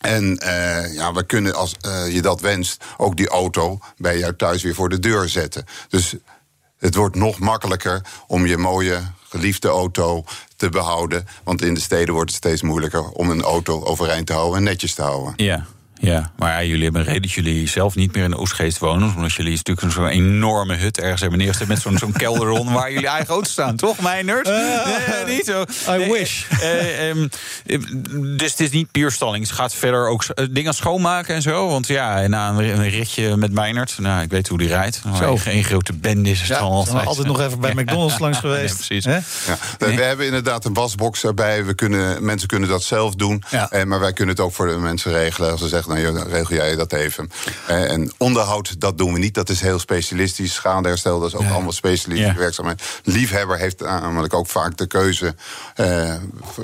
En 0.00 0.40
uh, 0.44 0.94
ja, 0.94 1.12
we 1.12 1.26
kunnen, 1.26 1.54
als 1.54 1.74
uh, 1.86 2.14
je 2.14 2.22
dat 2.22 2.40
wenst, 2.40 2.84
ook 2.96 3.16
die 3.16 3.28
auto 3.28 3.78
bij 3.96 4.18
jou 4.18 4.36
thuis 4.36 4.62
weer 4.62 4.74
voor 4.74 4.88
de 4.88 4.98
deur 4.98 5.28
zetten. 5.28 5.64
Dus 5.88 6.14
het 6.78 6.94
wordt 6.94 7.16
nog 7.16 7.38
makkelijker 7.38 8.00
om 8.26 8.46
je 8.46 8.56
mooie, 8.56 9.00
geliefde 9.28 9.68
auto 9.68 10.24
te 10.56 10.68
behouden. 10.68 11.26
Want 11.44 11.62
in 11.62 11.74
de 11.74 11.80
steden 11.80 12.14
wordt 12.14 12.30
het 12.30 12.38
steeds 12.38 12.62
moeilijker 12.62 13.08
om 13.08 13.30
een 13.30 13.42
auto 13.42 13.84
overeind 13.84 14.26
te 14.26 14.32
houden 14.32 14.56
en 14.56 14.62
netjes 14.62 14.94
te 14.94 15.02
houden. 15.02 15.32
Ja. 15.36 15.66
Ja, 16.00 16.30
maar 16.36 16.52
ja, 16.52 16.62
jullie 16.68 16.82
hebben 16.82 17.00
een 17.00 17.06
reden 17.06 17.22
dat 17.22 17.32
jullie 17.32 17.68
zelf 17.68 17.94
niet 17.94 18.14
meer 18.14 18.24
in 18.24 18.36
Oostgeest 18.36 18.78
wonen. 18.78 19.14
Omdat 19.16 19.32
jullie 19.32 19.56
natuurlijk 19.56 19.92
zo'n 19.92 20.06
enorme 20.06 20.76
hut 20.76 20.98
ergens 20.98 21.20
hebben 21.20 21.38
neergezet 21.38 21.68
met 21.68 21.80
zo'n 21.80 21.98
zo'n 21.98 22.12
kelderon 22.12 22.72
waar 22.72 22.92
jullie 22.92 23.08
eigen 23.08 23.28
auto 23.28 23.50
staan, 23.50 23.76
toch, 23.76 24.00
mijn 24.00 24.26
nerd? 24.26 24.48
Uh, 24.48 24.86
nee, 25.26 25.36
niet 25.36 25.44
zo. 25.44 25.64
I 25.94 26.12
wish. 26.12 26.44
Um, 27.02 27.28
dus 28.36 28.50
het 28.50 28.60
is 28.60 28.70
niet 28.70 28.90
puur 28.90 29.10
stalling. 29.10 29.46
Het 29.46 29.54
gaat 29.54 29.74
verder 29.74 30.08
ook 30.08 30.24
dingen 30.50 30.74
schoonmaken 30.74 31.34
en 31.34 31.42
zo. 31.42 31.68
Want 31.68 31.86
ja, 31.86 32.26
na 32.26 32.48
een 32.48 32.88
ritje 32.88 33.36
met 33.36 33.52
Meinert, 33.52 33.98
nou, 33.98 34.22
ik 34.22 34.30
weet 34.30 34.48
hoe 34.48 34.58
die 34.58 34.68
rijdt. 34.68 35.02
Zo. 35.18 35.36
Geen 35.36 35.64
grote 35.64 35.92
bende 35.92 36.30
is 36.30 36.38
het 36.38 36.48
ja, 36.48 36.58
altijd. 36.58 37.06
altijd 37.06 37.26
nog 37.26 37.40
even 37.40 37.60
bij 37.60 37.74
McDonald's 37.82 38.18
langs 38.18 38.38
geweest. 38.46 38.74
precies. 38.74 39.04
Ja. 39.04 39.22
We 39.78 40.02
hebben 40.02 40.26
inderdaad 40.26 40.64
een 40.64 40.74
wasbox 40.74 41.24
erbij. 41.24 41.64
We 41.64 41.74
kunnen, 41.74 42.24
mensen 42.24 42.48
kunnen 42.48 42.68
dat 42.68 42.82
zelf 42.82 43.14
doen. 43.14 43.42
Ja. 43.50 43.70
maar 43.86 44.00
wij 44.00 44.12
kunnen 44.12 44.34
het 44.34 44.44
ook 44.44 44.52
voor 44.52 44.66
de 44.68 44.76
mensen 44.76 45.12
regelen. 45.12 45.50
Als 45.50 45.60
ze 45.60 45.68
zeggen 45.68 45.89
nou, 45.90 46.28
regel 46.28 46.54
jij 46.54 46.76
dat 46.76 46.92
even. 46.92 47.30
Eh, 47.66 47.90
en 47.92 48.12
onderhoud, 48.18 48.80
dat 48.80 48.98
doen 48.98 49.12
we 49.12 49.18
niet. 49.18 49.34
Dat 49.34 49.48
is 49.48 49.60
heel 49.60 49.78
specialistisch. 49.78 50.54
Schadeherstel, 50.54 51.20
dat 51.20 51.28
is 51.28 51.34
ook 51.34 51.50
allemaal 51.50 51.72
specialistische 51.72 52.32
Ja. 52.34 52.38
werkzaamheid. 52.38 52.82
Liefhebber 53.04 53.58
heeft 53.58 53.80
namelijk 53.80 54.34
ook 54.34 54.46
vaak 54.46 54.76
de 54.76 54.86
keuze. 54.86 55.34
eh, 55.74 56.14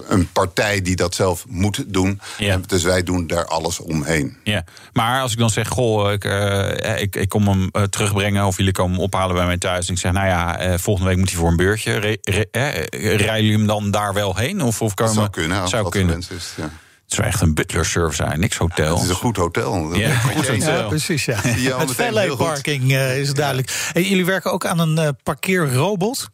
een 0.09 0.33
partij 0.33 0.83
die 0.83 0.97
dat 0.97 1.15
zelf 1.15 1.45
moet 1.49 1.85
doen. 1.87 2.21
Ja. 2.39 2.61
Dus 2.67 2.83
wij 2.83 3.03
doen 3.03 3.27
daar 3.27 3.45
alles 3.47 3.81
omheen. 3.81 4.37
Ja, 4.45 4.65
maar 4.93 5.21
als 5.21 5.33
ik 5.33 5.39
dan 5.39 5.51
zeg, 5.51 5.69
goh, 5.69 6.13
ik, 6.13 6.25
eh, 6.25 7.01
ik, 7.01 7.17
ik 7.17 7.29
kom 7.29 7.49
hem 7.49 7.69
eh, 7.73 7.83
terugbrengen 7.83 8.45
of 8.47 8.57
jullie 8.57 8.73
komen 8.73 8.93
hem 8.95 9.01
ophalen 9.05 9.37
bij 9.37 9.47
mij 9.47 9.59
thuis. 9.59 9.87
En 9.89 9.95
ik 9.95 10.01
zeg, 10.01 10.13
nou 10.13 10.27
ja, 10.27 10.59
eh, 10.59 10.79
volgende 10.79 11.09
week 11.11 11.19
moet 11.19 11.29
hij 11.31 11.39
voor 11.39 11.49
een 11.51 11.57
beurtje. 11.57 11.93
Re, 11.99 12.19
re- 12.23 12.45
eh, 12.51 12.73
rijden 13.17 13.35
jullie 13.45 13.53
hem 13.57 13.67
dan 13.67 13.91
daar 13.91 14.15
wel 14.15 14.37
heen? 14.37 14.63
Of, 14.63 14.83
of 14.83 14.95
Dat 14.95 15.07
komen, 15.07 15.15
zou 15.15 15.31
kunnen. 15.31 15.61
Als 15.61 15.71
zou 15.71 15.83
dat 15.83 15.93
kunnen. 15.93 16.19
is, 16.19 16.53
ja. 16.57 16.71
Het 17.07 17.15
is 17.15 17.21
wel 17.21 17.27
echt 17.27 17.41
een 17.41 17.55
butler 17.55 17.87
service 17.87 18.23
zijn, 18.23 18.41
niks 18.41 18.57
hotel. 18.57 18.95
Het 18.95 19.03
is 19.03 19.09
een 19.09 19.15
goed 19.15 19.37
hotel. 19.37 19.95
Ja, 19.95 20.15
goed 20.15 20.49
hotel. 20.49 20.77
Ja, 20.77 20.89
precies, 20.89 21.25
ja. 21.25 21.37
Al 21.73 21.79
Het 21.79 21.93
valet 21.93 22.37
parking 22.37 22.93
eh, 22.93 23.21
is 23.21 23.35
duidelijk. 23.35 23.89
Hey, 23.93 24.03
jullie 24.03 24.25
werken 24.25 24.53
ook 24.53 24.67
aan 24.67 24.79
een 24.79 24.99
eh, 24.99 25.09
parkeerrobot. 25.23 26.29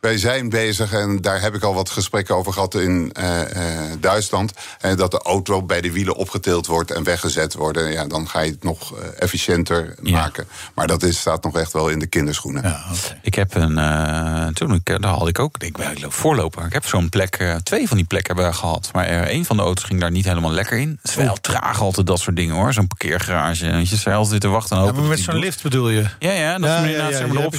Wij 0.00 0.18
zijn 0.18 0.48
bezig, 0.48 0.92
en 0.92 1.20
daar 1.20 1.40
heb 1.40 1.54
ik 1.54 1.62
al 1.62 1.74
wat 1.74 1.90
gesprekken 1.90 2.36
over 2.36 2.52
gehad 2.52 2.74
in 2.74 3.10
eh, 3.12 3.40
eh, 3.40 3.92
Duitsland. 4.00 4.52
eh, 4.80 4.96
dat 4.96 5.10
de 5.10 5.18
auto 5.22 5.62
bij 5.62 5.80
de 5.80 5.92
wielen 5.92 6.14
opgetild 6.16 6.66
wordt 6.66 6.90
en 6.90 7.02
weggezet 7.04 7.54
wordt. 7.54 7.78
Ja, 7.92 8.04
dan 8.06 8.28
ga 8.28 8.40
je 8.40 8.50
het 8.50 8.62
nog 8.62 8.94
efficiënter 9.18 9.94
Ja. 10.02 10.12
maken. 10.12 10.48
Maar 10.74 10.86
dat 10.86 11.02
is, 11.02 11.18
staat 11.18 11.42
nog 11.44 11.58
echt 11.58 11.72
wel 11.72 11.88
in 11.88 11.98
de 11.98 12.06
kinderschoenen. 12.06 12.62
Ja. 12.62 12.84
Ik 13.22 13.34
heb 13.34 13.54
een, 13.54 13.78
eh, 13.78 14.46
toen 14.46 14.74
ik, 14.74 14.86
daar 15.02 15.10
had 15.12 15.28
ik 15.28 15.38
ook, 15.38 15.56
ik 15.58 15.76
loop 16.00 16.12
voorloper. 16.12 16.66
Ik 16.66 16.72
heb 16.72 16.86
zo'n 16.86 17.08
plek, 17.08 17.34
eh, 17.36 17.54
twee 17.54 17.88
van 17.88 17.96
die 17.96 18.06
plekken 18.06 18.34
hebben 18.34 18.52
we 18.52 18.58
gehad. 18.58 18.90
Maar 18.92 19.28
een 19.30 19.44
van 19.44 19.56
de 19.56 19.62
auto's 19.62 19.84
ging 19.84 20.00
daar 20.00 20.10
niet 20.10 20.24
helemaal 20.24 20.52
lekker 20.52 20.78
in. 20.78 20.98
Het 21.02 21.10
is 21.10 21.16
wel 21.16 21.36
traag 21.40 21.80
altijd 21.80 22.06
dat 22.06 22.18
soort 22.20 22.36
dingen 22.36 22.54
hoor, 22.54 22.72
zo'n 22.72 22.86
parkeergarage. 22.88 23.70
Weet 23.70 23.88
je, 23.88 23.96
ze 23.96 24.12
altijd 24.12 24.40
te 24.40 24.48
wachten 24.48 24.76
en 24.76 24.84
Ja, 24.84 24.92
maar 24.92 25.02
met 25.02 25.18
zo'n 25.20 25.38
lift 25.38 25.62
bedoel 25.62 25.88
je? 25.88 26.04
Ja, 26.18 26.32
ja, 26.32 26.58
dat 26.58 26.68
Ja, 26.68 26.78
is 26.78 26.90
ja, 26.90 27.08
ja, 27.08 27.18
heb 27.18 27.30
erop 27.30 27.54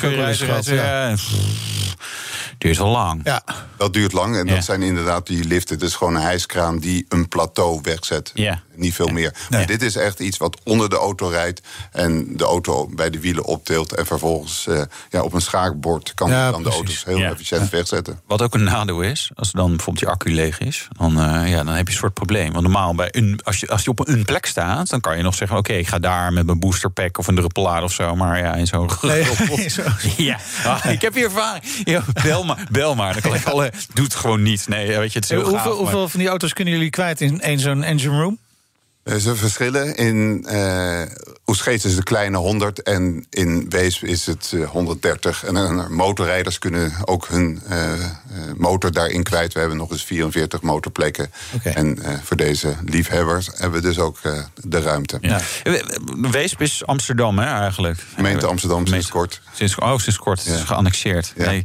ja. 0.66 1.16
Duurt 2.60 2.80
al 2.80 2.92
lang. 2.92 3.22
Ja. 3.24 3.42
Dat 3.78 3.94
duurt 3.94 4.14
lang 4.14 4.36
en 4.38 4.46
Ja. 4.48 4.54
dat 4.56 4.64
zijn 4.64 4.82
inderdaad 4.82 5.28
die 5.28 5.44
liften. 5.44 5.76
Het 5.76 5.84
is 5.84 5.96
gewoon 5.96 6.16
een 6.16 6.22
hijskraan 6.22 6.80
die 6.80 7.06
een 7.10 7.28
plateau 7.28 7.80
wegzet. 7.84 8.32
Ja. 8.34 8.62
Niet 8.76 8.94
veel 8.94 9.08
meer. 9.08 9.34
Maar 9.50 9.66
dit 9.66 9.82
is 9.82 9.96
echt 9.96 10.20
iets 10.20 10.38
wat 10.38 10.58
onder 10.64 10.90
de 10.90 10.96
auto 10.96 11.28
rijdt... 11.28 11.62
en 11.92 12.38
de 12.38 12.44
auto 12.44 12.88
bij 12.96 13.10
de 13.10 13.20
wielen 13.20 13.46
optilt... 13.46 13.94
en 13.96 14.06
vervolgens 14.06 14.68
eh, 14.68 14.82
ja, 15.10 15.22
op 15.22 15.34
een 15.34 15.42
schaakbord 15.42 16.14
kan 16.14 16.30
Ja, 16.30 16.52
dan 16.52 16.64
de 16.64 16.70
auto's 16.70 17.04
heel 17.06 17.18
Ja. 17.18 17.30
efficiënt 17.30 17.70
wegzetten. 17.70 18.20
Wat 18.28 18.42
ook 18.42 18.54
een 18.54 18.64
nadeel 18.64 19.02
is, 19.02 19.32
als 19.36 19.52
dan 19.52 19.68
bijvoorbeeld 19.68 20.00
die 20.00 20.08
accu 20.08 20.34
leeg 20.34 20.60
is, 20.60 20.88
dan, 20.98 21.20
eh, 21.20 21.50
ja, 21.50 21.64
dan 21.64 21.74
heb 21.74 21.88
je 21.88 21.94
een 21.94 22.00
soort 22.00 22.14
probleem. 22.14 22.52
Want 22.52 22.64
normaal, 22.64 22.96
bij 22.96 23.08
een, 23.12 23.40
als, 23.44 23.60
je, 23.60 23.68
als 23.68 23.84
je 23.84 23.90
op 23.90 24.08
een 24.08 24.26
plek 24.26 24.46
staat, 24.46 24.90
dan 24.90 25.00
kan 25.00 25.18
je 25.18 25.24
nog 25.24 25.36
zeggen: 25.36 25.58
Oké, 25.58 25.74
ik 25.74 25.88
ga 25.88 26.00
daar 26.00 26.34
met 26.34 26.46
mijn 26.46 26.60
boosterpack 26.60 27.18
of 27.18 27.28
een 27.28 27.36
druppelaar 27.36 27.84
of 27.84 27.92
zo. 27.92 28.16
Maar 28.16 28.38
ja, 28.40 28.54
in 28.54 28.68
zo'n 28.68 28.90
Nee, 29.02 29.26
zo. 29.70 29.84
Ja, 30.18 30.38
ah, 30.66 30.86
ik 30.86 31.02
heb 31.02 31.14
hier 31.14 31.24
ervaring. 31.24 31.64
Ja, 31.84 32.04
bel 32.24 32.44
maar, 32.56 32.68
bel 32.72 32.96
maar. 32.96 33.14
Dan 33.14 33.22
kan 33.22 33.36
ik 33.36 33.46
alle. 33.46 33.72
Doet 33.94 34.06
het 34.06 34.16
gewoon 34.16 34.42
niet. 34.42 34.68
Nee, 34.68 34.88
weet 34.98 35.12
je, 35.14 35.20
het 35.20 35.24
is 35.24 35.30
heel 35.30 35.40
hoeveel, 35.40 35.58
gaaf, 35.58 35.66
maar- 35.68 35.76
hoeveel 35.78 36.10
van 36.10 36.20
die 36.20 36.30
auto's 36.30 36.54
kunnen 36.54 36.74
jullie 36.74 36.90
kwijt 36.90 37.22
in 37.22 37.42
één 37.42 37.60
zo'n 37.60 37.84
engine 37.84 38.18
room? 38.20 38.38
Eh, 39.10 39.16
Ze 39.16 39.36
verschillen. 39.36 39.96
In 39.96 40.46
Oesgeest 41.48 41.86
is 41.86 41.98
een 41.98 42.04
kleine 42.04 42.38
100 42.38 42.82
en 42.82 43.26
in 43.30 43.70
Weesp 43.70 44.04
is 44.04 44.26
het 44.26 44.52
eh, 44.56 44.70
130. 44.70 45.44
En 45.46 45.56
eh, 45.58 45.88
motorrijders 45.88 46.60
kunnen 46.60 46.94
ook 47.06 47.28
hun 47.28 47.62
motor 48.58 48.92
daarin 48.92 49.24
kwijt. 49.24 49.54
We 49.54 49.60
hebben 49.60 49.78
nog 49.78 49.92
eens 49.92 50.04
44 50.04 50.62
motorplekken. 50.62 51.32
En 51.64 51.98
voor 52.24 52.38
deze 52.38 52.76
liefhebbers 52.86 53.50
hebben 53.54 53.82
we 53.82 53.88
dus 53.88 54.00
ook 54.00 54.18
de 54.56 54.82
ruimte. 54.82 55.18
Ja. 55.22 55.42
Weesp 56.32 56.62
is 56.62 56.86
Amsterdam, 56.86 57.40
hè, 57.40 57.46
eigenlijk. 57.46 58.04
Gemeente 58.16 58.48
Amsterdam 58.48 58.88
sinds 58.88 59.08
kort. 59.10 59.42
Sinds, 59.54 59.76
oh, 59.76 59.98
sinds 59.98 60.20
kort. 60.20 60.44
Het 60.44 60.56
is 60.56 60.62
geannexeerd. 60.62 61.34
Ja, 61.36 61.46
Nee. 61.46 61.64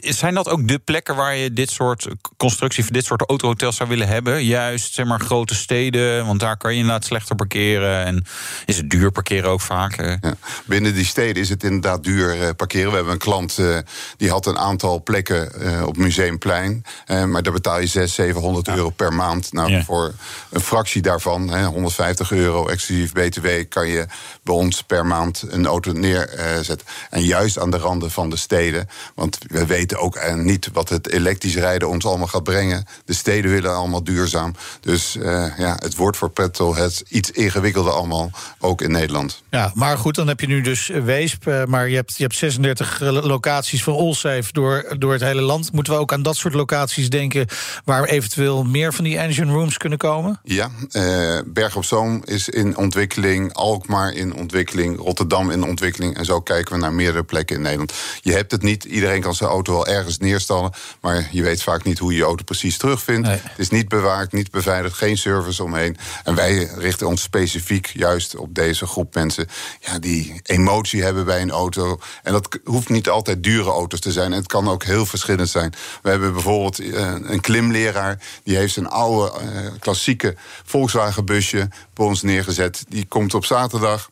zijn 0.00 0.34
dat 0.34 0.48
ook 0.48 0.68
de 0.68 0.78
plekken 0.78 1.16
waar 1.16 1.36
je 1.36 1.52
dit 1.52 1.70
soort 1.70 2.08
constructie... 2.36 2.84
voor 2.84 2.92
dit 2.92 3.04
soort 3.04 3.22
autohotels 3.28 3.76
zou 3.76 3.88
willen 3.88 4.08
hebben? 4.08 4.44
Juist, 4.44 4.94
zeg 4.94 5.06
maar, 5.06 5.20
grote 5.20 5.54
steden. 5.54 6.19
Want 6.26 6.40
daar 6.40 6.56
kan 6.56 6.72
je 6.72 6.78
inderdaad 6.78 7.04
slechter 7.04 7.34
parkeren. 7.36 8.04
En 8.04 8.24
is 8.64 8.76
het 8.76 8.90
duur 8.90 9.10
parkeren 9.10 9.50
ook 9.50 9.60
vaak. 9.60 9.96
Ja. 10.00 10.18
Binnen 10.64 10.94
die 10.94 11.04
steden 11.04 11.42
is 11.42 11.48
het 11.48 11.62
inderdaad 11.62 12.04
duur 12.04 12.42
eh, 12.42 12.48
parkeren. 12.56 12.88
We 12.90 12.94
hebben 12.96 13.12
een 13.12 13.18
klant 13.18 13.58
eh, 13.58 13.78
die 14.16 14.30
had 14.30 14.46
een 14.46 14.58
aantal 14.58 15.02
plekken 15.02 15.60
eh, 15.60 15.86
op 15.86 15.96
Museumplein. 15.96 16.84
Maar 17.06 17.42
daar 17.42 17.52
betaal 17.52 17.80
je 17.80 17.86
600, 17.86 18.10
700 18.10 18.68
euro 18.68 18.90
per 18.90 19.12
maand. 19.12 19.52
Nou, 19.52 19.70
Ja. 19.70 19.82
voor 19.84 20.12
een 20.50 20.60
fractie 20.60 21.02
daarvan, 21.02 21.48
hè, 21.50 21.64
150 21.64 22.32
euro 22.32 22.68
exclusief 22.68 23.12
BTW, 23.12 23.48
kan 23.68 23.88
je 23.88 24.06
bij 24.42 24.54
ons 24.54 24.82
per 24.82 25.06
maand 25.06 25.44
een 25.48 25.66
auto 25.66 25.92
neerzetten. 25.92 26.86
en 27.10 27.22
juist 27.22 27.58
aan 27.58 27.70
de 27.70 27.76
randen 27.76 28.10
van 28.10 28.30
de 28.30 28.36
steden. 28.36 28.88
Want 29.14 29.38
we 29.46 29.66
weten 29.66 29.98
ook 29.98 30.34
niet 30.34 30.68
wat 30.72 30.88
het 30.88 31.08
elektrisch 31.08 31.54
rijden 31.56 31.88
ons 31.88 32.06
allemaal 32.06 32.26
gaat 32.26 32.42
brengen. 32.42 32.86
De 33.04 33.12
steden 33.12 33.50
willen 33.50 33.74
allemaal 33.74 34.04
duurzaam. 34.04 34.54
Dus 34.80 35.16
ja, 35.56 35.76
het 35.78 35.96
wordt 35.96 36.09
voor 36.16 36.30
petrolheads 36.30 37.02
iets 37.08 37.30
ingewikkelder 37.30 37.92
allemaal, 37.92 38.30
ook 38.58 38.82
in 38.82 38.90
Nederland. 38.90 39.42
Ja, 39.50 39.70
maar 39.74 39.98
goed, 39.98 40.14
dan 40.14 40.28
heb 40.28 40.40
je 40.40 40.46
nu 40.46 40.60
dus 40.60 40.90
eh, 40.90 41.02
Weesp. 41.04 41.46
eh, 41.46 41.64
Maar 41.64 41.88
je 41.88 41.94
hebt, 41.96 42.16
je 42.16 42.22
hebt 42.22 42.36
36 42.36 43.00
eh, 43.00 43.08
locaties 43.24 43.82
van 43.82 43.94
Allsafe 43.94 44.52
door, 44.52 44.94
door 44.98 45.12
het 45.12 45.20
hele 45.22 45.40
land. 45.40 45.72
Moeten 45.72 45.92
we 45.92 45.98
ook 45.98 46.12
aan 46.12 46.22
dat 46.22 46.36
soort 46.36 46.54
locaties 46.54 47.10
denken... 47.10 47.46
waar 47.84 48.04
eventueel 48.04 48.64
meer 48.64 48.92
van 48.92 49.04
die 49.04 49.18
engine 49.18 49.52
rooms 49.52 49.76
kunnen 49.76 49.98
komen? 49.98 50.40
Ja, 50.44 50.70
eh, 50.90 51.38
Berg 51.46 51.76
op 51.76 51.84
Zoom 51.84 52.22
is 52.24 52.48
in 52.48 52.76
ontwikkeling, 52.76 53.52
Alkmaar 53.54 54.12
in 54.12 54.34
ontwikkeling, 54.34 54.98
Rotterdam 54.98 55.50
in 55.50 55.62
ontwikkeling. 55.64 56.16
En 56.16 56.24
zo 56.24 56.40
kijken 56.40 56.74
we 56.74 56.80
naar 56.80 56.92
meerdere 56.92 57.24
plekken 57.24 57.56
in 57.56 57.62
Nederland. 57.62 57.92
Je 58.22 58.32
hebt 58.32 58.50
het 58.52 58.62
niet, 58.62 58.84
iedereen 58.84 59.20
kan 59.20 59.34
zijn 59.34 59.50
auto 59.50 59.72
wel 59.72 59.86
ergens 59.86 60.18
neerstallen, 60.18 60.72
maar 61.00 61.28
je 61.32 61.42
weet 61.42 61.62
vaak 61.62 61.84
niet 61.84 61.98
hoe 61.98 62.12
je 62.12 62.18
je 62.18 62.24
auto 62.24 62.44
precies 62.44 62.76
terugvindt. 62.78 63.26
Nee. 63.28 63.38
Het 63.42 63.58
is 63.58 63.68
niet 63.70 63.88
bewaard, 63.88 64.32
niet 64.32 64.50
beveiligd, 64.50 64.96
geen 64.96 65.18
service 65.18 65.62
omheen. 65.62 65.89
En 66.24 66.34
wij 66.34 66.70
richten 66.76 67.06
ons 67.06 67.22
specifiek 67.22 67.86
juist 67.86 68.36
op 68.36 68.54
deze 68.54 68.86
groep 68.86 69.14
mensen 69.14 69.46
ja, 69.80 69.98
die 69.98 70.40
emotie 70.42 71.02
hebben 71.02 71.24
bij 71.24 71.40
een 71.40 71.50
auto. 71.50 71.98
En 72.22 72.32
dat 72.32 72.58
hoeft 72.64 72.88
niet 72.88 73.08
altijd 73.08 73.42
dure 73.42 73.70
auto's 73.70 74.00
te 74.00 74.12
zijn. 74.12 74.32
Het 74.32 74.46
kan 74.46 74.68
ook 74.68 74.84
heel 74.84 75.06
verschillend 75.06 75.48
zijn. 75.48 75.74
We 76.02 76.10
hebben 76.10 76.32
bijvoorbeeld 76.32 76.78
eh, 76.78 77.14
een 77.22 77.40
klimleraar. 77.40 78.22
Die 78.42 78.56
heeft 78.56 78.72
zijn 78.72 78.88
oude 78.88 79.38
eh, 79.38 79.70
klassieke 79.78 80.36
Volkswagen 80.64 81.24
busje 81.24 81.68
bij 81.94 82.06
ons 82.06 82.22
neergezet. 82.22 82.84
Die 82.88 83.06
komt 83.06 83.34
op 83.34 83.44
zaterdag. 83.44 84.10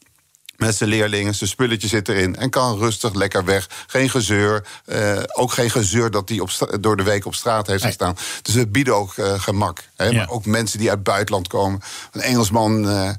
Met 0.59 0.75
zijn 0.77 0.91
leerlingen, 0.91 1.35
zijn 1.35 1.51
spulletje 1.51 1.89
zit 1.89 2.09
erin 2.09 2.37
en 2.37 2.51
kan 2.51 2.79
rustig 2.79 3.15
lekker 3.15 3.45
weg. 3.45 3.69
Geen 3.87 4.11
gezeur. 4.11 4.67
eh, 4.85 5.23
ook 5.33 5.53
geen 5.53 5.71
gezeur 5.71 6.11
dat 6.11 6.29
hij 6.29 6.41
door 6.81 6.97
de 6.97 7.03
week 7.03 7.27
op 7.27 7.35
straat 7.35 7.67
heeft 7.67 7.85
gestaan. 7.85 8.17
Dus 8.43 8.55
we 8.55 8.67
bieden 8.67 8.95
ook 8.97 9.17
eh, 9.17 9.41
gemak. 9.41 9.89
Hè? 9.97 10.05
Ja. 10.05 10.13
Maar 10.13 10.29
ook 10.29 10.47
mensen 10.47 10.79
die 10.79 10.89
uit 10.89 10.99
het 10.99 11.07
buitenland 11.07 11.49
komen. 11.49 11.81
Een 12.13 12.21
Engelsman 12.21 12.89
eh, 12.89 13.11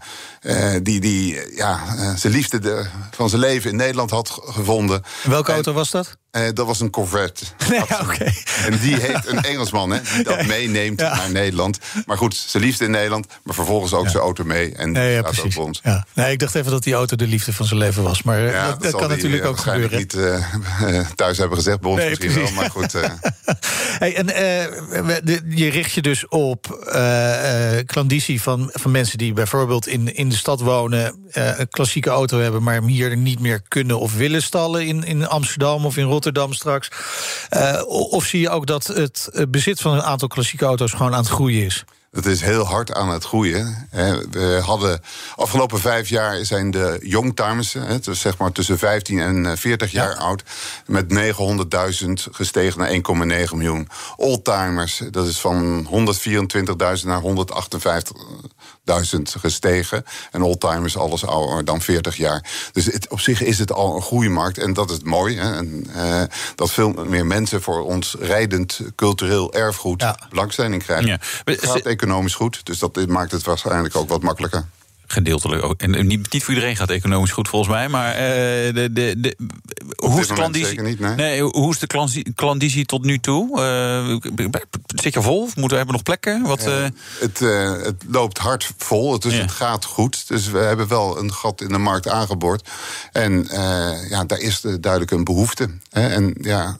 eh, 0.41 0.73
die, 0.83 0.99
die 0.99 1.55
ja, 1.55 1.79
eh, 1.97 2.15
zijn 2.15 2.33
liefde 2.33 2.59
de- 2.59 2.85
van 3.11 3.29
zijn 3.29 3.41
leven 3.41 3.69
in 3.69 3.75
Nederland 3.75 4.09
had 4.09 4.39
gevonden. 4.43 5.03
Welke 5.23 5.47
En, 5.49 5.53
auto 5.53 5.73
was 5.73 5.91
dat? 5.91 6.17
eh, 6.31 6.43
dat 6.53 6.65
was 6.65 6.79
een 6.79 6.89
Corvette. 6.89 7.45
Nee. 7.69 7.83
En 8.65 8.79
die 8.79 8.95
heeft 8.99 9.27
een 9.27 9.43
Engelsman, 9.43 9.89
hè, 9.89 9.99
die 10.15 10.23
dat 10.35 10.45
meeneemt 10.45 10.99
Ja. 10.99 11.15
naar 11.15 11.31
Nederland. 11.31 11.77
Maar 12.05 12.17
goed, 12.17 12.35
zijn 12.47 12.63
liefde 12.63 12.85
in 12.85 12.91
Nederland, 12.91 13.27
maar 13.43 13.55
vervolgens 13.55 13.93
ook 13.93 14.09
zijn 14.09 14.23
auto 14.23 14.43
mee. 14.43 14.73
En 14.75 14.91
Nee, 14.91 15.11
ja, 15.13 15.19
ook 15.19 15.57
ons. 15.57 15.79
Ja. 15.83 16.05
Nee, 16.13 16.31
ik 16.31 16.39
dacht 16.39 16.55
even 16.55 16.71
dat 16.71 16.83
die 16.83 16.93
auto 16.93 17.15
de 17.15 17.27
liefde 17.27 17.53
van 17.53 17.65
zijn 17.65 17.79
leven 17.79 18.03
was. 18.03 18.23
Maar 18.23 18.77
dat, 18.79 18.91
kan 18.91 18.99
die, 18.99 19.07
natuurlijk 19.09 19.45
ook 19.45 19.57
gebeuren. 19.57 19.97
niet 19.97 20.17
thuis 21.15 21.37
hebben 21.37 21.57
gezegd, 21.57 21.79
bij 21.79 21.89
ons 21.91 21.99
Nee, 21.99 22.09
misschien 22.09 22.31
precies. 22.31 22.51
wel. 22.53 22.61
Maar 22.61 22.71
goed, 22.71 22.93
Hey, 23.99 24.15
en 24.15 24.25
je 25.55 25.69
richt 25.69 25.91
je 25.91 26.01
dus 26.01 26.27
op 26.27 26.67
klandizie 27.85 28.41
van, 28.41 28.69
van 28.73 28.91
mensen 28.91 29.17
die 29.17 29.33
bijvoorbeeld 29.33 29.87
in, 29.87 30.15
in 30.15 30.28
de 30.29 30.35
stad 30.35 30.59
wonen, 30.59 31.27
eh, 31.31 31.59
een 31.59 31.69
klassieke 31.69 32.09
auto 32.09 32.39
hebben, 32.39 32.63
maar 32.63 32.73
hem 32.73 32.85
hier 32.85 33.17
niet 33.17 33.39
meer 33.39 33.61
kunnen 33.67 33.99
of 33.99 34.15
willen 34.15 34.43
stallen 34.43 34.87
in, 34.87 35.03
in 35.03 35.27
Amsterdam 35.27 35.85
of 35.85 35.97
in 35.97 36.05
Rotterdam 36.05 36.53
straks. 36.53 36.89
Eh, 37.49 37.81
of 37.87 38.25
zie 38.25 38.39
je 38.39 38.49
ook 38.49 38.65
dat 38.65 38.87
het 38.87 39.29
eh, 39.33 39.43
bezit 39.49 39.81
van 39.81 39.93
een 39.93 40.03
aantal 40.03 40.27
klassieke 40.27 40.65
auto's 40.65 40.91
gewoon 40.91 41.13
aan 41.13 41.23
het 41.23 41.29
groeien 41.29 41.65
is? 41.65 41.85
Het 42.11 42.25
is 42.25 42.41
heel 42.41 42.63
hard 42.63 42.93
aan 42.93 43.09
het 43.09 43.23
groeien. 43.23 43.87
We 44.31 44.61
hadden 44.63 45.01
afgelopen 45.35 45.79
vijf 45.79 46.09
jaar 46.09 46.45
zijn 46.45 46.71
de 46.71 46.97
youngtimers, 47.03 47.75
dus 48.01 48.19
zeg 48.19 48.37
maar 48.37 48.51
tussen 48.51 48.77
15 48.77 49.19
en 49.19 49.45
eh, 49.45 49.57
40 49.57 49.91
jaar 49.91 50.15
oud, 50.15 50.43
met 50.85 51.05
900.000 52.05 52.11
gestegen 52.31 52.79
naar 52.79 52.89
1,9 53.47 53.55
miljoen. 53.55 53.87
Oldtimers, 54.15 55.01
dat 55.11 55.27
is 55.27 55.39
van 55.39 55.87
124.000 56.99 57.05
naar 57.05 57.19
158. 57.19 58.15
Gestegen. 59.39 60.05
En 60.31 60.41
oldtimer 60.41 60.85
is 60.85 60.97
alles 60.97 61.25
ouder 61.25 61.65
dan 61.65 61.81
40 61.81 62.15
jaar. 62.15 62.45
Dus 62.71 62.85
het, 62.85 63.09
op 63.09 63.19
zich 63.19 63.41
is 63.41 63.59
het 63.59 63.71
al 63.71 63.95
een 63.95 64.01
groeimarkt. 64.01 64.57
En 64.57 64.73
dat 64.73 64.91
is 64.91 64.99
mooi. 65.03 65.37
Hè? 65.37 65.55
En, 65.55 65.87
uh, 65.95 66.23
dat 66.55 66.71
veel 66.71 66.93
meer 67.07 67.25
mensen 67.25 67.61
voor 67.61 67.85
ons 67.85 68.15
rijdend 68.19 68.79
cultureel 68.95 69.53
erfgoed 69.53 70.01
ja. 70.01 70.19
belangstelling 70.29 70.83
krijgen. 70.83 71.07
Ja. 71.07 71.19
Het 71.43 71.65
gaat 71.65 71.81
economisch 71.81 72.35
goed. 72.35 72.65
Dus 72.65 72.79
dat 72.79 73.07
maakt 73.07 73.31
het 73.31 73.43
waarschijnlijk 73.43 73.95
ook 73.95 74.09
wat 74.09 74.21
makkelijker 74.21 74.67
gedeeltelijk 75.11 75.63
ook. 75.63 75.81
En 75.81 76.07
niet, 76.07 76.31
niet 76.31 76.43
voor 76.43 76.53
iedereen 76.53 76.75
gaat 76.75 76.89
economisch 76.89 77.31
goed 77.31 77.47
volgens 77.47 77.71
mij. 77.71 77.87
Maar 77.87 78.13
uh, 78.13 78.19
de, 78.73 78.89
de, 78.91 79.13
de, 79.17 79.37
hoe, 79.99 80.19
is 80.19 80.27
de 80.27 80.33
klandizie, 80.33 80.81
niet, 80.81 80.99
nee. 80.99 81.15
nee. 81.15 81.41
hoe 81.41 81.71
is 81.71 81.79
de 81.79 82.33
klandizie 82.35 82.85
tot 82.85 83.03
nu 83.03 83.19
toe? 83.19 83.59
Uh, 84.35 84.55
zit 84.85 85.13
je 85.13 85.21
vol? 85.21 85.41
Moeten 85.41 85.69
we 85.69 85.75
hebben 85.75 85.93
nog 85.93 86.03
plekken? 86.03 86.41
Wat, 86.41 86.67
uh... 86.67 86.85
het, 87.19 87.39
het 87.85 88.03
loopt 88.07 88.37
hard 88.37 88.71
vol, 88.77 89.19
dus 89.19 89.33
het 89.33 89.51
gaat 89.51 89.85
goed. 89.85 90.27
Dus 90.27 90.47
we 90.47 90.57
hebben 90.57 90.87
wel 90.87 91.19
een 91.19 91.33
gat 91.33 91.61
in 91.61 91.67
de 91.67 91.77
markt 91.77 92.07
aangeboord. 92.07 92.69
En 93.11 93.47
ja, 94.09 94.23
daar 94.25 94.39
is 94.39 94.61
duidelijk 94.61 95.11
een 95.11 95.23
behoefte. 95.23 95.69
Hè? 95.89 96.07
En 96.07 96.35
ja, 96.41 96.77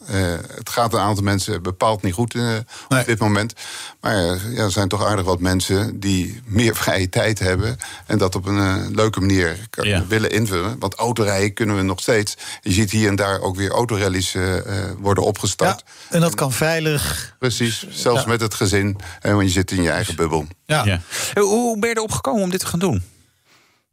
het 0.55 0.69
gaat 0.69 0.93
een 0.93 0.99
aantal 0.99 1.23
mensen 1.23 1.63
bepaald 1.63 2.01
niet 2.01 2.13
goed 2.13 2.33
nee. 2.33 2.63
op 2.89 3.05
dit 3.05 3.19
moment. 3.19 3.53
Maar 4.01 4.15
ja, 4.15 4.63
er 4.63 4.71
zijn 4.71 4.87
toch 4.87 5.05
aardig 5.05 5.25
wat 5.25 5.39
mensen 5.39 5.99
die 5.99 6.41
meer 6.45 6.75
vrije 6.83 7.09
tijd 7.09 7.39
hebben. 7.39 7.77
En 8.05 8.17
dat 8.17 8.35
op 8.35 8.45
een 8.45 8.95
leuke 8.95 9.19
manier 9.19 9.67
ja. 9.81 10.05
willen 10.07 10.31
invullen. 10.31 10.79
Want 10.79 10.95
autorijden 10.95 11.53
kunnen 11.53 11.75
we 11.75 11.81
nog 11.81 11.99
steeds. 11.99 12.37
Je 12.61 12.71
ziet 12.71 12.91
hier 12.91 13.08
en 13.09 13.15
daar 13.15 13.41
ook 13.41 13.55
weer 13.55 13.71
autorallies 13.71 14.33
uh, 14.33 14.53
worden 14.97 15.23
opgestart. 15.23 15.83
Ja, 15.85 16.15
en 16.15 16.21
dat 16.21 16.35
kan 16.35 16.51
veilig. 16.51 17.35
Precies, 17.39 17.87
zelfs 17.89 18.25
met 18.25 18.41
het 18.41 18.53
gezin. 18.53 18.97
want 19.21 19.41
je 19.41 19.49
zit 19.49 19.71
in 19.71 19.81
je 19.81 19.89
eigen 19.89 20.15
bubbel. 20.15 20.47
Ja. 20.65 21.01
Hoe 21.33 21.79
ben 21.79 21.89
je 21.89 21.95
erop 21.95 22.11
gekomen 22.11 22.43
om 22.43 22.49
dit 22.49 22.59
te 22.59 22.65
gaan 22.65 22.79
doen? 22.79 23.03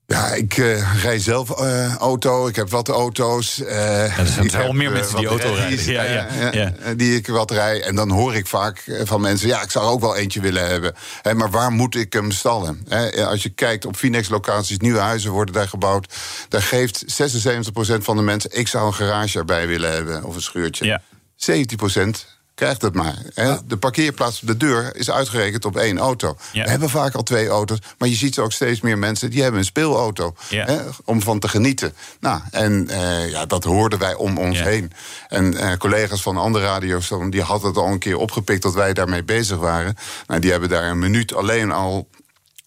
Ja, 0.09 0.33
ik 0.33 0.57
uh, 0.57 1.03
rij 1.03 1.19
zelf 1.19 1.61
uh, 1.61 1.95
auto. 1.95 2.47
Ik 2.47 2.57
heb 2.57 2.71
wat 2.71 2.89
auto's. 2.89 3.59
Uh, 3.59 3.69
ja, 3.69 4.19
er 4.19 4.27
zijn 4.27 4.51
wel 4.51 4.73
meer 4.73 4.91
mensen 4.91 5.17
die 5.17 5.27
auto 5.27 5.53
rijden. 5.53 5.93
Ja, 5.93 6.03
ja, 6.03 6.53
ja, 6.53 6.95
Die 6.95 7.17
ik 7.17 7.27
wat 7.27 7.51
rij. 7.51 7.83
En 7.83 7.95
dan 7.95 8.11
hoor 8.11 8.35
ik 8.35 8.47
vaak 8.47 8.85
van 9.05 9.21
mensen... 9.21 9.49
ja, 9.49 9.63
ik 9.63 9.71
zou 9.71 9.87
ook 9.87 10.01
wel 10.01 10.17
eentje 10.17 10.41
willen 10.41 10.67
hebben. 10.67 10.95
Hè, 11.23 11.35
maar 11.35 11.51
waar 11.51 11.71
moet 11.71 11.95
ik 11.95 12.13
hem 12.13 12.31
stallen? 12.31 12.85
Hè, 12.89 13.27
als 13.27 13.43
je 13.43 13.49
kijkt 13.49 13.85
op 13.85 13.97
Finex-locaties, 13.97 14.79
nieuwe 14.79 14.99
huizen 14.99 15.31
worden 15.31 15.55
daar 15.55 15.69
gebouwd. 15.69 16.15
Daar 16.49 16.63
geeft 16.63 17.05
76% 17.05 17.97
van 17.99 18.17
de 18.17 18.23
mensen... 18.23 18.51
ik 18.53 18.69
zou 18.69 18.87
een 18.87 18.95
garage 18.95 19.39
erbij 19.39 19.67
willen 19.67 19.93
hebben 19.93 20.25
of 20.25 20.35
een 20.35 20.43
schuurtje. 20.43 21.01
17% 21.37 22.36
krijgt 22.57 22.83
het 22.83 22.95
maar. 22.95 23.17
Hè? 23.35 23.55
De 23.67 23.77
parkeerplaats 23.77 24.41
op 24.41 24.47
de 24.47 24.57
deur 24.57 24.97
is 24.97 25.11
uitgerekend 25.11 25.65
op 25.65 25.77
één 25.77 25.99
auto. 25.99 26.37
We 26.53 26.71
hebben 26.71 26.91
vaak 26.91 27.15
al 27.15 27.23
twee 27.23 27.49
auto's, 27.49 27.79
maar 27.99 28.09
je 28.09 28.15
ziet 28.15 28.39
ook 28.39 28.53
steeds 28.53 28.81
meer 28.81 28.99
mensen 28.99 29.31
die 29.31 29.43
hebben 29.43 29.61
een 29.61 29.67
speelauto 29.67 30.35
hè, 30.49 30.79
om 31.05 31.23
van 31.23 31.39
te 31.39 31.49
genieten. 31.49 31.95
Nou, 32.21 32.41
en 32.51 32.89
uh, 32.91 33.31
ja, 33.31 33.47
dat 33.47 33.65
hoorden 33.65 33.99
wij 33.99 34.15
om 34.15 34.39
ons 34.39 34.63
heen. 34.63 34.93
En 35.29 35.53
uh, 35.53 35.73
collega's 35.73 36.23
van 36.23 36.37
andere 36.37 36.65
radio's 36.65 37.09
die 37.31 37.43
hadden 37.43 37.69
het 37.69 37.79
al 37.79 37.87
een 37.87 37.99
keer 37.99 38.17
opgepikt 38.17 38.63
dat 38.63 38.75
wij 38.75 38.93
daarmee 38.93 39.25
bezig 39.25 39.57
waren. 39.57 39.97
Nou, 40.27 40.41
die 40.41 40.51
hebben 40.51 40.69
daar 40.69 40.91
een 40.91 40.99
minuut 40.99 41.35
alleen 41.35 41.73
al 41.73 42.09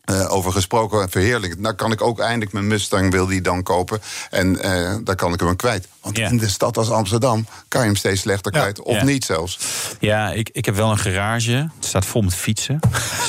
uh, 0.09 0.33
over 0.33 0.51
gesproken, 0.51 1.09
verheerlijk. 1.09 1.59
Nou 1.59 1.75
kan 1.75 1.91
ik 1.91 2.01
ook 2.01 2.19
eindelijk 2.19 2.51
mijn 2.51 2.67
Mustang, 2.67 3.11
wil 3.11 3.25
die 3.25 3.41
dan 3.41 3.63
kopen. 3.63 4.01
En 4.29 4.65
uh, 4.65 4.95
daar 5.03 5.15
kan 5.15 5.33
ik 5.33 5.39
hem 5.39 5.55
kwijt. 5.55 5.87
Want 6.01 6.17
in 6.17 6.37
de 6.37 6.47
stad 6.47 6.77
als 6.77 6.89
Amsterdam 6.89 7.47
kan 7.67 7.81
je 7.81 7.87
hem 7.87 7.95
steeds 7.95 8.21
slechter 8.21 8.51
kwijt. 8.51 8.81
Of 8.81 9.03
niet 9.03 9.25
zelfs. 9.25 9.59
Ja, 9.99 10.31
ik, 10.31 10.49
ik 10.51 10.65
heb 10.65 10.75
wel 10.75 10.91
een 10.91 10.97
garage. 10.97 11.51
Het 11.51 11.85
staat 11.85 12.05
vol 12.05 12.21
met 12.21 12.35
fietsen. 12.35 12.79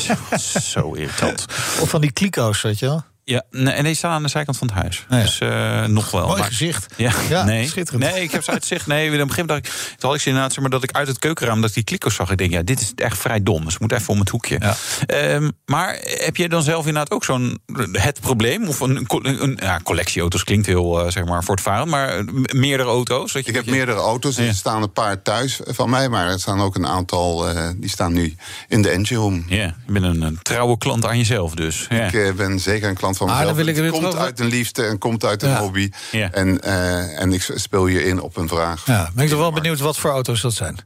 zo, 0.39 0.61
zo 0.61 0.93
irritant. 0.93 1.45
Of 1.81 1.89
van 1.89 2.01
die 2.01 2.13
kliko's, 2.13 2.63
weet 2.63 2.79
je 2.79 2.87
wel? 2.87 3.05
Ja, 3.31 3.43
nee, 3.51 3.75
en 3.75 3.85
die 3.85 3.95
staan 3.95 4.13
aan 4.13 4.23
de 4.23 4.29
zijkant 4.29 4.57
van 4.57 4.67
het 4.67 4.77
huis. 4.77 5.07
Dus 5.09 5.41
uh, 5.41 5.85
nog 5.85 6.11
wel. 6.11 6.27
Mooi 6.27 6.43
gezicht. 6.43 6.87
Ja, 6.97 7.13
ja 7.29 7.45
nee, 7.53 7.69
schitterend. 7.69 8.13
Nee, 8.13 8.23
ik 8.23 8.31
heb 8.31 8.43
ze 8.43 8.51
uit 8.51 8.65
zicht. 8.65 8.87
Nee, 8.87 9.07
op 9.07 9.13
een 9.13 9.21
gegeven 9.21 9.47
moment 9.47 9.69
had 10.01 10.15
ik 10.15 10.21
ze 10.21 10.29
inderdaad, 10.29 10.57
maar 10.57 10.71
dat 10.71 10.83
ik 10.83 10.93
uit 10.93 11.09
het 11.09 11.19
keukenraam 11.19 11.61
dat 11.61 11.69
ik 11.69 11.75
die 11.75 11.85
klikers 11.85 12.15
zag. 12.15 12.31
Ik 12.31 12.39
denk, 12.39 12.51
ja, 12.51 12.63
dit 12.63 12.81
is 12.81 12.93
echt 12.95 13.19
vrij 13.19 13.43
dom. 13.43 13.65
Dus 13.65 13.75
ik 13.75 13.81
moet 13.81 13.93
even 13.93 14.13
om 14.13 14.19
het 14.19 14.29
hoekje. 14.29 14.61
Ja. 14.61 15.35
Um, 15.35 15.53
maar 15.65 15.99
heb 16.03 16.37
je 16.37 16.49
dan 16.49 16.63
zelf 16.63 16.87
inderdaad 16.87 17.11
ook 17.11 17.25
zo'n 17.25 17.61
het 17.93 18.21
probleem? 18.21 18.69
Of 18.69 18.81
een, 18.81 19.07
een, 19.09 19.59
ja, 19.61 19.81
collectie 19.83 20.21
auto's 20.21 20.45
klinkt 20.45 20.67
heel, 20.67 21.05
uh, 21.05 21.11
zeg 21.11 21.25
maar, 21.25 21.45
voortvarend. 21.45 21.91
Maar 21.91 22.25
meerdere 22.55 22.89
auto's? 22.89 23.33
Dat 23.33 23.45
je, 23.45 23.51
ik 23.51 23.57
heb 23.57 23.67
meerdere 23.67 23.99
auto's. 23.99 24.37
Er 24.37 24.55
staan 24.55 24.83
een 24.83 24.93
paar 24.93 25.23
thuis 25.23 25.61
van 25.65 25.91
mij. 25.91 26.09
Maar 26.09 26.27
er 26.27 26.41
staan 26.41 26.61
ook 26.61 26.75
een 26.75 26.87
aantal, 26.87 27.51
uh, 27.51 27.69
die 27.77 27.91
staan 27.91 28.13
nu 28.13 28.35
in 28.69 28.83
de 28.83 28.89
engine 28.89 29.21
room. 29.21 29.45
Ja, 29.47 29.75
je 29.87 29.93
bent 29.93 30.05
een, 30.05 30.23
een 30.23 30.39
trouwe 30.43 30.79
klant 30.79 31.07
aan 31.07 31.19
jezelf 31.19 31.55
dus. 31.55 31.87
Ja. 31.89 32.13
Ik 32.13 32.37
ben 32.37 32.61
zeker 32.61 32.89
een 32.89 32.95
klant 32.95 33.19
Ah, 33.29 33.41
dan 33.41 33.55
wil 33.55 33.67
ik 33.67 33.91
komt 33.91 34.17
uit 34.17 34.41
een 34.41 34.47
liefde 34.47 34.85
en 34.85 34.99
komt 34.99 35.25
uit 35.25 35.43
een 35.43 35.57
hobby. 35.57 35.91
En, 36.11 36.61
uh, 36.65 37.21
en 37.21 37.33
ik 37.33 37.53
speel 37.55 37.87
je 37.87 38.05
in 38.05 38.21
op 38.21 38.37
een 38.37 38.49
vraag. 38.49 38.87
Ja, 38.87 39.11
ben 39.15 39.25
ik 39.25 39.31
toch 39.31 39.39
wel 39.39 39.53
benieuwd 39.53 39.79
wat 39.79 39.97
voor 39.97 40.11
auto's 40.11 40.41
dat 40.41 40.53
zijn? 40.53 40.77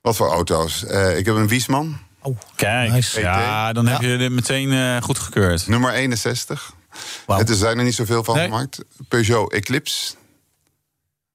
Wat 0.00 0.16
voor 0.16 0.28
auto's? 0.28 0.84
Uh, 0.84 1.18
ik 1.18 1.26
heb 1.26 1.34
een 1.34 1.48
Wiesman. 1.48 1.98
Oh, 2.22 2.38
kijk, 2.56 2.90
nice. 2.90 3.20
ja, 3.20 3.72
dan 3.72 3.86
heb 3.86 4.00
je 4.00 4.08
het 4.08 4.32
meteen 4.32 4.72
uh, 4.72 4.96
goed 5.02 5.18
gekeurd. 5.18 5.66
Nummer 5.66 5.92
61. 5.92 6.72
Wow. 7.26 7.48
Er 7.48 7.54
zijn 7.54 7.78
er 7.78 7.84
niet 7.84 7.94
zoveel 7.94 8.24
van 8.24 8.36
nee. 8.36 8.44
gemaakt. 8.44 8.84
Peugeot 9.08 9.52
Eclipse. 9.52 10.14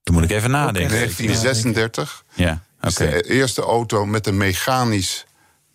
Dan 0.03 0.13
moet 0.13 0.23
ik 0.23 0.31
even 0.31 0.51
nadenken. 0.51 0.89
1936. 0.89 2.23
Ja, 2.33 2.63
oké. 2.81 3.03
Okay. 3.03 3.21
De 3.21 3.29
eerste 3.29 3.61
auto 3.61 4.05
met 4.05 4.27
een 4.27 4.37
mechanisch 4.37 5.25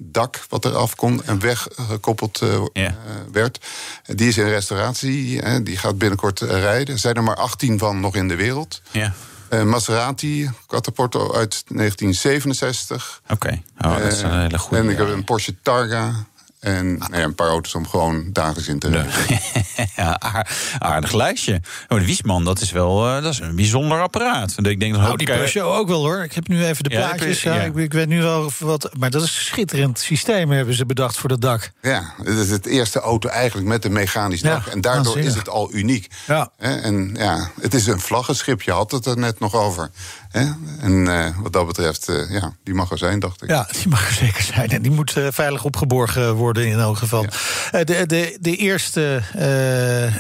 dak 0.01 0.45
wat 0.49 0.65
eraf 0.65 0.95
kon 0.95 1.25
en 1.25 1.39
weggekoppeld 1.41 2.41
uh, 2.43 2.65
yeah. 2.73 2.95
werd. 3.33 3.67
Die 4.07 4.29
is 4.29 4.39
in 4.39 4.49
restauratie, 4.49 5.43
uh, 5.43 5.57
die 5.63 5.77
gaat 5.77 5.99
binnenkort 5.99 6.41
rijden. 6.41 6.95
Er 6.95 7.01
zijn 7.01 7.15
er 7.15 7.23
maar 7.23 7.37
18 7.37 7.79
van 7.79 8.01
nog 8.01 8.15
in 8.15 8.29
de 8.29 8.37
wereld. 8.37 8.83
Yeah. 8.91 9.13
Uh, 9.51 9.63
Maserati, 9.63 10.51
Cataporto 10.67 11.21
uit 11.35 11.63
1967. 11.67 13.21
Oké, 13.25 13.33
okay. 13.33 13.63
oh, 13.93 14.03
dat 14.03 14.13
is 14.13 14.23
een 14.23 14.41
hele 14.41 14.59
goede. 14.59 14.83
En 14.83 14.91
ik 14.91 14.99
heb 14.99 15.09
een 15.09 15.25
Porsche 15.25 15.55
Targa 15.63 16.27
en 16.61 16.99
nou 16.99 17.17
ja, 17.17 17.23
een 17.23 17.35
paar 17.35 17.49
auto's 17.49 17.75
om 17.75 17.89
gewoon 17.89 18.33
dagelijks 18.33 18.69
in 18.69 18.79
te 18.79 18.89
rijden. 18.89 19.41
ja, 19.97 20.47
aardig 20.79 21.13
lijstje. 21.13 21.61
Oh, 21.89 21.99
de 21.99 22.05
Wiesman, 22.05 22.45
dat 22.45 22.61
is 22.61 22.73
wel 22.73 23.09
uh, 23.09 23.23
dat 23.23 23.33
is 23.33 23.39
een 23.39 23.57
bijzonder 23.57 24.01
apparaat. 24.01 24.55
Ik 24.63 24.81
denk 24.81 24.93
dat 24.93 25.03
nou, 25.03 25.17
die 25.17 25.27
Peugeot 25.27 25.77
ook 25.77 25.89
wel 25.89 26.05
hoor. 26.05 26.23
Ik 26.23 26.33
heb 26.33 26.49
nu 26.49 26.65
even 26.65 26.85
de 26.85 26.91
ja, 26.91 26.99
plaatjes. 26.99 27.43
Ja, 27.43 27.55
ik, 27.55 27.75
ik, 27.75 27.93
weet 27.93 28.09
nu 28.09 28.23
wel 28.23 28.51
wat. 28.59 28.91
Maar 28.99 29.11
dat 29.11 29.23
is 29.23 29.37
een 29.37 29.45
schitterend 29.45 29.99
systeem 29.99 30.51
hebben 30.51 30.75
ze 30.75 30.87
bedacht 30.87 31.17
voor 31.17 31.29
dat 31.29 31.41
dak. 31.41 31.73
Ja, 31.83 32.15
het 32.23 32.39
is 32.39 32.51
het 32.51 32.67
eerste 32.67 33.01
auto 33.01 33.29
eigenlijk 33.29 33.69
met 33.69 33.85
een 33.85 33.93
mechanisch 33.93 34.41
dak. 34.41 34.67
en 34.67 34.81
daardoor 34.81 35.19
is 35.19 35.35
het 35.35 35.49
al 35.49 35.75
uniek. 35.75 36.11
Ja. 36.27 36.51
En 36.57 37.15
ja, 37.19 37.51
het 37.61 37.75
is 37.75 37.87
een 37.87 38.01
vlaggenschip. 38.01 38.63
Je 38.63 38.73
had 38.73 38.91
het 38.91 39.07
er 39.07 39.19
net 39.19 39.41
nog 39.41 39.55
over. 39.55 39.91
En 40.31 41.07
uh, 41.07 41.27
wat 41.39 41.53
dat 41.53 41.67
betreft, 41.67 42.09
uh, 42.09 42.31
ja, 42.31 42.57
die 42.65 42.75
mag 42.75 42.91
er 42.91 42.99
zijn, 42.99 43.19
dacht 43.19 43.43
ik. 43.43 43.49
Ja, 43.49 43.69
die 43.73 43.89
mag 43.89 44.07
er 44.09 44.15
zeker 44.15 44.43
zijn. 44.43 44.69
En 44.71 44.83
die 44.83 44.91
moet 44.91 45.17
uh, 45.17 45.27
veilig 45.31 45.65
opgeborgen 45.65 46.35
worden 46.35 46.67
in 46.67 46.79
elk 46.79 46.97
geval. 46.97 47.27
Ja. 47.71 47.85
de, 47.85 48.07
de, 48.07 48.37
de 48.41 48.57
eerste 48.57 49.23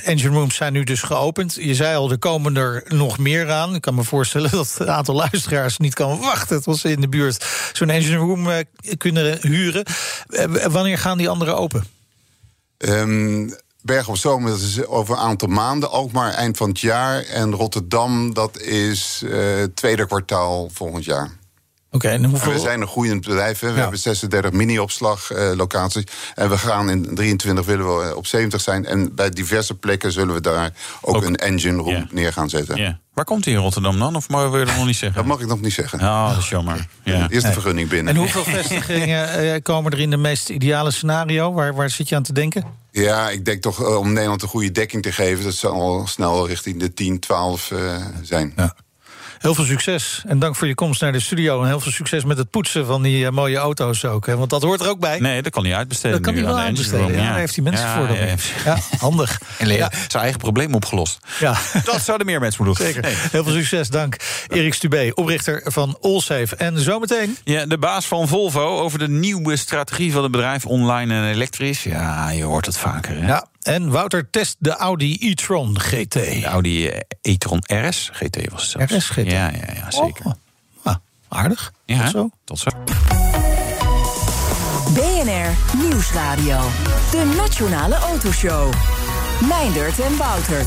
engine 0.04 0.34
rooms 0.34 0.54
zijn 0.54 0.72
nu 0.72 0.84
dus 0.84 1.02
geopend. 1.02 1.54
Je 1.54 1.74
zei 1.74 1.96
al, 1.96 2.10
er 2.10 2.18
komen 2.18 2.56
er 2.56 2.84
nog 2.86 3.18
meer 3.18 3.50
aan. 3.50 3.74
Ik 3.74 3.80
kan 3.80 3.94
me 3.94 4.04
voorstellen 4.04 4.50
dat 4.60 4.74
het 4.78 4.88
aantal 4.88 5.14
luisteraars 5.14 5.78
niet 5.78 5.94
kan 5.94 6.18
wachten... 6.18 6.62
tot 6.62 6.78
ze 6.78 6.90
in 6.90 7.00
de 7.00 7.08
buurt 7.08 7.46
zo'n 7.72 7.90
engine 7.90 8.16
room 8.16 8.48
kunnen 8.96 9.38
huren. 9.40 9.84
wanneer 10.70 10.98
gaan 10.98 11.18
die 11.18 11.28
anderen 11.28 11.56
open? 11.56 11.84
Um, 12.78 13.54
Berg 13.88 14.08
op 14.08 14.16
Zoom, 14.16 14.46
dat 14.46 14.58
is 14.58 14.86
over 14.86 15.14
een 15.14 15.20
aantal 15.20 15.48
maanden. 15.48 15.90
Ook 15.90 16.12
maar 16.12 16.32
eind 16.32 16.56
van 16.56 16.68
het 16.68 16.80
jaar. 16.80 17.22
En 17.22 17.54
Rotterdam, 17.54 18.34
dat 18.34 18.60
is 18.60 19.22
uh, 19.24 19.62
tweede 19.74 20.06
kwartaal 20.06 20.70
volgend 20.72 21.04
jaar. 21.04 21.30
Oké, 21.90 22.08
en 22.08 22.24
hoeveel... 22.24 22.52
we 22.52 22.58
zijn 22.58 22.80
een 22.80 22.88
groeiend 22.88 23.24
bedrijf. 23.26 23.60
Hè. 23.60 23.72
We 23.72 23.80
hebben 23.80 23.98
36 23.98 24.52
mini-opslag 24.52 25.32
uh, 25.32 25.50
locaties. 25.54 26.04
En 26.34 26.50
we 26.50 26.58
gaan 26.58 26.90
in 26.90 27.14
23 27.14 27.64
willen 27.64 27.98
we 27.98 28.16
op 28.16 28.26
70 28.26 28.60
zijn. 28.60 28.86
En 28.86 29.14
bij 29.14 29.30
diverse 29.30 29.74
plekken 29.74 30.12
zullen 30.12 30.34
we 30.34 30.40
daar 30.40 30.72
ook, 31.00 31.16
ook. 31.16 31.24
een 31.24 31.36
engine 31.36 31.76
room 31.76 31.88
yeah. 31.88 32.10
neer 32.10 32.32
gaan 32.32 32.48
zetten. 32.48 32.76
Yeah. 32.76 32.94
Waar 33.18 33.26
komt 33.26 33.44
hij 33.44 33.54
in 33.54 33.60
Rotterdam 33.60 33.98
dan? 33.98 34.16
Of 34.16 34.28
mag 34.28 34.58
je 34.58 34.64
dat 34.64 34.76
nog 34.76 34.86
niet 34.86 34.96
zeggen? 34.96 35.18
Dat 35.18 35.26
mag 35.26 35.40
ik 35.40 35.46
nog 35.46 35.60
niet 35.60 35.72
zeggen. 35.72 36.00
Oh, 36.00 36.28
dat 36.28 36.38
is 36.38 36.48
jammer. 36.48 36.86
Ja. 37.02 37.28
Eerst 37.28 37.46
de 37.46 37.52
vergunning 37.52 37.88
binnen. 37.88 38.14
En 38.14 38.20
hoeveel 38.20 38.44
vestigingen 38.58 39.62
komen 39.62 39.92
er 39.92 40.00
in 40.00 40.10
de 40.10 40.16
meest 40.16 40.48
ideale 40.48 40.90
scenario? 40.90 41.52
Waar, 41.52 41.74
waar 41.74 41.90
zit 41.90 42.08
je 42.08 42.16
aan 42.16 42.22
te 42.22 42.32
denken? 42.32 42.64
Ja, 42.90 43.28
ik 43.28 43.44
denk 43.44 43.62
toch 43.62 43.96
om 43.96 44.12
Nederland 44.12 44.42
een 44.42 44.48
goede 44.48 44.72
dekking 44.72 45.02
te 45.02 45.12
geven... 45.12 45.44
dat 45.44 45.54
zal 45.54 45.72
al 45.72 46.06
snel 46.06 46.46
richting 46.46 46.80
de 46.80 46.94
10, 46.94 47.18
12 47.18 47.70
uh, 47.70 47.96
zijn. 48.22 48.52
Ja. 48.56 48.74
Heel 49.38 49.54
veel 49.54 49.64
succes 49.64 50.22
en 50.26 50.38
dank 50.38 50.56
voor 50.56 50.66
je 50.66 50.74
komst 50.74 51.00
naar 51.00 51.12
de 51.12 51.20
studio. 51.20 51.62
En 51.62 51.66
heel 51.66 51.80
veel 51.80 51.92
succes 51.92 52.24
met 52.24 52.38
het 52.38 52.50
poetsen 52.50 52.86
van 52.86 53.02
die 53.02 53.24
uh, 53.24 53.30
mooie 53.30 53.56
auto's 53.56 54.04
ook. 54.04 54.26
Hè? 54.26 54.36
Want 54.36 54.50
dat 54.50 54.62
hoort 54.62 54.80
er 54.80 54.88
ook 54.88 55.00
bij. 55.00 55.18
Nee, 55.18 55.42
dat 55.42 55.52
kan 55.52 55.64
hij 55.64 55.74
uitbesteden. 55.74 56.12
Dat 56.12 56.20
kan 56.20 56.34
hij 56.34 56.44
wel 56.44 56.58
uitbesteden. 56.58 57.12
Ja, 57.12 57.28
daar 57.28 57.38
heeft 57.38 57.54
hij 57.54 57.64
mensen 57.64 57.88
voor. 57.88 58.06
Dan. 58.06 58.16
Ja, 58.16 58.34
ja, 58.64 58.78
handig. 58.98 59.40
En 59.58 59.68
ja. 59.68 59.90
zijn 60.08 60.22
eigen 60.22 60.40
probleem 60.40 60.74
opgelost. 60.74 61.18
Ja. 61.38 61.56
Dat 61.84 62.00
zouden 62.00 62.26
meer 62.26 62.40
mensen 62.40 62.64
moeten 62.64 62.84
doen. 62.84 62.92
Zeker. 62.92 63.10
Nee. 63.10 63.30
Heel 63.30 63.44
veel 63.44 63.52
succes, 63.52 63.88
dank. 63.88 64.16
Erik 64.48 64.74
Stubé, 64.74 65.10
oprichter 65.14 65.62
van 65.64 65.98
Allsafe. 66.00 66.56
En 66.56 66.78
zometeen... 66.78 67.36
Ja, 67.44 67.66
de 67.66 67.78
baas 67.78 68.06
van 68.06 68.28
Volvo 68.28 68.78
over 68.78 68.98
de 68.98 69.08
nieuwe 69.08 69.56
strategie 69.56 70.12
van 70.12 70.22
het 70.22 70.32
bedrijf... 70.32 70.66
online 70.66 71.14
en 71.14 71.24
elektrisch. 71.24 71.82
Ja, 71.82 72.30
je 72.30 72.42
hoort 72.42 72.66
het 72.66 72.78
vaker. 72.78 73.20
Hè? 73.20 73.26
Ja, 73.26 73.46
en 73.68 73.90
Wouter 73.90 74.30
test 74.30 74.56
de 74.58 74.76
Audi 74.76 75.16
e-tron 75.20 75.80
GT. 75.80 76.12
De 76.12 76.44
Audi 76.44 76.90
e-tron 77.22 77.62
RS 77.66 78.10
GT 78.12 78.50
was 78.50 78.72
het 78.72 78.88
zelfs. 78.90 79.06
RS 79.06 79.08
GT? 79.10 79.30
Ja, 79.30 79.50
ja, 79.50 79.72
ja 79.74 79.90
zeker. 79.90 80.24
Oh. 80.26 80.32
Ah, 80.82 80.94
aardig. 81.28 81.72
Ja, 81.84 82.02
tot 82.02 82.10
zo. 82.10 82.30
Tot 82.44 82.58
zo. 82.58 82.70
BNR 84.94 85.78
Nieuwsradio. 85.82 86.60
De 87.10 87.34
Nationale 87.36 87.94
Autoshow. 87.94 88.72
Meindert 89.48 90.00
en 90.00 90.16
Wouter. 90.16 90.66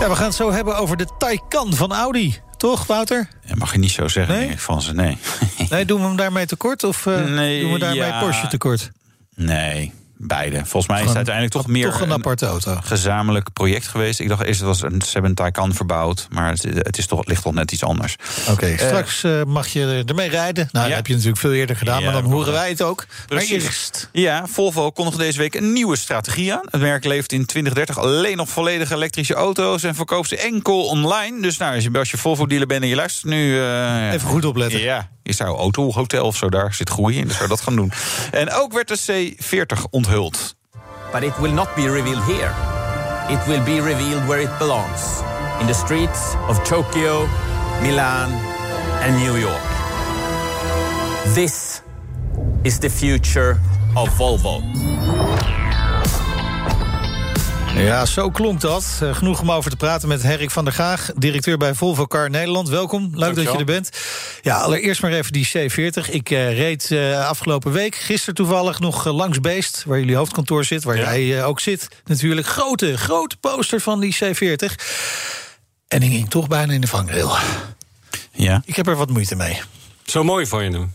Ja, 0.00 0.08
we 0.08 0.14
gaan 0.16 0.26
het 0.26 0.34
zo 0.34 0.52
hebben 0.52 0.76
over 0.76 0.96
de 0.96 1.06
Taycan 1.18 1.74
van 1.74 1.92
Audi. 1.92 2.38
Toch, 2.56 2.86
Wouter? 2.86 3.28
Dat 3.46 3.58
mag 3.58 3.72
je 3.72 3.78
niet 3.78 3.90
zo 3.90 4.08
zeggen 4.08 4.36
Nee? 4.36 4.60
van 4.60 4.82
ze, 4.82 4.94
nee. 4.94 5.18
Nee, 5.70 5.84
doen 5.84 6.00
we 6.00 6.06
hem 6.06 6.16
daarmee 6.16 6.46
tekort? 6.46 6.84
Of 6.84 7.06
uh, 7.06 7.24
Nee, 7.24 7.60
doen 7.60 7.72
we 7.72 7.78
daarmee 7.78 8.06
ja. 8.06 8.20
Porsche 8.20 8.46
tekort? 8.46 8.90
Nee, 9.34 9.92
beide. 10.18 10.56
Volgens 10.56 10.86
mij 10.86 11.00
is 11.00 11.06
het 11.06 11.16
uiteindelijk 11.16 11.54
toch 11.54 11.66
meer 11.66 11.90
Toch 11.90 12.00
een 12.00 12.12
aparte 12.12 12.46
auto. 12.46 12.78
gezamenlijk 12.82 13.52
project 13.52 13.86
geweest. 13.88 14.20
Ik 14.20 14.28
dacht 14.28 14.42
eerst 14.42 14.58
het 14.60 14.68
was 14.68 14.82
een, 14.82 15.02
ze 15.02 15.10
hebben 15.12 15.30
een 15.30 15.36
Taycan 15.36 15.74
verbouwd, 15.74 16.26
maar 16.30 16.50
het, 16.50 16.62
het 16.62 16.98
is 16.98 17.06
toch, 17.06 17.18
het 17.18 17.28
ligt 17.28 17.42
toch 17.42 17.52
net 17.54 17.72
iets 17.72 17.84
anders. 17.84 18.16
Oké, 18.50 18.74
straks 18.78 19.22
uh, 19.24 19.42
mag 19.42 19.66
je 19.68 20.02
ermee 20.06 20.28
rijden. 20.28 20.68
Nou, 20.72 20.84
Ja. 20.84 20.88
dat 20.88 20.96
heb 20.96 21.06
je 21.06 21.12
natuurlijk 21.12 21.40
veel 21.40 21.52
eerder 21.52 21.76
gedaan, 21.76 21.98
Ja, 21.98 22.04
maar 22.04 22.12
dan 22.12 22.22
dat 22.22 22.32
horen 22.32 22.52
wij 22.52 22.68
het 22.68 22.82
ook. 22.82 23.06
Precies. 23.26 23.50
Maar 23.50 23.60
eerst. 23.60 24.08
Ja, 24.12 24.46
Volvo 24.46 24.90
kondigde 24.90 25.18
deze 25.22 25.38
week 25.38 25.54
een 25.54 25.72
nieuwe 25.72 25.96
strategie 25.96 26.52
aan. 26.54 26.64
Het 26.70 26.80
merk 26.80 27.04
levert 27.04 27.32
in 27.32 27.46
2030 27.46 27.98
alleen 28.04 28.36
nog 28.36 28.48
volledig 28.48 28.90
elektrische 28.90 29.34
auto's 29.34 29.82
en 29.82 29.94
verkoopt 29.94 30.28
ze 30.28 30.36
enkel 30.36 30.86
online. 30.86 31.40
Dus 31.42 31.56
nou, 31.56 31.74
als 31.74 31.84
je, 31.84 31.90
als 31.98 32.10
je 32.10 32.16
Volvo-dealer 32.16 32.66
bent 32.66 32.82
en 32.82 32.88
je 32.88 32.94
luistert 32.94 33.24
nu... 33.32 33.60
eh, 33.60 34.12
Even 34.12 34.28
goed 34.28 34.44
opletten. 34.44 34.80
Ja, 34.80 35.08
je 35.22 35.32
zou 35.32 35.56
autohotel 35.58 36.24
of 36.26 36.36
zo, 36.36 36.48
daar 36.48 36.74
zit 36.74 36.90
groei 36.90 37.16
in, 37.18 37.26
dus 37.28 37.36
zou 37.36 37.48
dat 37.48 37.60
gaan 37.60 37.76
doen. 37.76 37.92
En 38.30 38.52
ook 38.52 38.72
werd 38.72 38.88
de 38.88 38.98
C40 39.34 39.82
onthuld. 40.08 40.54
But 41.12 41.24
it 41.24 41.38
will 41.40 41.52
not 41.52 41.74
be 41.76 41.88
revealed 41.88 42.24
here. 42.24 42.54
It 43.28 43.40
will 43.48 43.64
be 43.64 43.80
revealed 43.80 44.28
where 44.28 44.40
it 44.40 44.58
belongs 44.58 45.20
in 45.60 45.66
the 45.66 45.74
streets 45.74 46.34
of 46.48 46.62
Tokyo, 46.64 47.26
Milan, 47.82 48.30
and 49.02 49.16
New 49.16 49.36
York. 49.36 49.62
This 51.34 51.82
is 52.64 52.78
the 52.78 52.88
future 52.88 53.58
of 53.96 54.08
Volvo. 54.10 54.62
Ja, 57.84 58.06
zo 58.06 58.30
klonk 58.30 58.60
dat. 58.60 59.00
Uh, 59.02 59.14
genoeg 59.14 59.40
om 59.40 59.50
over 59.50 59.70
te 59.70 59.76
praten 59.76 60.08
met 60.08 60.22
Herrik 60.22 60.50
van 60.50 60.64
der 60.64 60.72
Gaag, 60.72 61.10
directeur 61.16 61.56
bij 61.58 61.74
Volvo 61.74 62.06
Car 62.06 62.30
Nederland. 62.30 62.68
Welkom, 62.68 63.10
leuk 63.12 63.34
dat 63.34 63.44
je 63.44 63.58
er 63.58 63.64
bent. 63.64 63.90
Ja, 64.42 64.56
allereerst 64.56 65.02
maar 65.02 65.12
even 65.12 65.32
die 65.32 65.48
C40. 65.48 66.10
Ik 66.10 66.30
uh, 66.30 66.56
reed 66.56 66.90
uh, 66.90 67.28
afgelopen 67.28 67.72
week, 67.72 67.94
gisteren 67.94 68.34
toevallig, 68.34 68.80
nog 68.80 69.04
langs 69.04 69.40
Beest, 69.40 69.82
waar 69.86 69.98
jullie 69.98 70.16
hoofdkantoor 70.16 70.64
zit, 70.64 70.84
waar 70.84 70.96
ja. 70.96 71.16
jij 71.16 71.44
ook 71.44 71.60
zit. 71.60 71.88
Natuurlijk, 72.04 72.46
grote, 72.46 72.98
grote 72.98 73.36
poster 73.36 73.80
van 73.80 74.00
die 74.00 74.16
C40. 74.24 74.74
En 75.88 76.02
ik 76.02 76.10
ging 76.10 76.30
toch 76.30 76.48
bijna 76.48 76.72
in 76.72 76.80
de 76.80 76.86
vangrail. 76.86 77.36
Ja. 78.32 78.62
Ik 78.64 78.76
heb 78.76 78.86
er 78.86 78.96
wat 78.96 79.10
moeite 79.10 79.36
mee. 79.36 79.60
Zo 80.04 80.24
mooi 80.24 80.46
van 80.46 80.64
je 80.64 80.70
doen. 80.70 80.94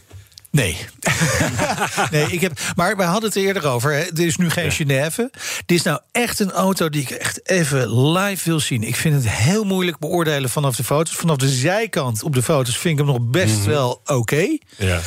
Nee. 0.52 0.78
nee, 2.12 2.32
ik 2.32 2.42
heb. 2.42 2.60
Maar 2.76 2.98
we 2.98 3.04
hadden 3.04 3.30
het 3.30 3.36
er 3.36 3.44
eerder 3.44 3.68
over. 3.68 3.94
Hè. 3.94 4.00
Er 4.00 4.26
is 4.26 4.38
nu 4.38 4.50
geen 4.50 4.66
ja. 4.66 4.72
Genève. 4.72 5.32
Dit 5.66 5.78
is 5.78 5.84
nou 5.84 6.00
echt 6.12 6.40
een 6.40 6.52
auto 6.52 6.90
die 6.90 7.02
ik 7.02 7.10
echt 7.10 7.50
even 7.50 8.12
live 8.12 8.50
wil 8.50 8.60
zien. 8.60 8.84
Ik 8.84 8.96
vind 8.96 9.16
het 9.16 9.30
heel 9.30 9.64
moeilijk 9.64 10.00
beoordelen 10.00 10.50
vanaf 10.50 10.76
de 10.76 10.84
foto's. 10.84 11.16
Vanaf 11.16 11.38
de 11.38 11.50
zijkant 11.50 12.24
op 12.24 12.34
de 12.34 12.44
foto's 12.44 12.78
vind 12.78 13.00
ik 13.00 13.06
hem 13.06 13.16
nog 13.16 13.30
best 13.30 13.56
mm 13.56 13.62
-hmm. 13.62 13.70
wel 13.70 13.92
oké. 13.92 14.14
Okay. 14.14 14.62
Ja. 14.78 15.00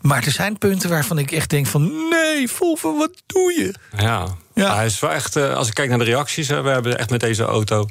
Maar 0.00 0.24
er 0.24 0.32
zijn 0.32 0.58
punten 0.58 0.90
waarvan 0.90 1.18
ik 1.18 1.32
echt 1.32 1.50
denk 1.50 1.66
van... 1.66 2.08
nee, 2.10 2.48
Volvo, 2.48 2.96
wat 2.96 3.22
doe 3.26 3.52
je? 3.52 3.74
Ja, 4.02 4.26
ja. 4.54 4.74
Hij 4.74 4.86
is 4.86 5.00
wel 5.00 5.10
echt, 5.10 5.36
uh, 5.36 5.54
als 5.54 5.68
ik 5.68 5.74
kijk 5.74 5.88
naar 5.88 5.98
de 5.98 6.04
reacties, 6.04 6.48
we 6.48 6.54
hebben 6.54 6.98
echt 6.98 7.10
met 7.10 7.20
deze 7.20 7.44
auto 7.44 7.86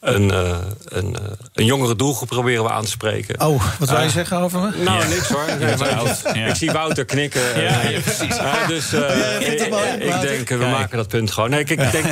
een, 0.00 0.28
uh, 0.28 0.58
een, 0.84 1.16
uh, 1.22 1.30
een 1.52 1.64
jongere 1.64 1.96
doelgroep 1.96 2.28
proberen 2.28 2.64
we 2.64 2.70
aan 2.70 2.84
te 2.84 2.90
spreken. 2.90 3.40
Oh, 3.40 3.62
wat 3.78 3.90
wil 3.90 4.00
je 4.00 4.10
zeggen 4.10 4.38
over 4.38 4.60
me? 4.60 4.70
Nou, 4.84 5.02
ja. 5.02 5.08
niks 5.08 5.28
hoor. 5.28 5.46
Nee, 5.58 5.76
maar, 5.76 5.88
ja. 6.34 6.46
Ik 6.46 6.54
zie 6.54 6.70
Wouter 6.70 7.01
knikken. 7.04 7.62
Ja, 7.62 8.00
precies. 8.00 8.36
dus 8.68 8.92
ik, 8.92 9.70
mooi, 9.70 9.88
ik 9.90 10.20
denk, 10.20 10.48
we 10.48 10.56
maken 10.56 10.96
dat 10.96 11.08
punt 11.08 11.30
gewoon. 11.30 11.50
Nee, 11.50 11.60
ik 11.60 11.92
denk, 11.92 12.06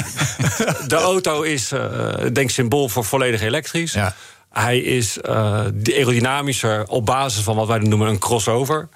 de 0.87 0.96
auto 0.96 1.42
is 1.42 1.72
denk 2.33 2.50
symbool 2.50 2.88
voor 2.88 3.05
volledig 3.05 3.40
elektrisch. 3.40 3.92
Ja. 3.92 4.14
Hij 4.51 4.79
is 4.79 5.19
uh, 5.29 5.61
aerodynamischer 5.85 6.89
op 6.89 7.07
basis 7.07 7.43
van 7.43 7.57
wat 7.57 7.67
wij 7.67 7.79
noemen 7.79 8.09
een 8.09 8.19
crossover. 8.19 8.89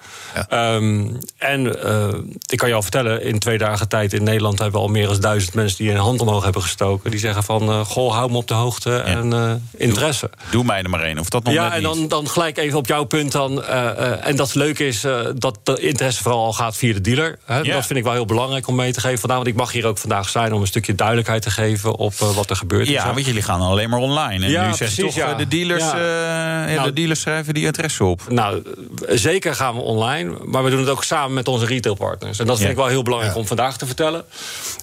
Ja. 0.49 0.75
Um, 0.75 1.17
en 1.37 1.65
uh, 1.65 2.07
ik 2.45 2.57
kan 2.57 2.69
je 2.69 2.75
al 2.75 2.81
vertellen, 2.81 3.23
in 3.23 3.39
twee 3.39 3.57
dagen 3.57 3.87
tijd 3.87 4.13
in 4.13 4.23
Nederland 4.23 4.59
hebben 4.59 4.79
we 4.79 4.87
al 4.87 4.91
meer 4.91 5.07
dan 5.07 5.19
duizend 5.19 5.53
mensen 5.53 5.77
die 5.77 5.91
een 5.91 5.97
hand 5.97 6.21
omhoog 6.21 6.43
hebben 6.43 6.61
gestoken. 6.61 7.11
Die 7.11 7.19
zeggen 7.19 7.43
van, 7.43 7.69
uh, 7.69 7.85
goh, 7.85 8.13
hou 8.13 8.31
me 8.31 8.37
op 8.37 8.47
de 8.47 8.53
hoogte 8.53 8.89
ja. 8.89 9.03
en 9.03 9.61
interesse. 9.77 10.29
Doe, 10.29 10.51
doe, 10.51 10.63
mij 10.63 10.81
er 10.81 10.89
maar 10.89 11.03
één, 11.03 11.19
of 11.19 11.29
dat 11.29 11.43
nog 11.43 11.53
Ja, 11.53 11.73
en 11.73 11.81
dan, 11.81 12.07
dan 12.07 12.29
gelijk 12.29 12.57
even 12.57 12.77
op 12.77 12.87
jouw 12.87 13.03
punt 13.03 13.31
dan. 13.31 13.63
en 13.63 14.35
dat 14.35 14.55
leuke 14.55 14.87
is 14.87 15.05
dat 15.35 15.59
de 15.63 15.79
interesse 15.79 16.23
vooral 16.23 16.45
al 16.45 16.53
gaat 16.53 16.77
via 16.77 16.93
de 16.93 17.01
dealer. 17.01 17.39
Hè? 17.45 17.59
Ja. 17.59 17.73
Dat 17.73 17.85
vind 17.85 17.99
ik 17.99 18.05
wel 18.05 18.13
heel 18.13 18.25
belangrijk 18.25 18.67
om 18.67 18.75
mee 18.75 18.93
te 18.93 18.99
geven 18.99 19.19
vandaag. 19.19 19.37
Want 19.37 19.49
ik 19.49 19.55
mag 19.55 19.71
hier 19.71 19.85
ook 19.85 19.97
vandaag 19.97 20.29
zijn 20.29 20.53
om 20.53 20.61
een 20.61 20.67
stukje 20.67 20.95
duidelijkheid 20.95 21.41
te 21.41 21.51
geven 21.51 21.95
op 21.95 22.13
wat 22.13 22.49
er 22.49 22.55
gebeurt. 22.55 22.87
Ja, 22.87 23.13
want 23.13 23.25
jullie 23.25 23.41
gaan 23.41 23.61
alleen 23.61 23.89
maar 23.89 23.99
online. 23.99 24.45
En 24.45 24.67
nu 24.69 24.75
precies, 24.75 24.95
toch 24.95 25.15
ja. 25.15 25.44
De 25.49 25.55
dealers, 25.57 25.83
ja. 25.83 26.67
Uh, 26.67 26.75
nou, 26.75 26.87
de 26.87 26.93
dealers 26.93 27.19
schrijven 27.19 27.53
die 27.53 27.67
adres 27.67 27.99
op. 27.99 28.21
Nou, 28.29 28.63
zeker 29.07 29.55
gaan 29.55 29.75
we 29.75 29.81
online, 29.81 30.37
maar 30.45 30.63
we 30.63 30.69
doen 30.69 30.79
het 30.79 30.89
ook 30.89 31.03
samen 31.03 31.33
met 31.33 31.47
onze 31.47 31.65
retailpartners. 31.65 32.39
En 32.39 32.45
dat 32.45 32.55
vind 32.55 32.67
ja. 32.67 32.73
ik 32.75 32.79
wel 32.81 32.89
heel 32.89 33.03
belangrijk 33.03 33.35
om 33.35 33.47
vandaag 33.47 33.77
te 33.77 33.85
vertellen. 33.85 34.25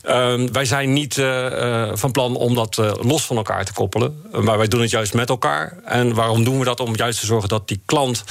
Uh, 0.04 0.48
wij 0.52 0.64
zijn 0.64 0.92
niet 0.92 1.16
uh, 1.16 1.90
van 1.94 2.10
plan 2.10 2.36
om 2.36 2.54
dat 2.54 2.76
uh, 2.80 2.92
los 3.00 3.24
van 3.24 3.36
elkaar 3.36 3.64
te 3.64 3.72
koppelen, 3.72 4.22
maar 4.40 4.58
wij 4.58 4.68
doen 4.68 4.80
het 4.80 4.90
juist 4.90 5.14
met 5.14 5.28
elkaar. 5.28 5.78
En 5.84 6.14
waarom 6.14 6.44
doen 6.44 6.58
we 6.58 6.64
dat? 6.64 6.80
Om 6.80 6.96
juist 6.96 7.20
te 7.20 7.26
zorgen 7.26 7.48
dat 7.48 7.68
die 7.68 7.80
klant 7.84 8.24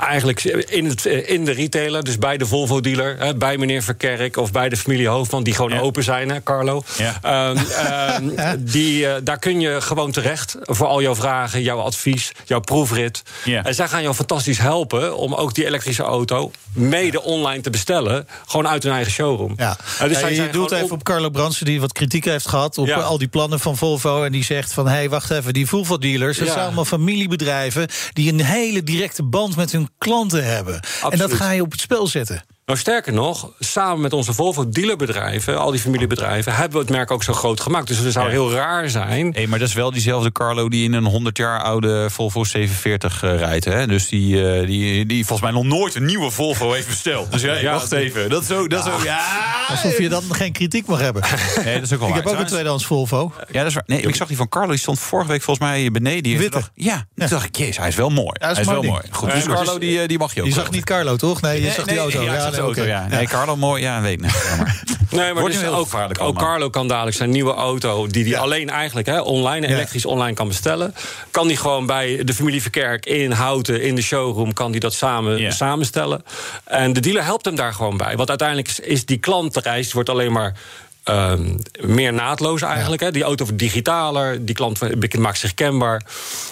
eigenlijk 0.00 0.44
in, 0.44 0.84
het, 0.84 1.04
in 1.04 1.44
de 1.44 1.52
retailer, 1.52 2.04
dus 2.04 2.18
bij 2.18 2.36
de 2.36 2.46
Volvo-dealer, 2.46 3.16
hè, 3.18 3.34
bij 3.34 3.58
meneer 3.58 3.82
Verkerk 3.82 4.36
of 4.36 4.52
bij 4.52 4.68
de 4.68 4.76
familie 4.76 5.08
Hoofdman, 5.08 5.42
die 5.42 5.54
gewoon 5.54 5.78
open 5.78 6.04
zijn, 6.04 6.30
hè, 6.30 6.42
Carlo. 6.42 6.82
die, 8.58 9.22
daar 9.22 9.38
kun 9.38 9.60
je 9.60 9.80
gewoon 9.80 10.10
terecht 10.12 10.56
voor 10.62 10.86
al 10.86 11.02
jouw 11.02 11.14
vragen, 11.14 11.62
jouw 11.62 11.78
advies, 11.78 12.32
jouw 12.44 12.60
proefrit. 12.60 13.22
Ja. 13.44 13.64
En 13.64 13.74
zij 13.74 13.88
gaan 13.88 14.02
jou 14.02 14.14
fantastisch 14.14 14.58
helpen 14.58 15.16
om 15.16 15.34
ook 15.34 15.54
die 15.54 15.66
elektrische 15.66 16.02
auto 16.02 16.50
mede 16.72 17.22
online 17.22 17.60
te 17.60 17.70
bestellen. 17.70 18.26
Gewoon 18.46 18.68
uit 18.68 18.82
hun 18.82 18.92
eigen 18.92 19.12
showroom. 19.12 19.52
Ja. 19.56 19.76
Uh, 20.02 20.08
dus 20.08 20.36
je 20.36 20.48
doet 20.52 20.70
even 20.70 20.84
op... 20.84 20.92
op 20.92 21.02
Carlo 21.02 21.30
Bransen, 21.30 21.64
die 21.64 21.80
wat 21.80 21.92
kritiek 21.92 22.24
heeft 22.24 22.48
gehad 22.48 22.78
op 22.78 22.86
ja. 22.86 23.00
al 23.00 23.18
die 23.18 23.28
plannen 23.28 23.60
van 23.60 23.76
Volvo. 23.76 24.24
En 24.24 24.32
die 24.32 24.44
zegt 24.44 24.72
van, 24.72 24.86
hé, 24.86 24.92
hey, 24.92 25.08
wacht 25.08 25.30
even, 25.30 25.52
die 25.52 25.66
Volvo-dealers... 25.66 26.38
dat 26.38 26.46
ja. 26.46 26.52
zijn 26.52 26.64
allemaal 26.64 26.84
familiebedrijven... 26.84 27.88
die 28.12 28.32
een 28.32 28.44
hele 28.44 28.82
directe 28.82 29.22
band 29.22 29.56
met 29.56 29.72
hun 29.72 29.89
klanten 29.98 30.44
hebben. 30.44 30.74
Absoluut. 30.74 31.12
En 31.12 31.18
dat 31.18 31.32
ga 31.32 31.50
je 31.50 31.62
op 31.62 31.70
het 31.70 31.80
spel 31.80 32.06
zetten. 32.06 32.42
Nou, 32.70 32.82
sterker 32.82 33.12
nog, 33.12 33.50
samen 33.58 34.00
met 34.00 34.12
onze 34.12 34.32
Volvo-dealerbedrijven, 34.32 35.58
al 35.58 35.70
die 35.70 35.80
familiebedrijven, 35.80 36.54
hebben 36.54 36.72
we 36.72 36.84
het 36.84 36.90
merk 36.90 37.10
ook 37.10 37.22
zo 37.22 37.32
groot 37.32 37.60
gemaakt. 37.60 37.86
Dus 37.86 37.98
het 37.98 38.12
zou 38.12 38.24
ja. 38.24 38.30
heel 38.30 38.52
raar 38.52 38.90
zijn. 38.90 39.32
Hey, 39.32 39.46
maar 39.46 39.58
dat 39.58 39.68
is 39.68 39.74
wel 39.74 39.90
diezelfde 39.90 40.32
Carlo 40.32 40.68
die 40.68 40.84
in 40.84 40.92
een 40.92 41.04
100 41.04 41.36
jaar 41.36 41.62
oude 41.62 42.10
Volvo 42.10 42.44
740 42.44 43.22
uh, 43.22 43.36
rijdt. 43.36 43.64
Hè? 43.64 43.86
Dus 43.86 44.08
die, 44.08 44.34
uh, 44.34 44.66
die, 44.66 45.06
die 45.06 45.26
volgens 45.26 45.50
mij 45.50 45.62
nog 45.62 45.70
nooit 45.70 45.94
een 45.94 46.04
nieuwe 46.04 46.30
Volvo 46.30 46.72
heeft 46.72 46.86
besteld. 46.86 47.32
Dus 47.32 47.42
ja, 47.42 47.54
ja 47.54 47.72
wacht 47.72 47.92
even. 47.92 48.28
Dat 48.28 48.42
is 48.42 48.50
ook. 48.50 48.70
Dat 48.70 48.86
is 48.86 48.92
ook 48.92 49.02
ja. 49.02 49.20
Alsof 49.68 49.98
je 49.98 50.08
dan 50.08 50.22
geen 50.30 50.52
kritiek 50.52 50.86
mag 50.86 51.00
hebben. 51.00 51.22
Nee, 51.64 51.74
dat 51.74 51.82
is 51.82 51.92
ook 51.92 51.98
wel 51.98 52.08
ik 52.08 52.14
waar. 52.14 52.22
heb 52.22 52.32
ook 52.32 52.40
een 52.40 52.46
tweedehands 52.46 52.86
Volvo. 52.86 53.32
Ja, 53.50 53.58
dat 53.58 53.66
is 53.66 53.74
waar. 53.74 53.82
Nee, 53.86 54.00
ik 54.00 54.14
zag 54.14 54.28
die 54.28 54.36
van 54.36 54.48
Carlo, 54.48 54.70
die 54.70 54.78
stond 54.78 54.98
vorige 54.98 55.28
week 55.28 55.42
volgens 55.42 55.68
mij 55.68 55.90
beneden. 55.90 56.22
Die 56.22 56.38
Witte. 56.38 56.58
Dacht, 56.58 56.70
ja, 56.74 57.06
toen 57.14 57.28
dacht 57.28 57.46
ik, 57.46 57.56
jezus, 57.56 57.76
hij 57.76 57.88
is 57.88 57.94
wel 57.94 58.10
mooi. 58.10 58.30
Ja, 58.32 58.52
hij 58.52 58.60
is 58.60 58.66
wel 58.66 58.82
mooi. 58.82 59.02
Goed, 59.10 59.32
dus 59.32 59.44
Carlo, 59.44 59.78
die, 59.78 60.08
die 60.08 60.18
mag 60.18 60.34
je 60.34 60.40
ook. 60.40 60.46
Je 60.46 60.52
zag 60.52 60.70
niet 60.70 60.84
Carlo, 60.84 61.16
toch? 61.16 61.40
Nee, 61.40 61.54
je 61.56 61.62
Nee, 61.62 61.72
zag 61.72 61.84
nee, 61.84 61.94
die 61.94 62.02
auto. 62.02 62.22
ja, 62.22 62.59
ja. 62.86 63.06
Nee, 63.08 63.26
Carlo 63.26 63.56
mooi, 63.56 63.82
ja, 63.82 64.00
weet 64.00 64.12
ik 64.12 64.20
niet. 64.20 64.54
Maar. 64.58 64.78
Nee, 65.10 65.32
maar 65.32 65.40
Wordt 65.42 65.60
dus 65.60 65.68
ook, 65.68 65.88
ook. 66.20 66.38
Carlo 66.38 66.70
kan 66.70 66.88
dadelijk 66.88 67.16
zijn 67.16 67.30
nieuwe 67.30 67.54
auto... 67.54 68.06
die 68.06 68.22
hij 68.22 68.32
Ja. 68.32 68.38
alleen 68.38 68.70
eigenlijk 68.70 69.06
hè, 69.06 69.20
online, 69.20 69.66
Ja. 69.68 69.72
elektrisch 69.74 70.04
online 70.06 70.34
kan 70.34 70.48
bestellen... 70.48 70.94
kan 71.30 71.48
die 71.48 71.56
gewoon 71.56 71.86
bij 71.86 72.24
de 72.24 72.34
familie 72.34 72.62
Verkerk 72.62 73.06
in 73.06 73.30
Houten, 73.30 73.82
in 73.82 73.94
de 73.94 74.02
showroom... 74.02 74.52
kan 74.52 74.70
die 74.70 74.80
dat 74.80 74.94
samen 74.94 75.38
Ja. 75.38 75.50
samenstellen. 75.50 76.24
En 76.64 76.92
de 76.92 77.00
dealer 77.00 77.24
helpt 77.24 77.44
hem 77.44 77.54
daar 77.54 77.72
gewoon 77.72 77.96
bij. 77.96 78.16
Want 78.16 78.28
uiteindelijk 78.28 78.68
is- 78.68 78.80
is 78.80 79.04
die 79.06 79.18
klantreis 79.18 79.92
wordt 79.92 80.08
alleen 80.08 80.32
maar 80.32 80.54
ehm, 81.04 81.56
meer 81.80 82.12
naadloos 82.12 82.62
eigenlijk. 82.62 83.02
Hè. 83.02 83.10
Die 83.10 83.22
auto 83.22 83.44
wordt 83.44 83.58
digitaler, 83.58 84.44
die 84.44 84.54
klant 84.54 85.18
maakt 85.18 85.38
zich 85.38 85.54
kenbaar. 85.54 86.02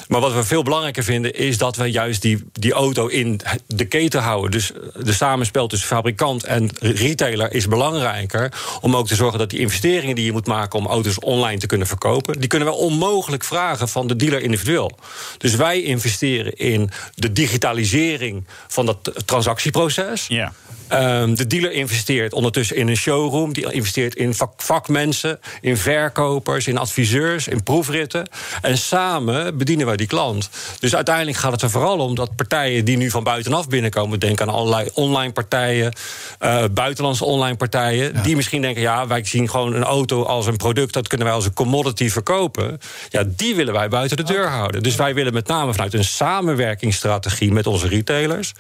Maar 0.09 0.21
wat 0.21 0.33
we 0.33 0.45
veel 0.45 0.63
belangrijker 0.63 1.05
vinden, 1.05 1.35
is 1.35 1.59
dat 1.59 1.77
we 1.77 1.85
juist 1.85 2.23
die, 2.23 2.45
die 2.53 2.73
auto 2.73 3.07
in 3.07 3.41
de 3.67 3.85
keten 3.85 4.23
houden. 4.23 4.51
Dus 4.51 4.73
de 4.97 5.13
samenspel 5.13 5.67
tussen 5.67 5.89
fabrikant 5.89 6.45
en 6.45 6.71
retailer 6.79 7.53
is 7.53 7.69
belangrijker. 7.69 8.53
Om 8.81 8.97
ook 8.97 9.07
te 9.07 9.15
zorgen 9.15 9.39
dat 9.39 9.51
die 9.51 9.61
investeringen 9.61 10.15
die 10.15 10.25
je 10.25 10.33
moet 10.33 10.47
maken 10.47 10.79
om 10.79 10.87
auto's 10.87 11.19
online 11.19 11.59
te 11.59 11.67
kunnen 11.67 11.87
verkopen, 11.87 12.41
die 12.41 12.49
kunnen 12.49 12.69
we 12.69 12.75
onmogelijk 12.75 13.45
vragen 13.45 13.89
van 13.89 14.07
de 14.07 14.17
dealer 14.17 14.41
individueel. 14.41 14.99
Dus 15.39 15.55
wij 15.55 15.83
investeren 15.83 16.53
in 16.57 16.91
de 17.15 17.33
digitalisering 17.33 18.47
van 18.67 18.87
dat 18.87 19.13
transactieproces. 19.25 20.27
Ja. 20.27 20.53
Ehm, 20.89 21.35
de 21.35 21.47
dealer 21.47 21.73
investeert 21.73 22.33
ondertussen 22.33 22.77
in 22.77 22.89
een 22.89 22.97
showroom. 22.97 23.53
Die 23.53 23.73
investeert 23.73 24.15
in 24.15 24.35
vak 24.35 24.53
vakmensen, 24.57 25.41
in 25.61 25.77
verkopers, 25.77 26.67
in 26.67 26.79
adviseurs, 26.79 27.49
in 27.49 27.63
proefritten. 27.63 28.29
En 28.63 28.79
samen 28.79 29.59
bedienen 29.59 29.87
wij 29.87 29.97
die 29.97 30.07
klant. 30.07 30.51
Dus 30.79 30.95
uiteindelijk 30.95 31.37
gaat 31.37 31.53
het 31.53 31.63
er 31.63 31.71
vooral 31.71 31.99
om 31.99 32.15
dat 32.15 32.37
partijen 32.37 32.85
die 32.85 32.97
nu 32.97 33.11
van 33.11 33.25
buitenaf 33.25 33.69
binnenkomen, 33.69 34.21
denk 34.21 34.41
aan 34.41 34.49
allerlei 34.49 34.89
online 34.95 35.33
partijen, 35.33 35.93
uh, 36.41 36.65
buitenlandse 36.73 37.25
online 37.25 37.57
partijen, 37.57 38.23
die 38.23 38.37
misschien 38.37 38.63
denken: 38.63 38.83
ja, 38.83 39.07
wij 39.07 39.25
zien 39.25 39.51
gewoon 39.51 39.75
een 39.75 39.85
auto 39.85 40.23
als 40.23 40.47
een 40.47 40.57
product, 40.57 40.93
dat 40.93 41.09
kunnen 41.09 41.27
wij 41.27 41.37
als 41.37 41.45
een 41.45 41.55
commodity 41.55 42.09
verkopen. 42.09 42.79
Ja, 43.09 43.25
die 43.27 43.55
willen 43.55 43.75
wij 43.75 43.89
buiten 43.89 44.17
de 44.17 44.23
deur 44.23 44.49
houden. 44.49 44.83
Dus 44.83 44.97
wij 44.97 45.15
willen 45.15 45.33
met 45.33 45.47
name 45.47 45.73
vanuit 45.73 45.95
een 45.95 46.05
samenwerkingsstrategie 46.05 47.53
met 47.53 47.67
onze 47.67 47.89
retailers. 47.89 48.53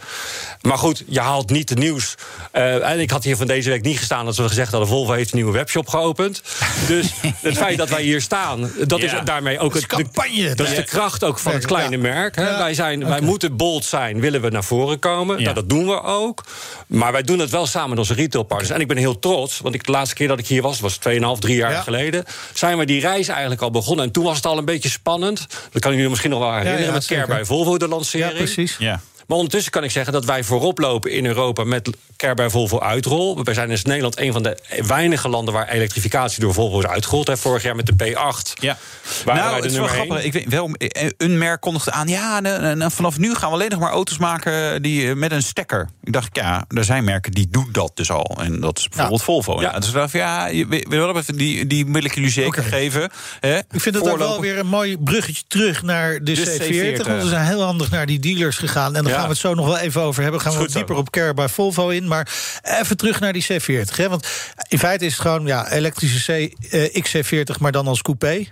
Maar 0.62 0.79
goed, 0.79 1.05
je 1.07 1.21
haalt 1.21 1.51
niet 1.51 1.69
het 1.69 1.79
nieuws 1.79 2.17
uh, 2.52 2.90
en 2.90 3.00
ik 3.00 3.11
had 3.11 3.24
hier 3.24 3.37
van 3.37 3.46
deze 3.46 3.70
week 3.70 3.83
niet 3.83 3.98
gestaan 3.98 4.24
dat 4.24 4.37
we 4.37 4.48
gezegd 4.48 4.70
hadden: 4.70 4.88
Volvo 4.88 5.12
heeft 5.12 5.31
een 5.31 5.37
nieuwe 5.37 5.52
webshop 5.52 5.88
geopend. 5.88 6.42
Dus 6.87 7.12
het 7.48 7.57
feit 7.57 7.78
dat 7.78 7.88
wij 7.88 8.02
hier 8.02 8.20
staan, 8.20 8.70
dat 8.87 9.00
is 9.00 9.12
daarmee 9.24 9.59
ook 9.59 9.74
het, 9.74 9.87
campagne. 9.87 10.54
Dat 10.54 10.68
is 10.68 10.74
de 10.74 10.85
kracht 10.85 11.24
ook 11.24 11.38
van 11.38 11.52
het 11.52 11.66
kleine 11.66 11.96
merk. 11.96 12.37
Hè. 12.37 12.59
Wij, 12.59 12.74
zijn, 12.74 13.07
wij 13.07 13.20
moeten 13.20 13.57
bold 13.57 13.85
zijn, 13.85 14.20
willen 14.20 14.40
we 14.40 14.48
naar 14.48 14.64
voren 14.64 14.98
komen. 14.98 15.42
Nou, 15.42 15.54
dat 15.54 15.68
doen 15.68 15.87
we 15.87 16.02
ook. 16.02 16.44
Maar 16.87 17.12
wij 17.12 17.22
doen 17.22 17.38
het 17.38 17.50
wel 17.50 17.66
samen 17.66 17.88
met 17.88 17.98
onze 17.98 18.14
retailpartners. 18.14 18.72
En 18.72 18.81
ik 18.81 18.88
ben 18.88 18.96
heel 18.96 19.18
trots, 19.18 19.59
want 19.59 19.74
ik, 19.74 19.85
de 19.85 19.92
laatste 19.92 20.14
keer 20.14 20.28
dat 20.28 20.38
ik 20.38 20.46
hier 20.46 20.62
was, 20.62 20.81
was 20.81 20.98
2,5, 21.09 21.38
3 21.38 21.57
jaar 21.57 21.83
geleden, 21.83 22.24
zijn 22.54 22.78
we 22.78 22.85
die 22.85 23.00
reis 23.00 23.28
eigenlijk 23.28 23.61
al 23.61 23.70
begonnen. 23.70 24.04
En 24.04 24.12
toen 24.12 24.24
was 24.24 24.37
het 24.37 24.46
al 24.46 24.59
een 24.59 24.64
beetje 24.64 24.88
spannend. 24.88 25.46
Dat 25.72 25.83
kan 25.83 25.90
ik 25.90 25.96
jullie 25.96 26.09
misschien 26.09 26.31
nog 26.31 26.40
wel 26.40 26.54
herinneren. 26.54 26.92
met 26.92 27.07
Care 27.07 27.26
bij 27.26 27.44
Volvo, 27.44 27.76
de 27.76 27.88
lancering. 27.88 28.31
Ja, 28.31 28.37
precies. 28.37 28.76
Ja. 28.78 29.00
Maar 29.29 29.37
ondertussen 29.37 29.73
kan 29.73 29.85
ik 29.85 29.91
zeggen 29.91 30.12
dat 30.12 30.25
wij 30.25 30.45
voorop 30.45 30.79
lopen 30.79 31.11
in 31.11 31.27
Europa 31.27 31.64
met 31.64 31.91
Care 32.17 32.35
bij 32.35 32.51
Volvo 32.51 32.81
uitrol. 32.81 33.45
Wij 33.45 33.55
zijn 33.55 33.71
in 33.71 33.79
Nederland 33.83 34.19
een 34.19 34.33
van 34.33 34.43
de 34.43 34.59
weinige 34.87 35.29
landen 35.29 35.55
waar 35.55 35.69
elektrificatie 35.69 36.41
door 36.41 36.55
Volvo 36.55 36.79
is 36.79 36.87
uitgerold. 36.87 37.27
Hè. 37.27 37.37
Vorig 37.37 37.62
jaar 37.62 37.77
met 37.77 37.87
de 37.87 37.93
P8. 38.05 38.53
Ja. 38.61 38.77
Nou, 39.25 39.55
het 39.55 39.64
is 39.64 39.77
wel 39.77 39.87
grappig. 39.87 40.25
Ik 40.25 40.33
weet 40.33 40.49
wel, 40.49 40.71
een 41.17 41.38
merk 41.38 41.61
kondigde 41.61 41.91
aan. 41.91 42.09
Ja, 42.09 42.41
vanaf 42.91 43.19
nu 43.19 43.35
gaan 43.35 43.49
we 43.49 43.55
alleen 43.55 43.71
nog 43.71 43.81
maar 43.81 43.91
auto's 43.91 44.19
maken 44.19 44.83
die, 44.83 45.09
eh, 45.09 45.14
met 45.14 45.33
een 45.33 45.43
stekker. 45.43 45.88
Ik 46.05 46.12
dacht, 46.12 46.29
ja, 46.33 46.64
er 46.69 46.85
zijn 46.85 47.05
merken 47.05 47.33
die 47.33 47.49
doen 47.51 47.69
dat 47.73 47.91
dus 47.95 48.11
al. 48.11 48.37
En 48.41 48.61
dat 48.61 48.79
is 48.79 48.88
bijvoorbeeld 48.88 49.23
Volvo. 49.23 49.61
Ja. 49.61 49.79
Dus 49.79 49.88
ik 49.88 49.95
dacht, 49.95 50.12
ja, 50.12 50.49
die, 51.27 51.67
die 51.67 51.87
wil 51.87 52.05
ik 52.05 52.14
jullie 52.14 52.31
zeker 52.31 52.62
geven. 52.62 53.11
Hè? 53.41 53.57
Ik 53.57 53.81
vind 53.81 53.95
het 53.95 54.09
ook 54.09 54.19
wel 54.19 54.41
weer 54.41 54.59
een 54.59 54.67
mooi 54.67 54.99
bruggetje 54.99 55.45
terug 55.49 55.83
naar 55.83 56.25
de, 56.25 56.37
C40, 56.37 57.07
Want 57.07 57.23
we 57.23 57.29
zijn 57.29 57.47
heel 57.47 57.62
handig 57.62 57.91
naar 57.91 58.07
die 58.07 58.19
dealers 58.19 58.57
gegaan. 58.57 58.97
En 58.97 59.05
dan 59.05 59.17
gaan 59.18 59.28
we 59.28 59.33
het 59.33 59.42
zo 59.42 59.54
nog 59.54 59.66
wel 59.66 59.78
even 59.78 60.00
over 60.00 60.22
hebben. 60.22 60.40
Gaan 60.40 60.52
we 60.52 60.59
wat 60.59 60.72
dieper 60.72 60.96
op 60.96 61.11
Care 61.11 61.35
bij 61.35 61.48
Volvo 61.48 61.88
in. 61.88 62.09
Maar 62.09 62.28
even 62.62 62.96
terug 62.96 63.20
naar 63.20 63.33
die 63.33 63.46
C40. 63.52 63.96
Hè? 63.96 64.09
Want 64.09 64.28
in 64.68 64.78
feite 64.78 65.04
is 65.04 65.12
het 65.12 65.20
gewoon 65.20 65.46
ja, 65.46 65.70
elektrische 65.70 66.33
C, 66.33 66.54
eh, 66.70 67.04
XC40, 67.04 67.59
maar 67.59 67.72
dan 67.72 67.87
als 67.87 68.02
coupé. 68.02 68.46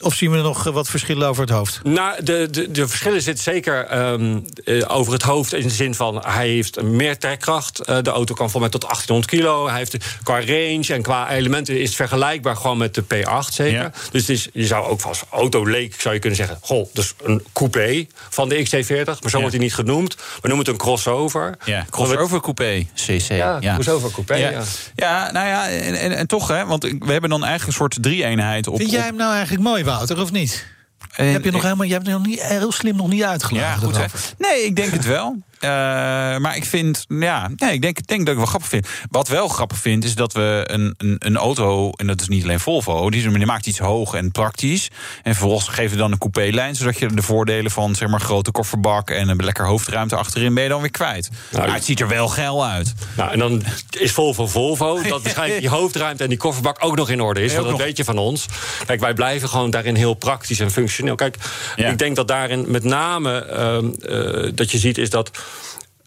Of 0.00 0.14
zien 0.14 0.30
we 0.30 0.36
nog 0.36 0.64
wat 0.64 0.88
verschillen 0.88 1.28
over 1.28 1.42
het 1.42 1.50
hoofd? 1.50 1.80
Nou, 1.82 2.24
de, 2.24 2.48
de, 2.50 2.70
de 2.70 2.88
verschillen 2.88 3.22
zitten 3.22 3.44
zeker 3.44 3.98
um, 4.12 4.44
over 4.86 5.12
het 5.12 5.22
hoofd. 5.22 5.52
In 5.52 5.62
de 5.62 5.74
zin 5.74 5.94
van 5.94 6.22
hij 6.26 6.48
heeft 6.48 6.82
meer 6.82 7.18
trekkracht. 7.18 7.80
Uh, 7.88 7.98
de 8.02 8.10
auto 8.10 8.34
kan 8.34 8.50
voor 8.50 8.60
mij 8.60 8.70
tot 8.70 8.80
1800 8.80 9.30
kilo. 9.30 9.68
Hij 9.68 9.78
heeft 9.78 9.96
qua 10.22 10.40
range 10.40 10.86
en 10.88 11.02
qua 11.02 11.30
elementen 11.30 11.80
is 11.80 11.86
het 11.86 11.96
vergelijkbaar 11.96 12.56
gewoon 12.56 12.78
met 12.78 12.94
de 12.94 13.02
P8 13.02 13.52
zeker. 13.52 13.80
Ja. 13.80 13.92
Dus 14.10 14.20
het 14.20 14.30
is, 14.30 14.48
je 14.52 14.66
zou 14.66 14.86
ook 14.86 15.02
als 15.02 15.24
autoleek 15.30 16.00
zou 16.00 16.14
je 16.14 16.20
kunnen 16.20 16.38
zeggen: 16.38 16.58
Goh, 16.60 16.88
dus 16.92 17.14
een 17.22 17.44
coupé 17.52 18.06
van 18.28 18.48
de 18.48 18.66
XC40. 18.66 19.04
Maar 19.04 19.16
zo 19.20 19.28
ja. 19.30 19.38
wordt 19.38 19.52
hij 19.52 19.58
niet 19.58 19.74
genoemd. 19.74 20.14
We 20.14 20.48
noemen 20.48 20.58
het 20.58 20.68
een 20.68 20.76
crossover. 20.76 21.54
Ja, 21.64 21.86
crossover 21.90 22.40
coupé, 22.40 22.86
CC. 22.94 23.28
Ja, 23.28 23.56
ja. 23.60 23.74
crossover 23.74 24.10
coupé. 24.10 24.34
Ja. 24.34 24.62
Ja. 24.96 25.30
nou 25.32 25.46
ja, 25.46 25.68
en, 25.68 25.94
en, 25.94 26.16
en, 26.16 26.26
toch, 26.26 26.48
hè, 26.48 26.66
want 26.66 26.82
we 26.82 27.12
hebben 27.12 27.30
dan 27.30 27.44
eigenlijk 27.44 27.66
een 27.66 27.72
soort 27.72 28.02
drie-eenheid 28.02 28.66
op. 28.66 28.76
Vind 28.76 28.90
jij 28.90 29.00
hem 29.00 29.16
nou 29.16 29.32
eigenlijk 29.32 29.62
mooi? 29.62 29.83
Wouter, 29.84 30.20
of 30.20 30.32
niet? 30.32 30.66
En, 31.16 31.26
heb 31.26 31.44
je 31.44 31.50
nog 31.50 31.62
helemaal, 31.62 31.86
je 31.86 31.92
hebt 31.92 32.06
nog 32.06 32.26
niet 32.26 32.42
heel 32.42 32.72
slim 32.72 32.96
nog 32.96 33.08
niet 33.08 33.22
uitgelegd. 33.22 33.66
Ja, 33.66 33.74
goed. 33.74 34.34
Nee, 34.38 34.64
ik 34.64 34.76
denk 34.76 34.92
het 34.92 35.04
wel. 35.04 35.36
Uh, 35.64 35.70
maar 36.38 36.56
ik 36.56 36.64
vind, 36.64 37.04
ja, 37.08 37.50
nee, 37.56 37.72
ik 37.72 37.82
denk, 37.82 38.06
denk 38.06 38.20
dat 38.20 38.28
ik 38.28 38.36
wel 38.36 38.46
grappig 38.46 38.68
vind. 38.68 38.88
Wat 39.10 39.28
wel 39.28 39.48
grappig 39.48 39.78
vind, 39.78 40.04
is 40.04 40.14
dat 40.14 40.32
we 40.32 40.64
een, 40.66 40.94
een, 40.96 41.16
een 41.18 41.36
auto, 41.36 41.90
en 41.90 42.06
dat 42.06 42.20
is 42.20 42.28
niet 42.28 42.42
alleen 42.42 42.60
Volvo, 42.60 43.10
die, 43.10 43.28
die 43.28 43.46
maakt 43.46 43.66
iets 43.66 43.78
hoog 43.78 44.14
en 44.14 44.30
praktisch. 44.30 44.90
En 45.22 45.34
vervolgens 45.34 45.68
geven 45.68 45.90
we 45.90 45.96
dan 45.96 46.12
een 46.12 46.18
coupé-lijn, 46.18 46.74
zodat 46.74 46.98
je 46.98 47.14
de 47.14 47.22
voordelen 47.22 47.70
van 47.70 47.94
zeg 47.94 48.08
maar 48.08 48.20
grote 48.20 48.50
kofferbak 48.50 49.10
en 49.10 49.28
een 49.28 49.44
lekker 49.44 49.66
hoofdruimte 49.66 50.16
achterin 50.16 50.54
ben 50.54 50.62
je 50.62 50.68
dan 50.68 50.80
weer 50.80 50.90
kwijt. 50.90 51.30
Nou, 51.50 51.66
maar 51.66 51.74
het 51.74 51.84
ziet 51.84 52.00
er 52.00 52.08
wel 52.08 52.28
geil 52.28 52.66
uit. 52.66 52.94
Nou, 53.16 53.32
en 53.32 53.38
dan 53.38 53.62
is 53.90 54.12
Volvo 54.12 54.46
Volvo, 54.46 55.02
dat 55.02 55.22
waarschijnlijk 55.22 55.60
die 55.60 55.70
hoofdruimte 55.70 56.22
en 56.22 56.28
die 56.28 56.38
kofferbak 56.38 56.76
ook 56.80 56.96
nog 56.96 57.10
in 57.10 57.20
orde 57.20 57.42
is. 57.42 57.54
Want 57.54 57.68
dat 57.68 57.78
weet 57.78 57.96
je 57.96 58.04
van 58.04 58.18
ons. 58.18 58.46
Kijk, 58.86 59.00
wij 59.00 59.14
blijven 59.14 59.48
gewoon 59.48 59.70
daarin 59.70 59.94
heel 59.94 60.14
praktisch 60.14 60.60
en 60.60 60.70
functioneel. 60.70 61.14
Kijk, 61.14 61.36
ja. 61.76 61.88
ik 61.88 61.98
denk 61.98 62.16
dat 62.16 62.28
daarin 62.28 62.64
met 62.68 62.84
name 62.84 63.46
uh, 64.04 64.44
uh, 64.44 64.50
dat 64.54 64.70
je 64.70 64.78
ziet 64.78 64.98
is 64.98 65.10
dat 65.10 65.30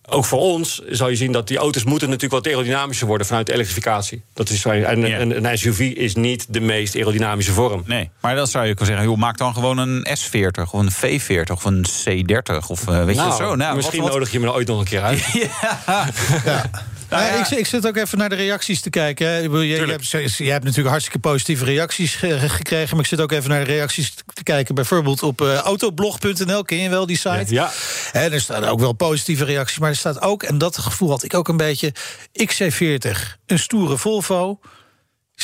ook 0.09 0.25
voor 0.25 0.39
ons 0.39 0.81
zal 0.89 1.09
je 1.09 1.15
zien 1.15 1.31
dat 1.31 1.47
die 1.47 1.57
auto's 1.57 1.83
moeten 1.83 2.09
natuurlijk 2.09 2.43
wat 2.43 2.53
aerodynamischer 2.53 3.07
worden 3.07 3.27
vanuit 3.27 3.45
de 3.45 3.53
elektrificatie. 3.53 4.23
Dat 4.33 4.49
is, 4.49 4.65
en, 4.65 4.99
ja. 4.99 5.17
en 5.17 5.45
een 5.45 5.57
SUV 5.57 5.79
is 5.79 6.15
niet 6.15 6.45
de 6.49 6.59
meest 6.59 6.95
aerodynamische 6.95 7.51
vorm. 7.51 7.83
Nee, 7.85 8.09
maar 8.21 8.35
dan 8.35 8.47
zou 8.47 8.65
je 8.65 8.73
kunnen 8.73 8.93
zeggen, 8.93 9.11
joh, 9.11 9.21
maak 9.21 9.37
dan 9.37 9.53
gewoon 9.53 9.77
een 9.77 10.07
S40 10.19 10.71
of 10.71 10.73
een 10.73 10.91
V40 10.91 11.51
of 11.51 11.65
een 11.65 11.85
C30 11.87 12.67
of 12.67 12.87
uh, 12.89 13.03
weet 13.03 13.15
nou, 13.15 13.29
je 13.29 13.35
zo. 13.35 13.55
Nou, 13.55 13.75
misschien 13.75 13.99
wat, 13.99 14.09
wat... 14.09 14.17
nodig 14.17 14.31
je 14.31 14.39
me 14.39 14.53
ooit 14.53 14.67
nog 14.67 14.79
een 14.79 14.85
keer 14.85 15.01
uit. 15.01 15.23
ja. 15.33 16.09
ja. 16.45 16.69
Nou, 17.09 17.23
ja. 17.23 17.29
ik, 17.29 17.49
ik, 17.49 17.65
zit 17.65 17.87
ook 17.87 17.95
even 17.95 18.17
naar 18.17 18.29
de 18.29 18.35
reacties 18.35 18.81
te 18.81 18.89
kijken. 18.89 19.27
Je, 19.27 19.67
je, 19.67 19.75
hebt, 19.75 20.09
je, 20.09 20.51
hebt, 20.51 20.63
natuurlijk 20.63 20.89
hartstikke 20.89 21.19
positieve 21.19 21.65
reacties 21.65 22.15
gekregen. 22.15 22.89
Maar 22.95 22.99
ik 22.99 23.09
zit 23.09 23.21
ook 23.21 23.31
even 23.31 23.49
naar 23.49 23.65
de 23.65 23.71
reacties 23.71 24.13
te 24.33 24.43
kijken. 24.43 24.75
Bijvoorbeeld 24.75 25.23
op 25.23 25.41
uh, 25.41 25.55
autoblog.nl. 25.55 26.63
Ken 26.63 26.77
je 26.77 26.89
wel 26.89 27.05
die 27.05 27.17
site? 27.17 27.45
Ja. 27.47 27.71
En 28.11 28.33
er 28.33 28.41
staan 28.41 28.63
ook 28.63 28.79
wel 28.79 28.93
positieve 28.93 29.45
reacties. 29.45 29.79
Maar 29.79 29.89
er 29.89 29.95
staat 29.95 30.21
ook, 30.21 30.43
en 30.43 30.57
dat 30.57 30.77
gevoel 30.77 31.09
had 31.09 31.23
ik 31.23 31.33
ook 31.33 31.47
een 31.47 31.57
beetje... 31.57 31.93
XC40, 32.33 33.09
een 33.45 33.59
stoere 33.59 33.97
Volvo... 33.97 34.59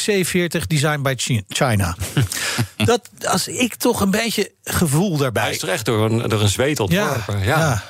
C40 0.10 0.68
design 0.68 1.02
by 1.02 1.14
China. 1.48 1.96
dat 2.78 3.10
als 3.22 3.48
ik 3.48 3.76
toch 3.76 4.02
een 4.02 4.12
beetje 4.12 4.52
gevoel 4.64 5.18
daarbij. 5.18 5.44
Hij 5.44 5.52
is 5.52 5.60
terecht 5.60 5.86
door 5.86 6.12
een, 6.12 6.30
door 6.30 6.42
een 6.42 6.50
zweet 6.50 6.80
ontworpen. 6.80 7.40
ja. 7.40 7.46
ja. 7.46 7.58
Ja, 7.58 7.84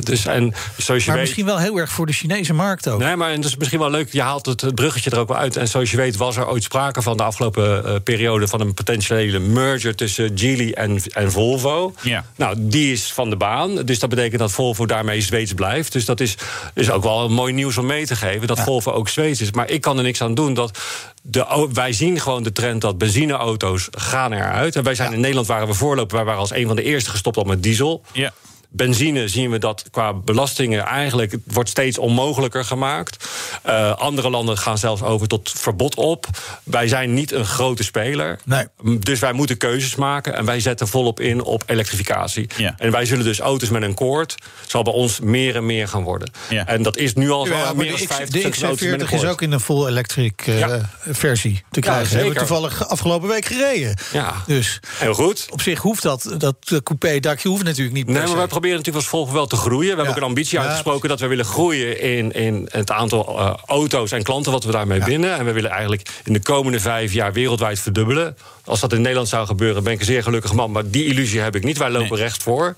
dus 0.00 0.26
en 0.26 0.54
zoals 0.76 1.04
je 1.04 1.08
maar 1.08 1.18
weet, 1.18 1.26
misschien 1.26 1.44
wel 1.44 1.58
heel 1.58 1.76
erg 1.76 1.90
voor 1.90 2.06
de 2.06 2.12
Chinese 2.12 2.54
markt 2.54 2.88
ook. 2.88 2.98
Nee, 2.98 3.16
maar 3.16 3.30
het 3.30 3.44
is 3.44 3.56
misschien 3.56 3.78
wel 3.78 3.90
leuk. 3.90 4.12
Je 4.12 4.22
haalt 4.22 4.46
het, 4.46 4.74
bruggetje 4.74 5.10
er 5.10 5.18
ook 5.18 5.28
wel 5.28 5.36
uit. 5.36 5.56
En 5.56 5.68
zoals 5.68 5.90
je 5.90 5.96
weet 5.96 6.16
was 6.16 6.36
er 6.36 6.48
ooit 6.48 6.62
sprake 6.62 7.02
van 7.02 7.16
de 7.16 7.22
afgelopen 7.22 7.82
uh, 7.86 7.94
periode 8.04 8.48
van 8.48 8.60
een 8.60 8.74
potentiële 8.74 9.38
merger 9.38 9.94
tussen 9.94 10.30
Geely 10.34 10.72
en, 10.72 11.02
en 11.12 11.32
Volvo. 11.32 11.94
Ja. 12.02 12.24
Nou, 12.36 12.54
die 12.58 12.92
is 12.92 13.12
van 13.12 13.30
de 13.30 13.36
baan. 13.36 13.74
Dus 13.74 13.98
dat 13.98 14.08
betekent 14.08 14.40
dat 14.40 14.52
Volvo 14.52 14.86
daarmee 14.86 15.20
Zweeds 15.20 15.52
blijft. 15.52 15.92
Dus 15.92 16.04
dat 16.04 16.20
is, 16.20 16.34
is 16.74 16.90
ook 16.90 17.02
wel 17.02 17.24
een 17.24 17.32
mooi 17.32 17.52
nieuws 17.52 17.78
om 17.78 17.86
mee 17.86 18.06
te 18.06 18.16
geven. 18.16 18.46
Dat 18.46 18.60
Volvo 18.60 18.90
ook 18.90 19.08
Zweeds 19.08 19.40
is. 19.40 19.52
Maar 19.52 19.70
ik 19.70 19.80
kan 19.80 19.96
er 19.96 20.02
niks 20.02 20.22
aan 20.22 20.34
doen 20.34 20.54
dat 20.54 20.78
de, 21.22 21.68
wij 21.72 21.92
zien 21.92 22.20
gewoon 22.20 22.42
de 22.42 22.52
trend 22.52 22.80
dat 22.80 22.98
benzineauto's 22.98 23.88
gaan 23.90 24.32
eruit. 24.32 24.76
En 24.76 24.82
wij 24.82 24.94
zijn 24.94 25.12
in 25.12 25.20
Nederland 25.20 25.46
waren 25.46 25.66
we 25.66 25.74
voorloper. 25.74 26.16
Wij 26.16 26.24
waren 26.24 26.40
als 26.40 26.52
een 26.52 26.66
van 26.66 26.76
de 26.76 26.82
eerste 26.82 27.10
gestopt 27.10 27.36
al 27.36 27.44
met 27.44 27.62
diesel. 27.62 28.02
Ja. 28.12 28.32
Benzine 28.72 29.28
zien 29.28 29.50
we 29.50 29.58
dat 29.58 29.84
qua 29.90 30.12
belastingen 30.12 30.84
eigenlijk 30.84 31.36
wordt 31.44 31.68
steeds 31.68 31.98
onmogelijker 31.98 32.64
gemaakt. 32.64 33.28
Uh, 33.66 33.96
andere 33.96 34.30
landen 34.30 34.58
gaan 34.58 34.78
zelfs 34.78 35.02
over 35.02 35.28
tot 35.28 35.52
verbod 35.56 35.94
op. 35.94 36.26
Wij 36.64 36.88
zijn 36.88 37.14
niet 37.14 37.32
een 37.32 37.44
grote 37.44 37.84
speler. 37.84 38.38
Nee. 38.44 38.66
Dus 38.98 39.18
wij 39.18 39.32
moeten 39.32 39.56
keuzes 39.56 39.94
maken. 39.94 40.34
En 40.34 40.44
wij 40.44 40.60
zetten 40.60 40.88
volop 40.88 41.20
in 41.20 41.42
op 41.42 41.62
elektrificatie. 41.66 42.48
Ja. 42.56 42.74
En 42.78 42.90
wij 42.90 43.04
zullen 43.04 43.24
dus 43.24 43.38
auto's 43.38 43.68
met 43.68 43.82
een 43.82 43.94
koord. 43.94 44.34
zal 44.66 44.82
bij 44.82 44.92
ons 44.92 45.20
meer 45.20 45.56
en 45.56 45.66
meer 45.66 45.88
gaan 45.88 46.02
worden. 46.02 46.30
Ja. 46.48 46.66
En 46.66 46.82
dat 46.82 46.96
is 46.96 47.14
nu 47.14 47.30
al 47.30 47.46
zo. 47.46 47.56
Ja, 47.56 47.72
meer 47.72 47.96
de, 47.96 48.06
dan 48.06 48.26
50% 48.26 48.30
de 48.30 49.06
X40 49.06 49.12
is 49.12 49.24
ook 49.24 49.42
in 49.42 49.52
een 49.52 49.60
full 49.60 49.86
electric 49.86 50.46
uh, 50.46 50.58
ja. 50.58 50.90
versie 51.06 51.62
te 51.70 51.80
krijgen. 51.80 52.08
Ja, 52.08 52.14
hebben 52.14 52.32
we 52.32 52.38
toevallig 52.38 52.88
afgelopen 52.88 53.28
week 53.28 53.44
gereden. 53.44 53.96
Ja. 54.12 54.34
Dus 54.46 54.80
heel 54.98 55.14
goed. 55.14 55.46
Op 55.50 55.62
zich 55.62 55.80
hoeft 55.80 56.02
dat, 56.02 56.34
dat 56.38 56.80
coupé 56.82 57.20
dakje 57.20 57.48
hoeft 57.48 57.64
natuurlijk 57.64 57.96
niet. 57.96 58.06
Nee, 58.06 58.26
maar 58.26 58.36
wij 58.36 58.46
proberen 58.60 58.78
natuurlijk 58.84 59.04
als 59.06 59.20
Volvo 59.20 59.32
wel 59.32 59.46
te 59.46 59.56
groeien. 59.56 59.90
We 59.90 59.94
hebben 59.96 60.08
ook 60.08 60.16
een 60.16 60.22
ambitie 60.28 60.58
Ja. 60.58 60.64
uitgesproken 60.64 61.08
dat 61.08 61.20
we 61.20 61.26
willen 61.26 61.44
groeien 61.44 62.00
in, 62.00 62.32
in 62.32 62.68
het 62.70 62.90
aantal 62.90 63.38
eh, 63.38 63.54
auto's 63.66 64.12
en 64.12 64.22
klanten 64.22 64.52
wat 64.52 64.64
we 64.64 64.72
daarmee 64.72 65.02
winnen. 65.02 65.36
En 65.38 65.44
we 65.44 65.52
willen 65.52 65.70
eigenlijk 65.70 66.08
in 66.24 66.32
de 66.32 66.42
komende 66.42 66.80
vijf 66.80 67.12
jaar 67.12 67.32
wereldwijd 67.32 67.80
verdubbelen. 67.80 68.36
Als 68.70 68.80
dat 68.80 68.92
in 68.92 69.00
Nederland 69.00 69.28
zou 69.28 69.46
gebeuren, 69.46 69.82
ben 69.82 69.92
ik 69.92 69.98
een 70.00 70.04
zeer 70.06 70.22
gelukkig 70.22 70.52
man. 70.52 70.70
Maar 70.70 70.90
die 70.90 71.04
illusie 71.04 71.40
heb 71.40 71.56
ik 71.56 71.64
niet. 71.64 71.78
Wij 71.78 71.90
lopen 71.90 72.16
recht 72.16 72.42
voor. 72.42 72.74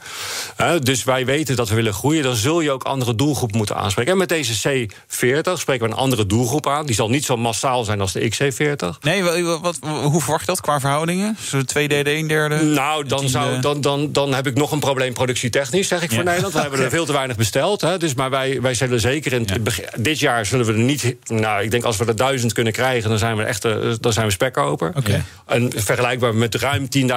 Dus 0.82 1.04
wij 1.04 1.24
weten 1.24 1.56
dat 1.56 1.68
we 1.68 1.74
willen 1.74 1.94
groeien. 1.94 2.22
Dan 2.22 2.36
zul 2.36 2.60
je 2.60 2.70
ook 2.70 2.82
andere 2.82 3.14
doelgroepen 3.14 3.56
moeten 3.56 3.76
aanspreken. 3.76 4.12
En 4.12 4.18
met 4.18 4.28
deze 4.28 4.68
C40 4.68 5.52
spreken 5.54 5.86
we 5.86 5.92
een 5.92 5.98
andere 5.98 6.26
doelgroep 6.26 6.66
aan. 6.68 6.86
Die 6.86 6.94
zal 6.94 7.08
niet 7.08 7.24
zo 7.24 7.36
massaal 7.36 7.84
zijn 7.84 8.00
als 8.00 8.12
de 8.12 8.30
XC40. 8.30 8.98
Nee, 9.00 9.22
wa- 9.22 9.60
wat, 9.60 9.78
hoe 10.02 10.20
verwacht 10.20 10.40
je 10.40 10.46
dat 10.46 10.60
qua 10.60 10.80
verhoudingen? 10.80 11.36
Zo'n 11.40 11.64
twee 11.64 11.88
derde, 11.88 12.12
een 12.14 12.26
derde? 12.26 12.62
Nou, 12.62 13.06
dan, 13.06 13.28
zou, 13.28 13.60
dan, 13.60 13.80
dan, 13.80 14.12
dan 14.12 14.34
heb 14.34 14.46
ik 14.46 14.54
nog 14.54 14.72
een 14.72 14.80
probleem 14.80 15.12
productietechnisch, 15.12 15.88
zeg 15.88 16.02
ik 16.02 16.12
voor. 16.12 16.24
Nederland. 16.24 16.54
We 16.54 16.60
hebben 16.60 16.80
er 16.80 16.90
veel 16.98 17.04
te 17.04 17.12
weinig 17.12 17.36
besteld. 17.36 17.80
Hè. 17.80 17.98
Dus, 17.98 18.14
maar 18.14 18.30
wij, 18.30 18.60
wij 18.60 18.74
zullen 18.74 19.00
zeker 19.00 19.32
in 19.32 19.46
dit 19.98 20.18
jaar 20.18 20.46
zullen 20.46 20.66
we 20.66 20.72
er 20.72 20.78
niet. 20.78 21.16
Nou, 21.26 21.62
ik 21.62 21.70
denk 21.70 21.84
als 21.84 21.96
we 21.96 22.04
er 22.04 22.16
duizend 22.16 22.52
kunnen 22.52 22.72
krijgen, 22.72 23.08
dan 23.08 23.18
zijn 23.18 23.36
we 23.36 23.42
echt 23.42 23.64
eh, 23.64 23.74
dan 24.00 24.12
zijn 24.12 24.26
we 24.26 24.32
spekkoper. 24.32 24.92
Oké. 24.96 25.24
En 25.46 25.70
vergelijkbaar 25.82 26.34
met 26.34 26.54
ruim 26.54 26.88
10.000, 26.98 27.04
11.000 27.04 27.08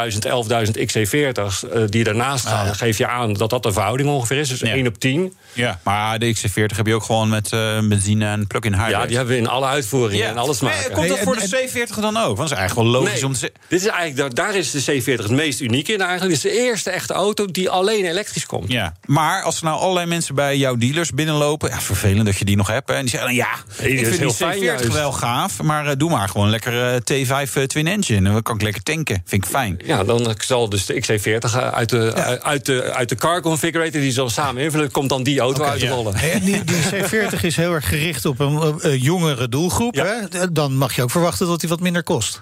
XC40's 0.79 1.63
eh, 1.73 1.81
die 1.87 2.03
daarnaast 2.03 2.45
gaan, 2.45 2.75
geef 2.75 2.97
je 2.97 3.07
aan 3.07 3.33
dat 3.33 3.49
dat 3.49 3.63
de 3.63 3.71
verhouding 3.73 4.09
ongeveer 4.09 4.37
is. 4.37 4.49
Dus 4.49 4.61
1 4.61 4.87
op 4.87 4.99
10. 4.99 5.33
Ja, 5.53 5.79
maar 5.83 6.19
de 6.19 6.35
XC40 6.35 6.75
heb 6.75 6.85
je 6.87 6.93
ook 6.93 7.03
gewoon 7.03 7.29
met 7.29 7.51
eh, 7.53 7.79
benzine 7.87 8.25
en 8.25 8.47
plug-in 8.47 8.73
hybrid. 8.73 8.91
Ja, 8.91 9.05
die 9.05 9.15
hebben 9.15 9.33
we 9.35 9.41
in 9.41 9.47
alle 9.47 9.65
uitvoeringen 9.65 10.27
en 10.27 10.37
alles 10.37 10.59
maken. 10.59 10.91
komt 10.91 11.07
dat 11.07 11.19
voor 11.19 11.35
de 11.35 11.69
C40 11.69 11.99
dan 11.99 12.17
ook? 12.17 12.37
Want 12.37 12.37
dat 12.37 12.51
is 12.51 12.57
eigenlijk 12.57 12.89
wel 12.89 12.99
logisch 13.01 13.13
Nee, 13.13 13.25
om 13.25 13.33
te 13.33 13.39
zeggen. 13.39 13.59
Dit 13.67 13.79
is 13.81 13.87
eigenlijk, 13.87 14.35
daar- 14.35 14.45
daar 14.45 14.55
is 14.55 14.71
de 14.71 15.01
C40 15.01 15.05
het 15.05 15.29
meest 15.31 15.59
uniek 15.59 15.87
in 15.87 16.01
eigenlijk. 16.01 16.41
Dit 16.41 16.45
is 16.45 16.51
de 16.57 16.63
eerste 16.63 16.89
echte 16.89 17.13
auto 17.13 17.45
die 17.45 17.69
alleen 17.69 18.05
elektrisch 18.05 18.45
komt. 18.45 18.71
Ja, 18.71 18.95
maar 19.05 19.43
als 19.43 19.57
er 19.57 19.63
nou 19.63 19.79
allerlei 19.79 20.05
mensen 20.05 20.35
bij 20.35 20.57
jouw 20.57 20.75
dealers 20.75 21.11
binnenlopen... 21.11 21.69
Ja, 21.69 21.79
vervelend 21.81 22.25
dat 22.25 22.37
je 22.37 22.45
die 22.45 22.55
nog 22.55 22.67
hebt. 22.67 22.87
hè, 22.89 22.95
En 22.95 23.01
die 23.01 23.09
zeggen, 23.09 23.33
ja, 23.33 23.47
Nee, 23.79 23.89
ik 23.91 23.97
vind 23.97 24.09
die 24.11 24.19
heel 24.19 24.33
fijn 24.33 24.57
C40 24.59 24.63
juist. 24.63 24.87
wel 24.93 25.11
gaaf... 25.11 25.61
maar 25.61 25.87
eh, 25.87 25.93
doe 25.97 26.09
maar 26.09 26.29
gewoon 26.29 26.49
lekker 26.49 26.93
eh, 26.93 27.23
T5 27.25 27.53
eh, 27.53 27.63
twin 27.63 27.87
engine. 27.87 28.41
Dan 28.45 28.57
kan 28.57 28.67
ik 28.67 28.73
lekker 28.73 28.95
tanken. 28.95 29.21
Vind 29.25 29.43
ik 29.45 29.49
fijn. 29.51 29.79
Ja, 29.85 30.03
dan 30.03 30.35
zal 30.45 30.69
dus 30.69 30.85
de 30.85 30.93
XC40 30.93 31.73
uit 31.73 31.89
de, 31.89 32.13
uit 32.41 32.65
de, 32.65 32.93
uit 32.93 33.09
de 33.09 33.15
car 33.15 33.41
configurator... 33.41 34.01
die 34.01 34.11
zal 34.11 34.29
samen 34.29 34.63
invullen, 34.63 34.91
komt 34.91 35.09
dan 35.09 35.23
die 35.23 35.39
auto 35.39 35.63
uitrollen. 35.63 36.13
En 36.15 36.39
die, 36.43 36.63
die 36.63 36.75
C40 36.93 37.39
is 37.41 37.55
heel 37.55 37.73
erg 37.73 37.89
gericht 37.89 38.25
op 38.25 38.39
een 38.39 38.79
eh, 38.81 39.01
jongere 39.03 39.49
doelgroep. 39.49 39.95
Hè? 39.95 40.51
Dan 40.51 40.77
mag 40.77 40.95
je 40.95 41.01
ook 41.03 41.11
verwachten 41.11 41.47
dat 41.47 41.59
die 41.59 41.69
wat 41.69 41.79
minder 41.79 42.03
kost. 42.03 42.41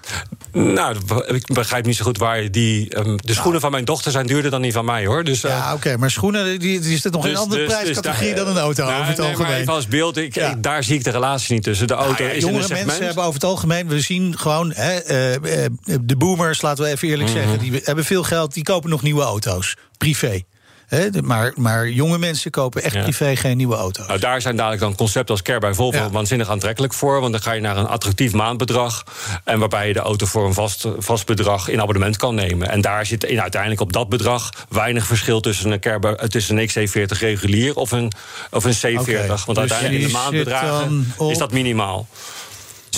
Nou, 0.52 0.96
ik 1.26 1.46
begrijp 1.54 1.86
niet 1.86 1.96
zo 1.96 2.04
goed 2.04 2.18
waar 2.18 2.50
die... 2.50 2.90
ehm, 2.90 3.16
de 3.16 3.34
schoenen 3.34 3.60
van 3.60 3.70
mijn 3.70 3.84
dochter 3.84 4.12
zijn 4.12 4.26
duurder 4.26 4.50
dan 4.50 4.62
die 4.62 4.72
van 4.72 4.84
mij, 4.84 5.06
hoor. 5.06 5.24
Dus, 5.24 5.44
eh, 5.44 5.50
Ja, 5.50 5.74
oké, 5.74 5.96
maar 5.96 6.10
schoenen 6.10 6.58
die, 6.58 6.80
die 6.80 6.98
zit 6.98 7.12
nog 7.12 7.24
in 7.24 7.30
een 7.30 7.36
andere 7.36 7.64
prijscategorie 7.64 8.34
daar- 8.34 8.44
dan 8.44 8.56
een 8.56 8.62
auto 8.62 8.84
Nou, 8.84 8.94
over 8.96 9.06
het 9.08 9.16
nee, 9.18 9.26
maar 9.26 9.36
algemeen. 9.36 9.60
even 9.60 9.72
als 9.72 9.88
beeld, 9.88 10.16
ik, 10.16 10.34
Ja. 10.34 10.50
ik- 10.50 10.62
daar 10.62 10.84
zie 10.84 10.94
ik 10.96 11.04
de 11.04 11.10
relatie 11.10 11.54
niet 11.54 11.62
tussen. 11.62 11.86
De 11.86 11.94
auto 11.94 12.12
Nou 12.12 12.24
ja, 12.24 12.28
is 12.30 12.34
in 12.36 12.40
een 12.42 12.46
jongere 12.46 12.62
segment... 12.62 12.86
mensen 12.86 13.04
hebben 13.06 13.22
over 13.24 13.34
het 13.40 13.44
algemeen, 13.50 13.88
we 13.88 14.00
zien 14.00 14.38
gewoon 14.38 14.72
hè, 14.74 14.92
eh, 14.98 15.34
eh, 15.34 15.70
de 16.02 16.16
boomers, 16.16 16.62
laten 16.62 16.84
we 16.84 16.90
even 16.90 17.08
eerlijk 17.08 17.28
Mhm. 17.28 17.38
zeggen, 17.38 17.58
die 17.58 17.80
hebben 17.84 18.04
veel 18.04 18.22
geld, 18.22 18.54
die 18.54 18.62
kopen 18.62 18.90
nog 18.90 19.02
nieuwe 19.02 19.22
auto's, 19.22 19.76
privé. 19.98 20.42
De- 20.88 21.22
maar, 21.22 21.52
maar 21.56 21.88
jonge 21.88 22.18
mensen 22.18 22.50
kopen 22.50 22.82
echt 22.82 22.94
Ja. 22.94 23.02
privé 23.02 23.36
geen 23.36 23.56
nieuwe 23.56 23.74
auto's. 23.76 24.06
Nou, 24.06 24.18
daar 24.18 24.40
zijn 24.40 24.56
dadelijk 24.56 24.80
dan 24.82 24.94
concepten 24.94 25.34
als 25.34 25.42
Care 25.42 25.58
bij 25.58 25.74
Volvo 25.74 26.10
waanzinnig 26.10 26.48
aantrekkelijk 26.48 26.94
voor. 26.94 27.20
Want 27.20 27.32
dan 27.32 27.42
ga 27.42 27.52
je 27.52 27.60
naar 27.60 27.76
een 27.76 27.86
attractief 27.86 28.32
maandbedrag. 28.32 29.04
En 29.44 29.58
waarbij 29.58 29.86
je 29.86 29.92
de 29.92 29.98
auto 30.00 30.26
voor 30.26 30.46
een 30.46 30.54
vast, 30.54 30.86
vast 30.98 31.26
bedrag 31.26 31.68
in 31.68 31.80
abonnement 31.80 32.16
kan 32.16 32.34
nemen. 32.34 32.70
En 32.70 32.80
daar 32.80 33.06
zit 33.06 33.24
in, 33.24 33.40
uiteindelijk 33.40 33.80
op 33.80 33.92
dat 33.92 34.08
bedrag 34.08 34.50
weinig 34.68 35.06
verschil 35.06 35.40
tussen 35.40 35.70
een, 35.70 35.80
Care 35.80 36.16
eh, 36.16 36.26
tussen 36.28 36.56
een 36.58 36.68
XC40 36.68 37.18
regulier 37.18 37.74
of 37.76 37.90
een, 37.92 38.12
of 38.50 38.64
een 38.64 38.74
C40. 38.74 39.00
Oké, 39.00 39.26
Want 39.26 39.46
dus 39.46 39.56
uiteindelijk 39.56 40.00
in 40.00 40.06
de 40.06 40.12
maandbedragen 40.12 41.14
is 41.30 41.38
dat 41.38 41.52
minimaal. 41.52 42.06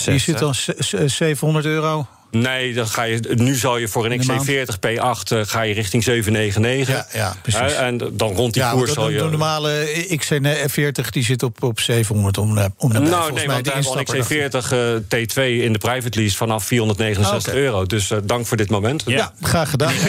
Die 0.05 0.19
zit 0.19 0.39
dan 0.39 0.55
z- 0.55 0.69
z- 0.79 0.95
700 1.07 1.65
euro. 1.65 2.07
Nee, 2.41 2.75
dan 2.75 2.87
ga 2.89 3.03
je, 3.03 3.21
nu 3.35 3.55
zal 3.55 3.77
je 3.79 3.89
voor 3.89 4.05
een 4.05 4.13
In 4.13 4.21
de 4.21 4.27
maand? 4.27 4.47
XC40 4.51 4.79
P8 4.89 5.37
eh, 5.37 5.41
ga 5.47 5.63
je 5.63 5.75
richting 5.75 6.03
799. 6.03 6.95
Ja, 7.13 7.19
ja, 7.19 7.37
precies. 7.43 7.61
Hè, 7.61 7.67
en 7.67 7.99
dan 8.13 8.33
rond 8.35 8.53
die 8.55 8.63
ja, 8.63 8.71
koers 8.71 8.89
de, 8.89 8.95
zal 8.95 9.05
de, 9.07 9.13
je... 9.13 9.19
de 9.19 9.25
normale 9.25 9.87
XC40 10.21 11.09
die 11.11 11.25
zit 11.25 11.43
op, 11.43 11.63
op 11.63 11.81
700 11.81 12.39
om, 12.39 12.59
eh, 12.59 12.65
om 12.77 12.93
nabij, 12.93 13.09
Nou, 13.11 13.33
nee, 13.33 13.47
mij, 13.47 13.55
want 13.55 13.65
de 13.65 13.71
we 13.71 13.77
hebben 13.77 13.91
al 13.93 13.99
een 13.99 14.51
instapper. 14.51 15.01
XC40 15.01 15.11
eh, 15.11 15.49
T2 15.59 15.63
in 15.65 15.73
de 15.73 15.79
private 15.79 16.19
lease 16.19 16.37
vanaf 16.37 16.65
469 16.65 17.53
Oké. 17.53 17.61
euro. 17.63 17.85
Dus 17.87 18.11
eh, 18.11 18.19
dank 18.25 18.47
voor 18.47 18.57
dit 18.57 18.71
moment. 18.71 19.03
Ja, 19.07 19.33
graag 19.41 19.71
gedaan. 19.71 19.93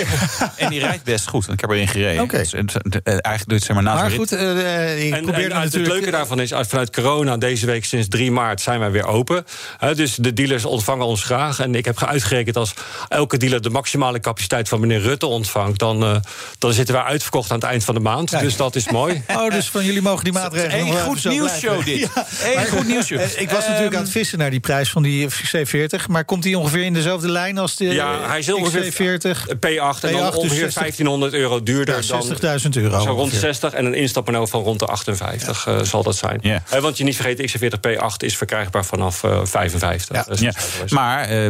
En 0.57 0.69
die 0.69 0.79
rijdt 0.79 1.03
best 1.03 1.27
goed, 1.27 1.45
want 1.45 1.61
ik 1.61 1.67
heb 1.67 1.75
erin 1.77 1.87
gereden. 1.87 2.23
Oké. 2.23 2.37
Dus, 2.37 2.53
eh, 2.53 2.59
eh, 2.59 2.65
eigenlijk 3.03 3.45
doet 3.45 3.57
het 3.57 3.63
zeg 3.63 3.75
maar 3.75 3.83
naast 3.83 4.01
Maar 4.01 4.09
de 4.09 4.15
rit. 4.17 4.29
goed, 4.29 4.31
eh, 4.39 4.91
eh, 4.91 5.05
ik 5.07 5.13
En, 5.13 5.21
probeer 5.21 5.51
en 5.51 5.61
het 5.61 5.73
leuke 5.75 6.11
daarvan 6.11 6.39
is, 6.41 6.53
uit- 6.53 6.67
vanuit 6.67 6.91
corona 6.91 7.37
deze 7.37 7.65
week 7.65 7.85
sinds 7.85 8.07
3 8.07 8.31
maart 8.31 8.61
zijn 8.61 8.79
wij 8.79 8.91
weer 8.91 9.05
open. 9.07 9.45
Hè, 9.77 9.95
dus 9.95 10.15
de 10.15 10.33
dealers 10.33 10.65
ontvangen 10.65 11.05
ons 11.05 11.23
graag. 11.23 11.59
En 11.59 11.75
ik 11.75 11.85
heb 11.85 11.97
uitgerekend 12.21 12.57
als 12.57 12.73
elke 13.07 13.37
dealer 13.37 13.61
de 13.61 13.69
maximale 13.69 14.19
capaciteit 14.19 14.69
van 14.69 14.79
meneer 14.79 14.99
Rutte 15.01 15.25
ontvangt, 15.25 15.79
dan, 15.79 16.03
eh, 16.03 16.15
dan 16.59 16.73
zitten 16.73 16.95
wij 16.95 17.03
uitverkocht 17.03 17.51
aan 17.51 17.59
het 17.59 17.65
eind 17.65 17.83
van 17.83 17.93
de 17.95 17.99
maand. 18.01 18.29
Kijk. 18.29 18.43
Dus 18.43 18.55
dat 18.55 18.75
is 18.75 18.89
mooi. 18.89 19.23
Oh, 19.37 19.49
dus 19.51 19.69
van 19.69 19.85
jullie 19.85 20.01
mogen 20.01 20.23
die 20.23 20.33
maatregelen 20.33 20.87
Eén 20.87 20.93
wel 20.93 21.03
goed 21.03 21.25
nieuwsshow 21.25 21.85
dit. 21.85 21.99
Ja. 22.15 22.25
Eén 22.55 22.67
goed 22.67 22.87
nieuwsshow. 22.87 23.19
eh, 23.19 23.41
Ik 23.41 23.49
was 23.49 23.67
natuurlijk 23.67 23.95
aan 23.95 24.01
het 24.01 24.11
vissen 24.11 24.37
naar 24.37 24.49
die 24.49 24.59
prijs 24.59 24.89
van 24.89 25.03
die 25.03 25.27
C40. 25.27 26.07
Maar 26.07 26.25
komt 26.25 26.43
die 26.43 26.57
ongeveer 26.57 26.83
in 26.83 26.93
dezelfde 26.93 27.29
lijn 27.29 27.57
als 27.57 27.75
de 27.75 27.85
Ja, 27.85 28.27
hij 28.27 28.39
is 28.39 28.51
ongeveer 28.53 28.83
XC40? 28.91 29.37
P8 29.55 29.59
en 29.59 30.11
dan 30.11 30.21
P8, 30.21 30.33
dus 30.33 30.35
ongeveer 30.35 30.71
60 30.71 30.73
1500 30.73 31.33
euro 31.33 31.63
duurder 31.63 31.95
Ja, 32.01 32.19
dan 32.39 32.59
60.000 32.59 32.69
euro. 32.71 32.89
Zo 32.89 32.95
rond 32.95 33.05
de 33.05 33.11
ongeveer. 33.21 33.39
60 33.39 33.73
en 33.73 33.85
een 33.85 33.93
instappenhoofd 33.93 34.51
van 34.51 34.61
rond 34.63 34.79
de 34.79 34.85
58 34.85 35.67
eh, 35.67 35.81
zal 35.81 36.03
dat 36.03 36.15
zijn. 36.17 36.39
Ja. 36.41 36.63
Eh, 36.69 36.81
want 36.81 36.97
je 36.97 37.03
niet 37.03 37.15
vergeet, 37.15 37.51
XC40 37.57 37.79
P8 37.89 38.17
is 38.17 38.37
verkrijgbaar 38.37 38.85
vanaf 38.85 39.23
eh 39.23 39.39
55. 39.43 40.39
Ja. 40.39 40.51
Dus 40.81 40.91
maar 40.91 41.29
eh, 41.29 41.47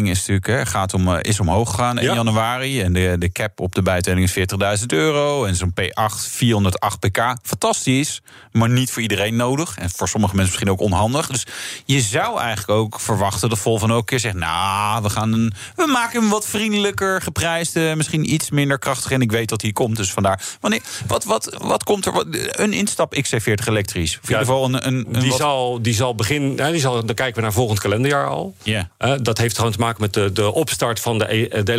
bijtelling 0.00 0.08
is 0.10 0.18
natuurlijk 0.18 0.46
hè, 0.46 0.66
gaat 0.80 0.94
om, 0.94 1.08
eh, 1.14 1.18
is 1.22 1.40
omhoog 1.40 1.70
gegaan 1.70 1.98
in 1.98 2.04
Ja. 2.04 2.14
januari. 2.14 2.80
En 2.80 2.92
de, 2.92 3.16
de 3.18 3.32
cap 3.32 3.60
op 3.60 3.74
de 3.74 3.82
bijtelling 3.82 4.24
is 4.24 4.32
40.000 4.32 4.86
euro. 4.92 5.44
En 5.44 5.56
zo'n 5.56 5.72
P8 5.80 6.28
408 6.30 7.00
pk. 7.00 7.18
Fantastisch, 7.42 8.20
maar 8.52 8.68
niet 8.68 8.90
voor 8.90 9.02
iedereen 9.02 9.36
nodig. 9.36 9.76
En 9.78 9.90
voor 9.90 10.08
sommige 10.08 10.34
mensen 10.36 10.52
misschien 10.54 10.72
ook 10.80 10.92
onhandig. 10.92 11.26
Dus 11.26 11.46
je 11.84 12.00
zou 12.00 12.38
eigenlijk 12.40 12.70
ook 12.70 13.00
verwachten 13.00 13.48
dat 13.48 13.58
Volvo 13.58 13.86
ook 13.88 13.98
een 13.98 14.04
keer 14.04 14.20
zegt... 14.20 14.34
nou, 14.34 15.02
we, 15.02 15.10
gaan 15.10 15.32
een, 15.32 15.52
we 15.76 15.86
maken 15.86 16.20
hem 16.20 16.30
wat 16.30 16.46
vriendelijker 16.46 17.22
geprijsd. 17.22 17.76
eh, 17.76 17.94
misschien 17.94 18.32
iets 18.32 18.50
minder 18.50 18.78
krachtig. 18.78 19.10
En 19.10 19.20
ik 19.20 19.30
weet 19.30 19.48
dat 19.48 19.62
hij 19.62 19.72
komt, 19.72 19.96
dus 19.96 20.10
vandaar. 20.12 20.42
Wanneer, 20.60 20.80
wat, 21.06 21.24
wat, 21.24 21.56
wat 21.62 21.84
komt 21.84 22.06
er? 22.06 22.12
Wat, 22.12 22.26
een 22.50 22.72
instap 22.72 23.14
XC40 23.14 23.66
elektrisch? 23.68 24.10
Of 24.22 24.22
in 24.22 24.28
ieder 24.28 24.38
geval 24.46 24.64
een... 24.64 24.86
een, 24.86 25.06
een 25.12 25.20
Die 25.20 25.28
wat- 25.30 25.38
zal, 25.38 25.82
die 25.82 25.94
zal 25.94 26.14
begin, 26.14 26.56
die 26.56 26.80
zal, 26.80 27.04
dan 27.06 27.14
kijken 27.14 27.34
we 27.34 27.40
naar 27.40 27.52
volgend 27.52 27.80
kalenderjaar 27.80 28.28
al. 28.28 28.54
Ja. 28.62 28.88
Eh, 28.98 29.12
dat 29.22 29.38
heeft 29.38 29.56
gewoon 29.56 29.72
te 29.72 29.78
maken 29.80 30.00
met 30.00 30.14
de, 30.14 30.32
de 30.32 30.52
opstart 30.52 31.00
van 31.00 31.18
de, 31.18 31.34
e- 31.34 31.48
de, 31.48 31.72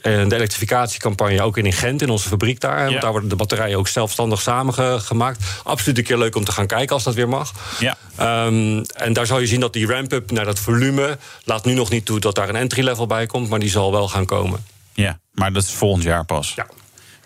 eh, 0.00 0.28
de 0.28 0.34
elektrificatiecampagne 0.34 1.42
ook 1.42 1.58
in 1.58 1.72
Gent, 1.72 2.02
in 2.02 2.10
onze 2.10 2.28
fabriek 2.28 2.60
daar. 2.60 2.84
Ja. 2.84 2.88
Want 2.88 3.00
daar 3.00 3.10
worden 3.10 3.28
de 3.28 3.36
batterijen 3.36 3.78
ook 3.78 3.88
zelfstandig 3.88 4.40
samengemaakt. 4.40 5.44
Absoluut 5.64 5.98
een 5.98 6.04
keer 6.04 6.18
leuk 6.18 6.36
om 6.36 6.44
te 6.44 6.52
gaan 6.52 6.66
kijken 6.66 6.94
als 6.94 7.04
dat 7.04 7.14
weer 7.14 7.28
mag. 7.28 7.52
Ja. 7.78 7.96
Ehm, 8.16 8.84
en 8.94 9.12
daar 9.12 9.26
zal 9.26 9.40
je 9.40 9.46
zien 9.46 9.60
dat 9.60 9.72
die 9.72 9.86
ramp-up 9.86 10.30
naar 10.30 10.44
dat 10.44 10.58
volume 10.58 11.18
laat 11.44 11.64
nu 11.64 11.74
nog 11.74 11.90
niet 11.90 12.04
toe 12.04 12.20
dat 12.20 12.34
daar 12.34 12.48
een 12.48 12.56
entry-level 12.56 13.06
bij 13.06 13.26
komt, 13.26 13.48
maar 13.48 13.58
die 13.58 13.70
zal 13.70 13.92
wel 13.92 14.08
gaan 14.08 14.26
komen. 14.26 14.64
Ja, 14.92 15.18
maar 15.34 15.52
dat 15.52 15.62
is 15.62 15.70
volgend 15.70 16.02
jaar 16.04 16.24
pas. 16.24 16.52
Ja. 16.56 16.66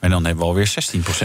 En 0.02 0.10
dan 0.10 0.24
hebben 0.24 0.44
we 0.44 0.50
alweer 0.50 0.74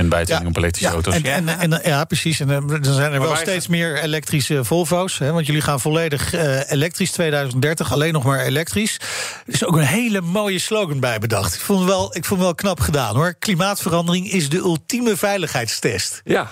16% 0.02 0.06
bijtelling 0.06 0.48
op 0.48 0.58
elektrische 0.58 0.88
ja, 0.88 0.94
auto's. 0.94 1.16
En, 1.16 1.48
en, 1.48 1.60
en, 1.60 1.82
ja, 1.84 2.06
precies. 2.06 2.40
En 2.40 2.50
eh, 2.50 2.82
dan 2.82 2.94
zijn 2.94 3.14
er 3.14 3.20
wel 3.20 3.36
steeds 3.36 3.68
meer 3.68 4.04
elektrische 4.04 4.64
Volvo's. 4.64 5.18
Hè, 5.18 5.32
want 5.32 5.46
jullie 5.46 5.62
gaan 5.62 5.80
volledig 5.80 6.34
eh, 6.34 6.72
elektrisch 6.72 7.12
2030, 7.12 7.92
alleen 7.92 8.14
nog 8.14 8.24
maar 8.24 8.40
elektrisch. 8.40 8.96
Er 9.46 9.54
is 9.54 9.66
ook 9.66 9.76
een 9.76 9.82
hele 9.82 10.22
mooie 10.22 10.60
slogan 10.60 11.00
bij 11.00 11.20
bedacht. 11.20 11.54
Ik 11.54 11.60
vond 11.60 11.80
het 11.80 11.88
wel, 11.88 12.16
ik 12.16 12.26
vond 12.26 12.42
wel 12.42 12.56
knap 12.56 12.80
gedaan 12.80 13.16
hoor. 13.16 13.34
Klimaatverandering 13.34 14.32
is 14.32 14.50
de 14.50 14.58
ultieme 14.58 15.18
veiligheidstest. 15.18 16.22
Ja. 16.24 16.52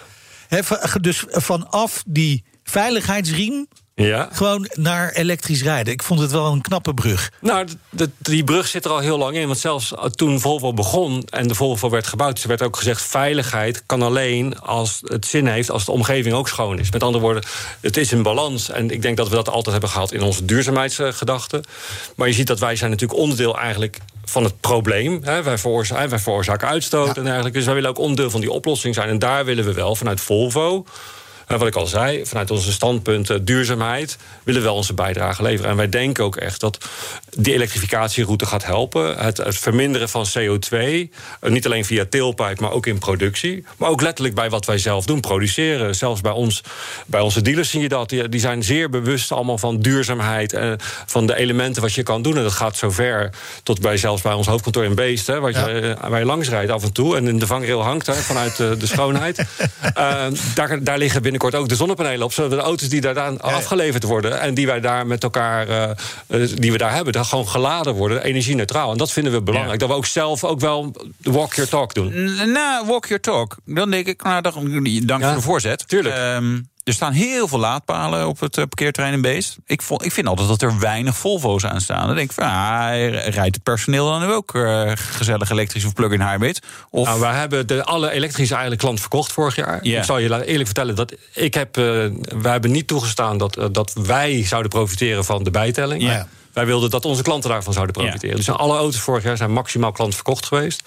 Dus 1.02 1.24
vanaf 1.30 2.04
die 2.08 2.44
veiligheidsriem 2.64 3.68
Ja. 3.96 4.30
gewoon 4.32 4.70
naar 4.74 5.12
elektrisch 5.12 5.64
rijden. 5.64 5.94
Ik 5.94 6.04
vond 6.04 6.20
het 6.20 6.32
wel 6.32 6.52
een 6.52 6.62
knappe 6.62 6.94
brug. 6.94 7.32
Nou, 7.42 7.68
die 8.18 8.44
brug 8.44 8.68
zit 8.68 8.86
er 8.86 8.92
al 8.92 9.00
heel 9.00 9.18
lang 9.18 9.36
in. 9.36 9.46
Want 9.46 9.60
zelfs 9.60 9.94
toen 10.12 10.40
Volvo 10.40 10.74
begon 10.74 11.24
en 11.30 11.48
de 11.48 11.56
Volvo 11.56 11.90
werd 11.90 12.08
gebouwd... 12.08 12.46
werd 12.46 12.62
ook 12.62 12.78
gezegd, 12.78 13.02
veiligheid 13.02 13.84
kan 13.86 14.02
alleen 14.02 14.60
als 14.60 15.00
het 15.04 15.26
zin 15.26 15.48
heeft... 15.48 15.72
als 15.72 15.86
de 15.86 15.92
omgeving 15.92 16.36
ook 16.36 16.48
schoon 16.48 16.80
is. 16.80 16.92
Met 16.92 17.04
andere 17.04 17.24
woorden, 17.24 17.44
het 17.82 17.98
is 17.98 18.12
een 18.12 18.24
balans. 18.24 18.70
En 18.70 18.90
ik 18.90 19.02
denk 19.02 19.18
dat 19.18 19.30
we 19.30 19.36
dat 19.36 19.50
altijd 19.50 19.72
hebben 19.72 19.90
gehad 19.90 20.12
in 20.12 20.22
onze 20.22 20.46
duurzaamheidsgedachten. 20.46 21.64
Maar 22.16 22.28
je 22.28 22.34
ziet 22.34 22.48
dat 22.48 22.60
wij 22.60 22.76
zijn 22.76 22.92
natuurlijk 22.92 23.20
onderdeel 23.20 23.58
eigenlijk 23.58 24.00
van 24.26 24.44
het 24.44 24.60
probleem. 24.60 25.20
Hè. 25.24 25.44
Wij, 25.44 25.58
veroorzaken, 25.58 26.10
wij 26.10 26.20
veroorzaken 26.20 26.68
uitstoot 26.68 27.18
en 27.18 27.24
dergelijke. 27.24 27.58
Dus 27.58 27.66
wij 27.66 27.76
willen 27.76 27.90
ook 27.90 28.00
onderdeel 28.00 28.30
van 28.30 28.42
die 28.42 28.52
oplossing 28.52 28.96
zijn. 28.96 29.10
En 29.10 29.20
daar 29.20 29.46
willen 29.46 29.66
we 29.66 29.74
wel 29.74 29.96
vanuit 29.96 30.22
Volvo 30.22 30.86
En 31.48 31.58
wat 31.58 31.68
ik 31.68 31.76
al 31.76 31.88
zei, 31.88 32.26
vanuit 32.26 32.52
onze 32.52 32.72
standpunten 32.72 33.46
duurzaamheid 33.46 34.18
willen 34.44 34.62
we 34.62 34.68
wel 34.68 34.76
onze 34.76 34.94
bijdrage 34.94 35.42
leveren. 35.42 35.72
En 35.72 35.78
wij 35.78 35.90
denken 35.90 36.24
ook 36.24 36.36
echt 36.36 36.60
dat 36.60 36.78
die 37.38 37.54
elektrificatieroute 37.54 38.46
gaat 38.46 38.66
helpen. 38.66 39.18
Het, 39.18 39.38
het 39.38 39.58
verminderen 39.58 40.10
van 40.10 40.26
CO2, 40.28 40.78
eh, 40.78 41.08
niet 41.42 41.66
alleen 41.66 41.86
via 41.86 42.06
teelpijp, 42.10 42.60
maar 42.60 42.72
ook 42.72 42.86
in 42.86 43.00
productie. 43.00 43.66
Maar 43.78 43.90
ook 43.90 44.02
letterlijk 44.02 44.36
bij 44.36 44.50
wat 44.50 44.66
wij 44.66 44.78
zelf 44.78 45.06
doen, 45.06 45.20
produceren. 45.20 45.96
Zelfs 45.96 46.22
bij, 46.22 46.32
ons, 46.32 46.64
bij 47.06 47.22
onze 47.22 47.42
dealers 47.42 47.70
zie 47.70 47.82
je 47.82 47.90
dat. 47.90 48.10
Die, 48.10 48.30
die 48.30 48.40
zijn 48.40 48.64
zeer 48.64 48.90
bewust 48.90 49.32
allemaal 49.32 49.58
van 49.58 49.80
duurzaamheid 49.80 50.54
en 50.54 50.78
van 51.06 51.26
de 51.26 51.36
elementen 51.36 51.82
wat 51.82 51.94
je 51.94 52.04
kan 52.04 52.22
doen. 52.22 52.38
En 52.38 52.44
dat 52.44 52.52
gaat 52.52 52.78
zover 52.78 53.30
tot 53.64 53.82
bij 53.82 53.98
zelfs 53.98 54.22
bij 54.22 54.34
ons 54.34 54.48
hoofdkantoor 54.48 54.84
in 54.84 54.96
Beest, 54.96 55.28
hè, 55.28 55.40
wat 55.40 55.56
je, 55.56 55.96
eh, 56.02 56.10
waar 56.10 56.20
je 56.20 56.26
langs 56.26 56.50
rijdt 56.50 56.72
af 56.72 56.84
en 56.84 56.94
toe. 56.94 57.16
En 57.16 57.28
in 57.28 57.40
de 57.40 57.48
vangrail 57.48 57.84
hangt 57.84 58.08
hè, 58.08 58.14
vanuit 58.14 58.58
de, 58.58 58.76
de 58.78 58.88
schoonheid. 58.88 59.40
Uh, 59.98 60.26
daar, 60.56 60.84
daar 60.84 60.98
liggen 60.98 61.22
binnenkort 61.36 61.64
ook 61.64 61.70
de 61.70 61.76
zonnepanelen 61.76 62.26
op. 62.26 62.34
Zodat 62.34 62.52
de 62.52 62.66
auto's 62.66 62.90
die 62.90 63.02
daar 63.02 63.14
dan 63.14 63.42
afgeleverd 63.42 64.04
worden 64.04 64.40
en 64.40 64.54
die 64.54 64.66
wij 64.66 64.80
daar 64.80 65.08
met 65.08 65.24
elkaar 65.24 65.70
uh, 65.70 66.48
die 66.56 66.72
we 66.72 66.78
daar 66.78 66.94
hebben, 66.94 67.14
dan 67.14 67.26
gewoon 67.26 67.48
geladen 67.48 67.94
worden, 67.94 68.24
energie-neutraal. 68.24 68.92
En 68.92 68.98
dat 68.98 69.12
vinden 69.12 69.34
we 69.34 69.42
belangrijk. 69.42 69.80
Dat 69.80 69.90
we 69.90 69.96
ook 69.96 70.06
zelf 70.06 70.44
ook 70.44 70.60
wel 70.60 70.96
walk 71.22 71.54
your 71.54 71.70
talk 71.70 71.94
doen. 71.94 72.12
Nou, 72.52 72.86
walk 72.86 73.06
your 73.06 73.22
talk. 73.22 73.56
Dan 73.66 73.92
denk 73.92 74.08
ik, 74.08 74.24
nou, 74.24 74.42
dank 74.42 75.24
voor 75.24 75.36
de 75.36 75.42
voorzet. 75.42 75.88
Tuurlijk. 75.88 76.16
Um, 76.16 76.70
er 76.86 76.94
staan 76.94 77.12
heel 77.12 77.48
veel 77.48 77.60
laadpalen 77.60 78.28
op 78.28 78.40
het 78.40 78.54
parkeerterrein 78.54 79.14
in 79.14 79.22
Beest. 79.22 79.58
Ik, 79.66 79.82
vond, 79.82 80.06
ik 80.06 80.12
vind 80.12 80.28
altijd 80.28 80.48
dat 80.48 80.62
er 80.62 80.80
weinig 80.80 81.18
Volvo's 81.18 81.66
aan 81.66 81.82
staan. 81.82 82.08
Dan 82.08 82.16
denk 82.16 82.30
ik, 82.30 82.36
van, 82.36 82.44
ah, 82.44 83.10
rijdt 83.10 83.56
het 83.56 83.64
personeel 83.64 84.06
dan 84.06 84.24
ook 84.24 84.54
uh, 84.54 84.92
gezellig 84.96 85.50
elektrisch 85.50 85.86
of 85.86 85.94
plug-in 85.94 86.22
hybrid? 86.22 86.62
Of... 86.90 87.08
Nou, 87.08 87.20
wij 87.20 87.34
hebben 87.34 87.68
de, 87.68 87.84
alle 87.84 88.12
elektrische 88.12 88.54
eigenlijk 88.54 88.82
klant 88.82 89.00
verkocht 89.00 89.32
vorig 89.32 89.56
jaar. 89.56 89.80
Yeah. 89.84 90.00
Ik 90.00 90.04
zal 90.04 90.18
je 90.18 90.46
eerlijk 90.46 90.66
vertellen 90.66 90.96
dat 90.96 91.14
ik 91.34 91.54
heb, 91.54 91.78
uh, 91.78 91.86
wij 92.42 92.52
hebben 92.52 92.72
niet 92.72 92.88
toegestaan 92.88 93.38
dat, 93.38 93.58
uh, 93.58 93.66
dat 93.72 93.94
wij 93.94 94.44
zouden 94.44 94.72
profiteren 94.72 95.26
van 95.26 95.44
de 95.44 95.52
bijtelling. 95.52 96.02
Yeah. 96.02 96.24
Wij 96.54 96.66
wilden 96.66 96.90
dat 96.90 97.06
onze 97.06 97.24
klanten 97.24 97.50
daarvan 97.50 97.74
zouden 97.74 97.96
profiteren. 97.96 98.38
Yeah. 98.38 98.46
Dus 98.46 98.50
alle 98.50 98.78
auto's 98.78 99.00
vorig 99.02 99.24
jaar 99.24 99.38
zijn 99.38 99.52
maximaal 99.52 99.92
klant 99.92 100.16
verkocht 100.16 100.46
geweest. 100.46 100.84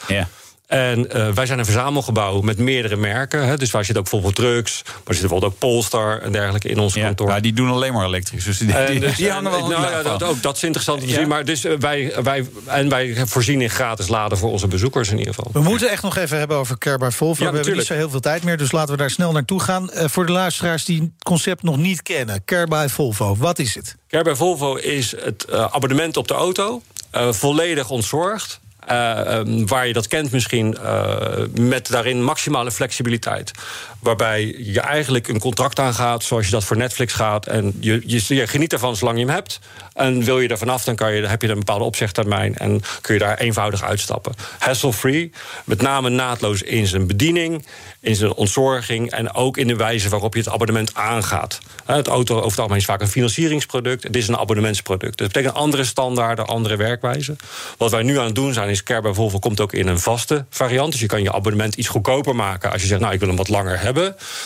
En 0.68 1.16
uh, 1.16 1.28
wij 1.28 1.46
zijn 1.46 1.58
een 1.58 1.64
verzamelgebouw 1.64 2.40
met 2.40 2.58
meerdere 2.58 2.96
merken. 2.96 3.46
Hè, 3.46 3.56
dus 3.56 3.70
waar 3.70 3.84
zit 3.84 3.96
ook 3.96 4.02
bijvoorbeeld 4.02 4.34
drugs, 4.34 4.82
maar 4.84 4.94
er 5.04 5.14
zit 5.14 5.20
bijvoorbeeld 5.20 5.52
ook 5.52 5.58
Polestar 5.58 6.20
en 6.20 6.32
dergelijke 6.32 6.68
in 6.68 6.78
ons 6.78 6.94
ja, 6.94 7.04
kantoor. 7.04 7.28
Ja, 7.28 7.40
die 7.40 7.52
doen 7.52 7.70
alleen 7.70 7.92
maar 7.92 8.06
elektrisch. 8.06 8.44
Dus 8.44 8.58
die, 8.58 8.72
en, 8.72 9.00
die, 9.00 9.14
die 9.14 9.30
hangen 9.30 9.50
wel 9.50 9.68
nou, 9.68 9.82
ja, 9.82 10.02
dat, 10.02 10.22
ook, 10.22 10.42
dat 10.42 10.56
is 10.56 10.62
interessant 10.62 11.00
om 11.00 11.06
te 11.06 11.12
ja. 11.12 11.18
zien. 11.18 11.28
Maar 11.28 11.44
dus 11.44 11.64
uh, 11.64 11.78
wij, 11.78 12.12
wij, 12.22 12.46
en 12.64 12.88
wij 12.88 13.26
voorzien 13.26 13.60
in 13.60 13.70
gratis 13.70 14.08
laden 14.08 14.38
voor 14.38 14.50
onze 14.50 14.66
bezoekers 14.66 15.10
in 15.10 15.18
ieder 15.18 15.34
geval. 15.34 15.50
We 15.52 15.60
moeten 15.60 15.90
echt 15.90 16.02
nog 16.02 16.16
even 16.16 16.38
hebben 16.38 16.56
over 16.56 16.78
Care 16.78 16.98
by 16.98 17.08
Volvo. 17.10 17.44
Ja, 17.44 17.50
we 17.50 17.56
hebben 17.56 17.76
niet 17.76 17.86
zo 17.86 17.94
heel 17.94 18.10
veel 18.10 18.20
tijd 18.20 18.42
meer, 18.42 18.56
dus 18.56 18.72
laten 18.72 18.90
we 18.92 18.98
daar 18.98 19.10
snel 19.10 19.32
naartoe 19.32 19.60
gaan. 19.60 19.90
Uh, 19.94 20.04
voor 20.06 20.26
de 20.26 20.32
luisteraars 20.32 20.84
die 20.84 21.00
het 21.00 21.10
concept 21.22 21.62
nog 21.62 21.76
niet 21.76 22.02
kennen. 22.02 22.44
Care 22.44 22.66
by 22.66 22.86
Volvo, 22.88 23.36
wat 23.36 23.58
is 23.58 23.74
het? 23.74 23.96
Care 24.08 24.24
by 24.24 24.34
Volvo 24.34 24.74
is 24.74 25.14
het 25.18 25.46
uh, 25.50 25.66
abonnement 25.70 26.16
op 26.16 26.28
de 26.28 26.34
auto. 26.34 26.82
Uh, 27.14 27.32
volledig 27.32 27.90
ontzorgd. 27.90 28.60
Uh, 28.90 29.34
um, 29.34 29.66
waar 29.66 29.86
je 29.86 29.92
dat 29.92 30.06
kent 30.06 30.32
misschien, 30.32 30.76
uh, 30.82 31.16
met 31.54 31.88
daarin 31.88 32.24
maximale 32.24 32.70
flexibiliteit. 32.70 33.50
Waarbij 33.98 34.54
je 34.58 34.80
eigenlijk 34.80 35.28
een 35.28 35.38
contract 35.38 35.78
aangaat 35.78 36.24
zoals 36.24 36.44
je 36.44 36.50
dat 36.50 36.64
voor 36.64 36.76
Netflix 36.76 37.12
gaat. 37.12 37.46
En 37.46 37.76
je, 37.80 38.02
je, 38.06 38.46
geniet 38.46 38.72
ervan 38.72 38.96
zolang 38.96 39.18
je 39.18 39.24
hem 39.24 39.34
hebt. 39.34 39.60
En 39.94 40.24
wil 40.24 40.40
je 40.40 40.48
er 40.48 40.58
vanaf, 40.58 40.84
dan 40.84 40.96
kan 40.96 41.14
je, 41.14 41.26
heb 41.26 41.42
je 41.42 41.48
een 41.48 41.58
bepaalde 41.58 41.84
opzegtermijn. 41.84 42.56
En 42.56 42.82
kun 43.00 43.14
je 43.14 43.20
daar 43.20 43.38
eenvoudig 43.38 43.82
uitstappen. 43.82 44.34
Hassle-free, 44.58 45.30
met 45.64 45.82
name 45.82 46.08
naadloos 46.08 46.62
in 46.62 46.86
zijn 46.86 47.06
bediening, 47.06 47.66
in 48.00 48.16
zijn 48.16 48.32
ontzorging. 48.32 49.10
En 49.10 49.34
ook 49.34 49.56
in 49.56 49.66
de 49.66 49.76
wijze 49.76 50.08
waarop 50.08 50.34
je 50.34 50.40
het 50.40 50.48
abonnement 50.48 50.94
aangaat. 50.94 51.58
Het 51.84 52.06
auto 52.06 52.34
over 52.34 52.50
het 52.50 52.58
algemeen 52.58 52.78
is 52.78 52.84
vaak 52.84 53.00
een 53.00 53.08
financieringsproduct. 53.08 54.02
Het 54.02 54.16
is 54.16 54.28
een 54.28 54.38
abonnementsproduct. 54.38 55.18
Dat 55.18 55.26
betekent 55.26 55.54
andere 55.54 55.84
standaarden, 55.84 56.46
andere 56.46 56.76
werkwijzen. 56.76 57.38
Wat 57.78 57.90
wij 57.90 58.02
nu 58.02 58.18
aan 58.18 58.24
het 58.24 58.34
doen 58.34 58.52
zijn, 58.52 58.68
is 58.68 58.82
Care 58.82 59.14
Volvo 59.14 59.38
komt 59.38 59.60
ook 59.60 59.72
in 59.72 59.86
een 59.86 59.98
vaste 59.98 60.44
variant. 60.50 60.92
Dus 60.92 61.00
je 61.00 61.06
kan 61.06 61.22
je 61.22 61.32
abonnement 61.32 61.74
iets 61.74 61.88
goedkoper 61.88 62.36
maken 62.36 62.72
als 62.72 62.82
je 62.82 62.88
zegt, 62.88 63.00
nou 63.00 63.12
ik 63.12 63.18
wil 63.18 63.28
hem 63.28 63.36
wat 63.36 63.48
langer 63.48 63.80
hebben. 63.80 63.87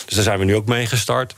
Dus 0.05 0.15
daar 0.15 0.23
zijn 0.23 0.39
we 0.39 0.45
nu 0.45 0.55
ook 0.55 0.65
mee 0.65 0.85
gestart. 0.85 1.33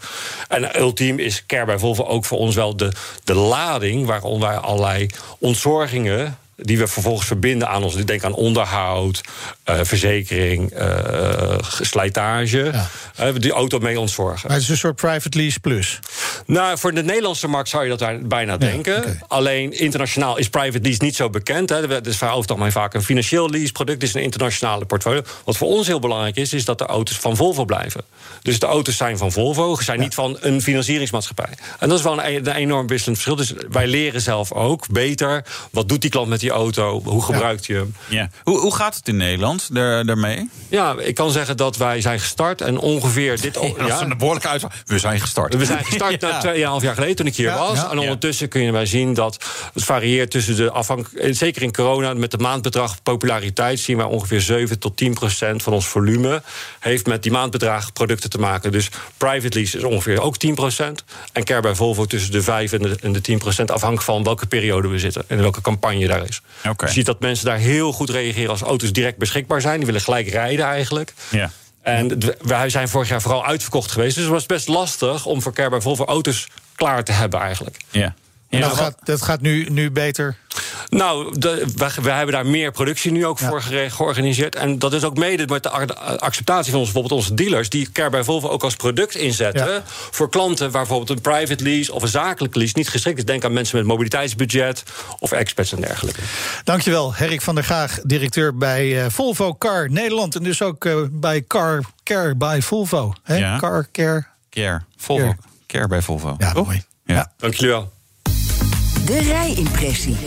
En 0.47 0.79
ultiem 0.79 1.19
is 1.19 1.45
Care 1.45 1.65
by 1.65 1.75
Volvo 1.77 2.03
ook 2.03 2.25
voor 2.25 2.37
ons 2.37 2.55
wel 2.55 2.77
de, 2.77 2.91
de 3.23 3.33
lading 3.33 4.05
waarom 4.05 4.39
wij 4.39 4.55
allerlei 4.55 5.09
ontzorgingen 5.39 6.37
die 6.55 6.77
we 6.77 6.87
vervolgens 6.87 7.27
verbinden 7.27 7.69
aan 7.69 7.83
ons. 7.83 7.95
Denk 7.95 8.23
aan 8.23 8.33
onderhoud, 8.33 9.21
uh, 9.69 9.79
verzekering, 9.81 10.79
uh, 10.79 11.57
slijtage. 11.81 12.71
Ja. 12.73 12.89
Uh, 13.27 13.35
die 13.37 13.51
auto 13.51 13.79
mee 13.79 13.99
ontzorgen. 13.99 14.47
Maar 14.47 14.55
het 14.55 14.65
is 14.65 14.69
een 14.69 14.77
soort 14.77 14.95
private 14.95 15.37
lease 15.37 15.59
plus. 15.59 15.99
Nou, 16.45 16.77
voor 16.77 16.93
de 16.93 17.03
Nederlandse 17.03 17.47
markt 17.47 17.69
zou 17.69 17.83
je 17.83 17.89
dat 17.89 17.99
daar 17.99 18.19
bijna 18.19 18.57
denken. 18.57 18.97
Okay. 18.97 19.19
Alleen 19.27 19.79
internationaal 19.79 20.37
is 20.37 20.49
private 20.49 20.81
lease 20.81 21.03
niet 21.03 21.15
zo 21.15 21.29
bekend. 21.29 21.69
Hè. 21.69 21.87
Het 21.87 22.07
is 22.07 22.23
over 22.23 22.35
het 22.35 22.49
algemeen 22.49 22.71
vaak 22.71 22.93
een 22.93 23.03
financieel 23.03 23.49
lease 23.49 23.71
product. 23.71 24.01
Het 24.01 24.09
is 24.09 24.15
een 24.15 24.21
internationale 24.21 24.85
portfolio. 24.85 25.21
Wat 25.45 25.57
voor 25.57 25.67
ons 25.67 25.87
heel 25.87 25.99
belangrijk 25.99 26.35
is, 26.35 26.53
is 26.53 26.65
dat 26.65 26.77
de 26.77 26.85
auto's 26.85 27.17
van 27.17 27.35
Volvo 27.35 27.65
blijven. 27.65 28.03
Dus 28.41 28.59
de 28.59 28.65
auto's 28.65 28.97
zijn 28.97 29.17
van 29.17 29.31
Volvo, 29.31 29.75
zijn 29.75 29.97
ja. 29.97 30.03
niet 30.03 30.13
van 30.13 30.37
een 30.39 30.61
financieringsmaatschappij. 30.61 31.49
En 31.79 31.89
dat 31.89 31.97
is 31.97 32.03
wel 32.03 32.23
een, 32.23 32.35
een 32.35 32.55
enorm 32.55 32.87
wisselend 32.87 33.21
verschil. 33.21 33.35
Dus 33.35 33.67
wij 33.69 33.87
leren 33.87 34.21
zelf 34.21 34.51
ook 34.51 34.87
beter. 34.87 35.45
Wat 35.71 35.89
doet 35.89 36.01
die 36.01 36.09
klant 36.09 36.27
met 36.27 36.39
die 36.39 36.44
auto? 36.51 37.01
Hoe 37.03 37.23
gebruikt 37.23 37.65
je 37.65 37.73
hem? 37.73 37.95
Ja. 38.07 38.29
Hoe, 38.43 38.59
hoe 38.59 38.75
gaat 38.75 38.95
het 38.95 39.07
in 39.07 39.17
Nederland? 39.17 39.73
Daar, 39.73 40.05
daarmee? 40.05 40.49
Ja, 40.69 40.95
ik 40.99 41.15
kan 41.15 41.31
zeggen 41.31 41.57
dat 41.57 41.77
wij 41.77 42.01
zijn 42.01 42.19
gestart 42.19 42.61
en 42.61 42.77
ongeveer 42.77 43.41
dit... 43.41 43.55
Ja, 43.61 43.87
dat 43.87 43.87
is 43.87 43.99
een 43.99 44.17
behoorlijke 44.17 44.47
uit. 44.47 44.63
We 44.85 44.99
zijn 44.99 45.19
gestart. 45.19 45.55
We 45.55 45.65
zijn 45.65 45.85
gestart 45.85 46.21
ja. 46.21 46.39
tweeënhalf 46.39 46.81
jaar 46.81 46.93
geleden 46.93 47.15
toen 47.15 47.25
ik 47.25 47.35
hier 47.35 47.49
ja, 47.49 47.57
was. 47.57 47.77
Ja, 47.77 47.91
en 47.91 47.99
ondertussen 47.99 48.49
kunnen 48.49 48.73
wij 48.73 48.85
zien 48.85 49.13
dat 49.13 49.45
het 49.73 49.83
varieert 49.83 50.31
tussen 50.31 50.55
de 50.55 50.71
afhankelijk... 50.71 51.35
Zeker 51.35 51.61
in 51.61 51.73
corona, 51.73 52.13
met 52.13 52.31
het 52.31 52.41
maandbedrag 52.41 53.03
populariteit... 53.03 53.79
zien 53.79 53.97
wij 53.97 54.05
ongeveer 54.05 54.41
7 54.41 54.79
tot 54.79 54.97
10 54.97 55.13
procent 55.13 55.63
van 55.63 55.73
ons 55.73 55.87
volume... 55.87 56.41
heeft 56.79 57.05
met 57.05 57.23
die 57.23 57.31
maandbedrag 57.31 57.93
producten 57.93 58.29
te 58.29 58.37
maken. 58.37 58.71
Dus 58.71 58.89
private 59.17 59.57
lease 59.57 59.77
is 59.77 59.83
ongeveer 59.83 60.21
ook 60.21 60.37
10 60.37 60.55
procent. 60.55 61.03
En 61.31 61.43
Care 61.43 61.61
bij 61.61 61.75
Volvo 61.75 62.05
tussen 62.05 62.31
de 62.31 62.41
5 62.41 62.71
en 62.73 62.81
de, 62.81 62.97
en 63.01 63.13
de 63.13 63.21
10 63.21 63.37
procent... 63.37 63.71
afhankelijk 63.71 64.05
van 64.05 64.23
welke 64.23 64.45
periode 64.45 64.87
we 64.87 64.99
zitten 64.99 65.23
en 65.27 65.37
welke 65.37 65.61
campagne 65.61 66.07
daar 66.07 66.27
is. 66.27 66.34
Okay. 66.67 66.87
Je 66.89 66.93
ziet 66.95 67.05
dat 67.05 67.19
mensen 67.19 67.45
daar 67.45 67.57
heel 67.57 67.91
goed 67.91 68.09
reageren 68.09 68.49
als 68.49 68.61
auto's 68.61 68.91
direct 68.91 69.17
beschikbaar 69.17 69.61
zijn. 69.61 69.77
Die 69.77 69.85
willen 69.85 70.01
gelijk 70.01 70.27
rijden 70.27 70.65
eigenlijk. 70.65 71.13
Ja. 71.29 71.51
En 71.81 72.19
wij 72.41 72.69
zijn 72.69 72.89
vorig 72.89 73.09
jaar 73.09 73.21
vooral 73.21 73.45
uitverkocht 73.45 73.91
geweest. 73.91 74.15
Dus 74.15 74.23
het 74.23 74.33
was 74.33 74.45
best 74.45 74.67
lastig 74.67 75.25
om 75.25 75.41
voor 75.41 75.53
Care 75.53 75.69
by 75.69 75.79
Volvo 75.79 76.05
auto's 76.05 76.47
klaar 76.75 77.03
te 77.03 77.11
hebben 77.11 77.39
eigenlijk. 77.39 77.77
Ja. 77.89 78.13
Ja, 78.49 78.59
dat, 78.59 78.77
gaat, 78.77 78.95
dat 79.03 79.21
gaat 79.21 79.41
nu, 79.41 79.69
nu 79.69 79.91
beter. 79.91 80.37
Nou, 80.89 81.39
de, 81.39 81.65
we, 81.75 81.91
we, 82.01 82.11
hebben 82.11 82.35
daar 82.35 82.45
meer 82.45 82.71
productie 82.71 83.11
nu 83.11 83.25
ook 83.25 83.39
ja. 83.39 83.47
voor 83.47 83.61
georganiseerd. 83.61 84.55
En 84.55 84.79
dat 84.79 84.93
is 84.93 85.03
ook 85.03 85.17
mede 85.17 85.47
met 85.47 85.63
de 85.63 85.69
acceptatie 86.19 86.71
van 86.71 86.79
ons, 86.79 86.91
bijvoorbeeld 86.91 87.21
onze 87.21 87.33
dealers... 87.33 87.69
die 87.69 87.91
Care 87.91 88.09
by 88.09 88.21
Volvo 88.23 88.47
ook 88.47 88.63
als 88.63 88.75
product 88.75 89.15
inzetten... 89.15 89.71
Ja. 89.71 89.81
voor 89.85 90.29
klanten 90.29 90.71
waar 90.71 90.81
bijvoorbeeld 90.81 91.09
een 91.09 91.21
private 91.21 91.63
lease 91.63 91.93
of 91.93 92.01
een 92.01 92.07
zakelijke 92.07 92.57
lease... 92.57 92.73
niet 92.75 92.89
geschikt 92.89 93.17
is. 93.17 93.25
Denk 93.25 93.43
aan 93.43 93.53
mensen 93.53 93.77
met 93.77 93.85
mobiliteitsbudget 93.85 94.83
of 95.19 95.31
expats 95.31 95.71
en 95.71 95.81
dergelijke. 95.81 96.21
Dankjewel, 96.63 97.13
Herrik 97.13 97.41
van 97.41 97.55
der 97.55 97.63
Graag, 97.63 97.99
directeur 98.03 98.57
bij 98.57 99.03
uh, 99.03 99.09
Volvo 99.09 99.55
Car 99.55 99.91
Nederland... 99.91 100.35
en 100.35 100.43
dus 100.43 100.61
ook 100.61 100.85
uh, 100.85 100.95
bij 101.11 101.41
Car 101.41 101.83
Care 102.03 102.35
by 102.35 102.59
Volvo. 102.61 103.13
Hè? 103.23 103.35
Ja. 103.35 103.57
Car 103.57 103.87
Care... 103.91 104.25
Care. 104.49 104.81
Volvo. 104.97 105.23
Care, 105.23 105.37
Care 105.65 105.87
bij 105.87 106.01
Volvo. 106.01 106.35
Ja, 106.37 106.53
mooi. 106.53 106.83
Ja. 107.05 107.31
Dank 107.37 107.53
jullie 107.53 107.75
wel. 107.75 107.93
De 109.05 109.19
rijimpressie. 109.19 110.17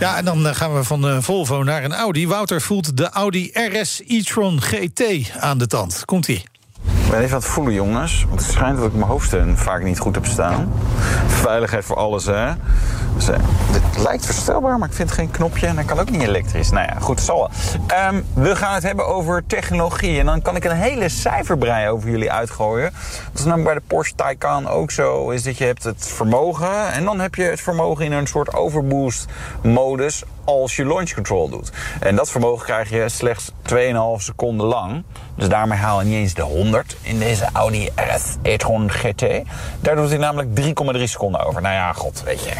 Ja, 0.00 0.16
en 0.16 0.24
dan 0.24 0.54
gaan 0.54 0.74
we 0.74 0.84
van 0.84 1.00
de 1.00 1.22
Volvo 1.22 1.62
naar 1.62 1.84
een 1.84 1.94
Audi. 1.94 2.26
Wouter 2.26 2.60
voelt 2.60 2.96
de 2.96 3.10
Audi 3.10 3.50
RS 3.52 4.02
e-tron 4.06 4.62
GT 4.62 5.02
aan 5.38 5.58
de 5.58 5.66
tand. 5.66 6.04
Komt-ie. 6.04 6.55
Ik 7.06 7.12
ben 7.12 7.20
even 7.20 7.34
aan 7.34 7.40
het 7.40 7.50
voelen, 7.50 7.74
jongens. 7.74 8.24
Want 8.28 8.40
het 8.40 8.50
schijnt 8.50 8.78
dat 8.78 8.86
ik 8.86 8.92
mijn 8.92 9.06
hoofdsteun 9.06 9.56
vaak 9.56 9.82
niet 9.82 9.98
goed 9.98 10.14
heb 10.14 10.26
staan. 10.26 10.72
Veiligheid 11.26 11.84
voor 11.84 11.96
alles, 11.96 12.24
hè. 12.24 12.52
Dus, 13.14 13.28
uh, 13.28 13.36
dit 13.72 14.02
lijkt 14.02 14.24
verstelbaar, 14.24 14.78
maar 14.78 14.88
ik 14.88 14.94
vind 14.94 15.10
geen 15.10 15.30
knopje. 15.30 15.66
En 15.66 15.76
dat 15.76 15.84
kan 15.84 15.98
ook 15.98 16.10
niet 16.10 16.22
elektrisch. 16.22 16.70
Nou 16.70 16.86
ja, 16.86 16.96
goed, 17.00 17.20
zal. 17.20 17.50
Um, 18.10 18.24
we 18.34 18.56
gaan 18.56 18.74
het 18.74 18.82
hebben 18.82 19.06
over 19.06 19.46
technologie. 19.46 20.18
En 20.18 20.26
dan 20.26 20.42
kan 20.42 20.56
ik 20.56 20.64
een 20.64 20.76
hele 20.76 21.08
cijferbrei 21.08 21.88
over 21.88 22.10
jullie 22.10 22.32
uitgooien. 22.32 22.92
Dat 23.32 23.38
is 23.38 23.44
namelijk 23.44 23.64
bij 23.64 23.74
de 23.74 23.86
Porsche 23.86 24.14
Taycan 24.14 24.68
ook 24.68 24.90
zo. 24.90 25.30
Is 25.30 25.42
dat 25.42 25.58
je 25.58 25.64
hebt 25.64 25.84
het 25.84 26.06
vermogen. 26.06 26.92
En 26.92 27.04
dan 27.04 27.20
heb 27.20 27.34
je 27.34 27.42
het 27.42 27.60
vermogen 27.60 28.04
in 28.04 28.12
een 28.12 28.26
soort 28.26 28.54
overboost 28.54 29.26
modus 29.62 30.24
als 30.44 30.76
je 30.76 30.86
launch 30.86 31.14
control 31.14 31.48
doet. 31.48 31.72
En 32.00 32.16
dat 32.16 32.30
vermogen 32.30 32.64
krijg 32.64 32.90
je 32.90 33.08
slechts 33.08 33.52
2,5 33.62 33.76
seconden 34.16 34.66
lang. 34.66 35.02
Dus 35.34 35.48
daarmee 35.48 35.78
haal 35.78 36.00
je 36.00 36.06
niet 36.06 36.14
eens 36.14 36.34
de 36.34 36.42
100. 36.42 36.95
In 37.02 37.18
deze 37.18 37.46
Audi 37.52 37.90
RS 37.94 38.36
e-tron 38.42 38.90
GT. 38.90 39.24
Daar 39.80 39.96
doet 39.96 40.08
hij 40.08 40.18
namelijk 40.18 40.48
3,3 40.96 41.02
seconden 41.02 41.46
over. 41.46 41.62
Nou 41.62 41.74
ja, 41.74 41.92
god, 41.92 42.22
weet 42.24 42.44
je. 42.44 42.52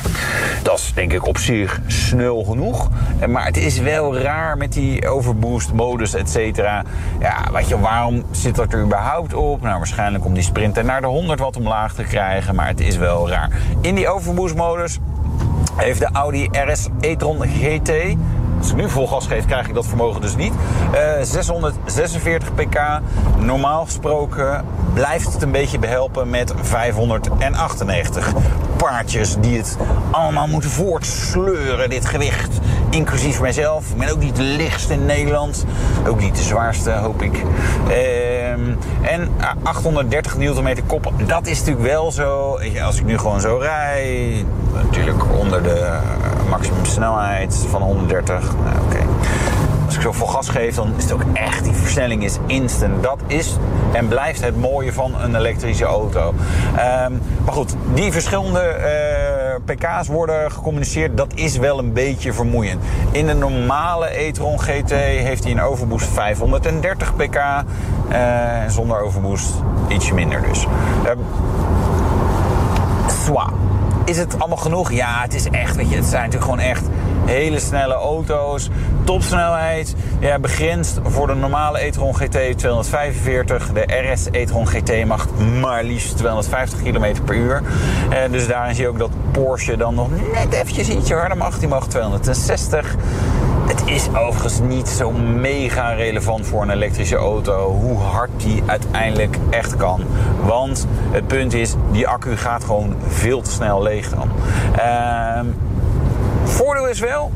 Dat 0.62 0.78
is 0.78 0.92
denk 0.94 1.12
ik 1.12 1.26
op 1.26 1.38
zich 1.38 1.80
snel 1.86 2.44
genoeg. 2.44 2.88
Maar 3.28 3.44
het 3.44 3.56
is 3.56 3.78
wel 3.78 4.18
raar 4.18 4.56
met 4.56 4.72
die 4.72 5.08
overboost 5.08 5.72
modus, 5.72 6.14
et 6.14 6.30
cetera. 6.30 6.82
Ja, 7.20 7.48
weet 7.52 7.68
je, 7.68 7.78
waarom 7.78 8.24
zit 8.30 8.54
dat 8.54 8.72
er 8.72 8.80
überhaupt 8.82 9.34
op? 9.34 9.62
Nou, 9.62 9.76
waarschijnlijk 9.76 10.24
om 10.24 10.34
die 10.34 10.42
sprinter 10.42 10.84
naar 10.84 11.00
de 11.00 11.06
100 11.06 11.40
watt 11.40 11.56
omlaag 11.56 11.94
te 11.94 12.02
krijgen. 12.02 12.54
Maar 12.54 12.68
het 12.68 12.80
is 12.80 12.96
wel 12.96 13.28
raar. 13.28 13.50
In 13.80 13.94
die 13.94 14.08
overboost 14.08 14.54
modus 14.54 14.98
heeft 15.76 16.00
de 16.00 16.08
Audi 16.12 16.48
RS 16.52 16.88
e-tron 17.00 17.42
GT. 17.42 17.90
Als 18.58 18.70
ik 18.70 18.76
nu 18.76 18.90
vol 18.90 19.06
gas 19.06 19.26
geef, 19.26 19.44
krijg 19.44 19.68
ik 19.68 19.74
dat 19.74 19.86
vermogen 19.86 20.20
dus 20.20 20.36
niet. 20.36 20.52
Eh, 20.92 21.22
646 21.22 22.54
pk. 22.54 23.00
Normaal 23.38 23.84
gesproken 23.84 24.64
blijft 24.94 25.32
het 25.32 25.42
een 25.42 25.50
beetje 25.50 25.78
behelpen 25.78 26.30
met 26.30 26.54
598 26.62 28.32
paardjes 28.76 29.36
die 29.40 29.56
het 29.56 29.76
allemaal 30.10 30.46
moeten 30.46 30.70
voortsleuren, 30.70 31.90
dit 31.90 32.06
gewicht. 32.06 32.58
Inclusief 32.90 33.40
mijzelf. 33.40 33.90
Ik 33.90 33.96
ben 33.96 34.10
ook 34.10 34.18
niet 34.18 34.36
de 34.36 34.42
lichtste 34.42 34.92
in 34.92 35.06
Nederland. 35.06 35.64
Ook 36.06 36.20
niet 36.20 36.36
de 36.36 36.42
zwaarste, 36.42 36.90
hoop 36.90 37.22
ik. 37.22 37.42
Ehm, 37.88 38.60
en 39.02 39.30
ah, 39.40 39.50
830 39.62 40.36
Nm 40.36 40.86
kop. 40.86 41.12
Dat 41.26 41.46
is 41.46 41.58
natuurlijk 41.58 41.86
wel 41.86 42.12
zo. 42.12 42.58
Als 42.84 42.98
ik 42.98 43.04
nu 43.04 43.18
gewoon 43.18 43.40
zo 43.40 43.56
rij. 43.56 44.44
Natuurlijk 44.72 45.24
onder 45.38 45.62
de 45.62 45.80
eh, 45.80 46.50
maximum 46.50 46.84
snelheid 46.84 47.66
van 47.70 47.82
130. 47.82 48.40
Nou, 48.64 48.84
oké. 48.84 49.04
Als 49.86 49.94
ik 49.94 50.00
zo 50.00 50.12
vol 50.12 50.26
gas 50.26 50.48
geef, 50.48 50.74
dan 50.74 50.92
is 50.96 51.02
het 51.02 51.12
ook 51.12 51.22
echt, 51.32 51.64
die 51.64 51.72
versnelling 51.72 52.24
is 52.24 52.38
instant. 52.46 53.02
Dat 53.02 53.18
is 53.26 53.56
en 53.92 54.08
blijft 54.08 54.40
het 54.40 54.56
mooie 54.56 54.92
van 54.92 55.14
een 55.22 55.34
elektrische 55.34 55.84
auto. 55.84 56.34
Ehm, 56.76 57.12
maar 57.44 57.54
goed, 57.54 57.74
die 57.94 58.12
verschillende 58.12 58.60
eh, 58.60 59.15
pk's 59.66 60.06
worden 60.08 60.52
gecommuniceerd, 60.52 61.16
dat 61.16 61.32
is 61.34 61.56
wel 61.56 61.78
een 61.78 61.92
beetje 61.92 62.32
vermoeiend. 62.32 62.82
In 63.10 63.26
de 63.26 63.34
normale 63.34 64.20
e-tron 64.20 64.60
GT 64.60 64.90
heeft 64.90 65.42
hij 65.42 65.52
een 65.52 65.60
overboost 65.60 66.06
530 66.06 67.16
pk. 67.16 67.34
eh, 68.08 68.62
en 68.62 68.70
zonder 68.70 69.00
overboost 69.00 69.48
ietsje 69.88 70.14
minder 70.14 70.42
dus. 70.42 70.66
Ehm. 71.04 71.18
Is 74.06 74.18
het 74.18 74.38
allemaal 74.38 74.56
genoeg? 74.56 74.92
Ja, 74.92 75.20
het 75.22 75.34
is 75.34 75.48
echt, 75.50 75.76
weet 75.76 75.90
je, 75.90 75.96
het 75.96 76.04
zijn 76.04 76.24
natuurlijk 76.24 76.50
gewoon 76.50 76.66
echt 76.66 76.84
hele 77.24 77.60
snelle 77.60 77.94
auto's. 77.94 78.68
Topsnelheid, 79.04 79.94
ja, 80.20 80.38
begrensd 80.38 80.98
voor 81.02 81.26
de 81.26 81.34
normale 81.34 81.84
e-tron 81.84 82.16
GT 82.16 82.58
245. 82.58 83.72
De 83.72 84.10
RS 84.12 84.26
e-tron 84.30 84.68
GT 84.68 85.04
mag 85.06 85.28
maar 85.60 85.84
liefst 85.84 86.16
250 86.16 86.82
km 86.82 87.22
per 87.24 87.34
uur. 87.34 87.62
Eh, 88.10 88.18
dus 88.30 88.46
daarin 88.46 88.74
zie 88.74 88.84
je 88.84 88.90
ook 88.90 88.98
dat 88.98 89.10
Porsche 89.30 89.76
dan 89.76 89.94
nog 89.94 90.08
net 90.32 90.52
eventjes 90.52 90.88
ietsje 90.88 91.14
harder 91.14 91.36
mag. 91.36 91.58
Die 91.58 91.68
mag 91.68 91.86
260. 91.86 92.96
Het 93.66 93.82
is 93.86 94.08
overigens 94.08 94.60
niet 94.60 94.88
zo 94.88 95.10
mega 95.12 95.92
relevant 95.92 96.46
voor 96.46 96.62
een 96.62 96.70
elektrische 96.70 97.16
auto 97.16 97.70
hoe 97.70 97.98
hard 97.98 98.30
die 98.36 98.62
uiteindelijk 98.66 99.38
echt 99.50 99.76
kan. 99.76 100.00
Want 100.42 100.86
het 101.10 101.26
punt 101.26 101.54
is, 101.54 101.74
die 101.92 102.08
accu 102.08 102.36
gaat 102.36 102.64
gewoon 102.64 102.96
veel 103.08 103.40
te 103.40 103.50
snel 103.50 103.82
leeg 103.82 104.08
dan. 104.08 104.30
Ehm, 104.76 105.46
voordeel 106.44 106.88
is 106.88 107.00
wel, 107.00 107.32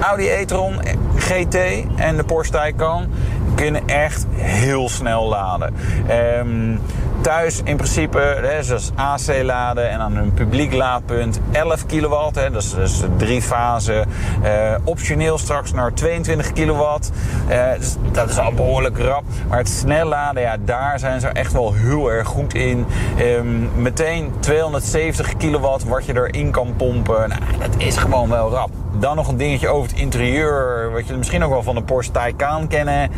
Audi 0.00 0.28
e-tron 0.28 0.80
GT 1.16 1.56
en 1.96 2.16
de 2.16 2.24
Porsche 2.26 2.52
Taycan 2.52 3.06
kunnen 3.54 3.86
echt 3.86 4.26
heel 4.36 4.88
snel 4.88 5.28
laden. 5.28 5.74
Ehm, 6.06 6.76
thuis 7.20 7.60
in 7.64 7.76
principe, 7.76 8.18
hè, 8.18 8.62
zoals 8.62 8.90
AC 8.94 9.42
laden 9.42 9.90
en 9.90 10.00
aan 10.00 10.16
een 10.16 10.34
publiek 10.34 10.72
laadpunt 10.72 11.40
11 11.52 11.86
kilowatt. 11.86 12.36
Hè, 12.36 12.50
dat 12.50 12.62
is 12.62 12.74
dus 12.74 13.02
drie 13.16 13.42
fasen. 13.42 14.08
Eh, 14.42 14.74
optioneel 14.84 15.38
straks 15.38 15.72
naar 15.72 15.92
22 15.92 16.52
kilowatt. 16.52 17.10
Eh, 17.48 17.62
dus 17.78 17.96
dat 18.12 18.28
is 18.30 18.38
al 18.38 18.52
behoorlijk 18.52 18.98
rap. 18.98 19.22
Maar 19.48 19.58
het 19.58 19.68
snel 19.68 20.06
laden, 20.06 20.42
ja, 20.42 20.56
daar 20.64 20.98
zijn 20.98 21.20
ze 21.20 21.28
echt 21.28 21.52
wel 21.52 21.72
heel 21.72 22.10
erg 22.10 22.28
goed 22.28 22.54
in. 22.54 22.86
Ehm, 23.18 23.82
meteen 23.82 24.32
270 24.40 25.36
kilowatt 25.36 25.84
wat 25.84 26.04
je 26.04 26.14
erin 26.14 26.50
kan 26.50 26.74
pompen. 26.76 27.28
Nou, 27.28 27.40
dat 27.58 27.74
is 27.76 27.96
gewoon 27.96 28.28
wel 28.28 28.50
rap. 28.50 28.70
Dan 28.98 29.16
nog 29.16 29.28
een 29.28 29.36
dingetje 29.36 29.68
over 29.68 29.90
het 29.90 29.98
interieur. 29.98 30.90
Wat 30.92 31.06
je 31.06 31.14
misschien 31.14 31.44
ook 31.44 31.50
wel 31.50 31.62
van 31.62 31.74
de 31.74 31.82
Porsche 31.82 32.12
Taycan 32.12 32.66
kennen. 32.66 33.10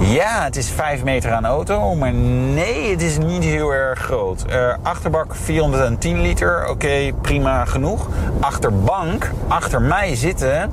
Ja, 0.00 0.44
het 0.44 0.56
is 0.56 0.70
5 0.70 1.04
meter 1.04 1.32
aan 1.32 1.46
auto. 1.46 1.94
Maar 1.94 2.12
nee, 2.12 2.90
het 2.90 3.02
is 3.02 3.18
niet 3.18 3.44
heel 3.44 3.70
erg 3.70 3.98
groot. 3.98 4.44
Eh, 4.44 4.74
achterbak 4.82 5.34
410 5.34 6.20
liter. 6.20 6.68
Oké, 6.68 7.12
prima 7.20 7.64
genoeg. 7.64 8.08
Achterbank, 8.40 9.30
achter 9.48 9.82
mij 9.82 10.16
zitten... 10.16 10.70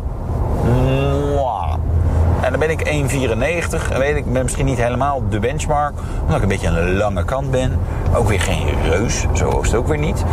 En 2.41 2.49
dan 2.49 2.59
ben 2.59 2.69
ik 2.69 2.79
1,94. 2.79 3.91
En 3.91 3.99
weet 3.99 4.15
ik, 4.15 4.33
ben 4.33 4.43
misschien 4.43 4.65
niet 4.65 4.77
helemaal 4.77 5.23
de 5.29 5.39
benchmark. 5.39 5.93
Omdat 6.21 6.35
ik 6.35 6.41
een 6.41 6.47
beetje 6.47 6.67
aan 6.67 6.73
de 6.73 6.91
lange 6.91 7.25
kant 7.25 7.51
ben. 7.51 7.79
Ook 8.15 8.27
weer 8.27 8.41
geen 8.41 8.67
reus. 8.83 9.25
Zo 9.33 9.61
het 9.61 9.75
ook 9.75 9.87
weer 9.87 9.97
niet. 9.97 10.23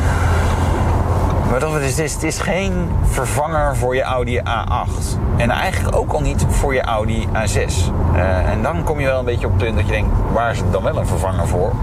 Maar 1.50 1.60
dat, 1.60 1.72
het, 1.72 1.82
is, 1.82 1.90
het 1.96 1.98
is- 2.04 2.12
het 2.14 2.22
is 2.22 2.38
geen 2.38 2.90
vervanger 3.10 3.76
voor 3.76 3.94
je 3.94 4.02
Audi 4.02 4.38
A8. 4.40 5.18
En 5.36 5.50
eigenlijk 5.50 5.96
ook 5.96 6.12
al 6.12 6.20
niet 6.20 6.44
voor 6.48 6.74
je 6.74 6.80
Audi 6.80 7.26
A6. 7.26 7.92
Eh, 8.14 8.50
en 8.50 8.62
dan 8.62 8.84
kom 8.84 9.00
je 9.00 9.06
wel 9.06 9.18
een 9.18 9.24
beetje 9.24 9.46
op 9.46 9.52
het 9.52 9.62
punt 9.62 9.76
dat 9.76 9.86
je 9.86 9.92
denkt... 9.92 10.10
waar 10.32 10.50
is 10.52 10.58
het 10.58 10.72
dan 10.72 10.82
wel 10.82 10.96
een 10.96 11.06
vervanger 11.06 11.48
voor? 11.48 11.74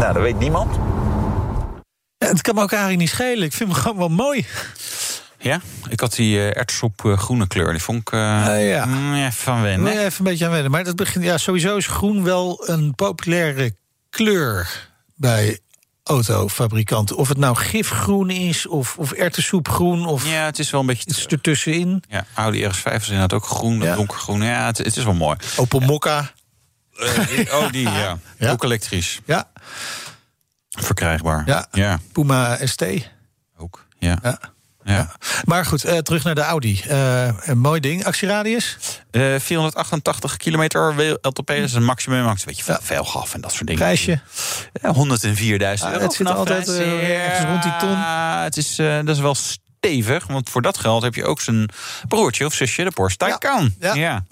Nou, 0.00 0.12
dat 0.12 0.22
weet 0.22 0.38
niemand. 0.38 0.78
Het 2.18 2.40
kan 2.42 2.54
me 2.54 2.62
ook 2.62 2.70
eigenlijk 2.72 3.00
niet 3.00 3.10
schelen. 3.10 3.44
Ik 3.44 3.52
vind 3.52 3.70
hem 3.72 3.78
gewoon 3.78 3.98
wel 3.98 4.08
mooi. 4.08 4.46
Ja, 5.38 5.60
ik 5.88 6.00
had 6.00 6.14
die 6.14 6.36
uh, 6.36 6.56
ertsoep 6.56 7.04
eh, 7.04 7.18
groene 7.18 7.46
kleur. 7.46 7.70
Die 7.72 7.82
vond 7.82 8.00
ik 8.00 8.12
eh, 8.12 8.68
ja. 8.70 8.84
mm, 8.84 9.14
even 9.14 9.32
van 9.32 9.62
wennen. 9.62 9.94
Nee, 9.94 10.04
even 10.04 10.18
een 10.18 10.30
beetje 10.30 10.44
aan 10.44 10.50
wennen. 10.50 10.70
Maar 10.70 10.84
dat 10.84 10.96
begint, 10.96 11.24
ja, 11.24 11.38
sowieso 11.38 11.76
is 11.76 11.86
groen 11.86 12.24
wel 12.24 12.62
een 12.68 12.94
populaire 12.94 13.74
kleur 14.10 14.88
bij 15.14 15.58
autofabrikanten. 16.04 17.16
Of 17.16 17.28
het 17.28 17.38
nou 17.38 17.56
gifgroen 17.56 18.30
is, 18.30 18.66
of, 18.66 18.96
of 18.98 19.12
erwtensoepgroen, 19.12 20.06
of 20.06 20.26
Ja, 20.30 20.44
het 20.44 20.58
is 20.58 20.70
wel 20.70 20.80
een 20.80 20.86
beetje... 20.86 21.10
iets 21.10 21.26
ertussenin. 21.26 22.02
Ja, 22.08 22.24
Audi 22.34 22.64
RS5 22.64 22.92
is 22.94 23.08
inderdaad 23.08 23.32
ook 23.32 23.44
groen, 23.46 23.80
Ja. 23.80 23.94
donkergroen. 23.94 24.42
Ja, 24.42 24.66
het, 24.66 24.78
het 24.78 24.96
is 24.96 25.04
wel 25.04 25.14
mooi. 25.14 25.36
Opel 25.56 25.80
Mokka. 25.80 26.30
Eh, 26.96 27.26
die- 27.28 27.52
oh, 27.56 27.70
die, 27.70 27.88
ja. 27.90 28.18
Ja. 28.38 28.50
Ook 28.50 28.64
elektrisch. 28.64 29.20
Ja, 29.24 29.50
Verkrijgbaar. 30.68 31.42
Ja. 31.46 31.66
ja. 31.72 31.98
Puma 32.12 32.58
ST. 32.66 32.84
Ook, 33.56 33.86
ja. 33.98 34.18
Ja. 34.22 34.38
Ja. 34.84 35.10
Maar 35.44 35.64
goed, 35.66 35.84
eh, 35.84 35.98
terug 35.98 36.24
naar 36.24 36.34
de 36.34 36.40
Audi. 36.40 36.82
Eh, 36.88 37.28
een 37.40 37.58
mooi 37.58 37.80
ding. 37.80 38.04
Actieradius? 38.04 38.76
Eh, 39.10 39.34
488 39.38 40.36
kilometer 40.36 40.94
LTP, 41.20 41.46
dat 41.46 41.56
is 41.56 41.72
een 41.74 41.84
maximum. 41.84 42.26
Een 42.26 42.36
beetje 42.44 42.64
van 42.64 42.78
velg 42.82 43.16
af 43.16 43.34
en 43.34 43.40
dat 43.40 43.52
soort 43.52 43.66
dingen. 43.66 43.82
Prijsje? 43.82 44.20
Ja, 44.82 44.92
104.000 44.92 45.88
Ah, 45.88 45.92
euro. 45.92 46.04
het 46.04 46.12
zit 46.12 46.26
altijd, 46.30 46.68
ergens 46.68 47.46
rond 47.48 47.62
die 47.62 47.76
ton. 47.76 47.96
Het 48.42 48.56
is, 48.56 48.76
dat 48.76 49.08
is 49.08 49.18
wel 49.20 49.34
stevig. 49.84 50.26
Want 50.26 50.50
voor 50.50 50.62
dat 50.62 50.78
geld 50.78 51.02
heb 51.02 51.14
je 51.14 51.24
ook 51.24 51.40
zijn 51.40 51.68
broertje 52.08 52.44
of 52.44 52.54
zusje, 52.54 52.84
de 52.84 52.90
Porsche 52.90 53.18
Taycan. 53.18 53.74
Ja. 53.80 53.94
ja. 53.94 54.24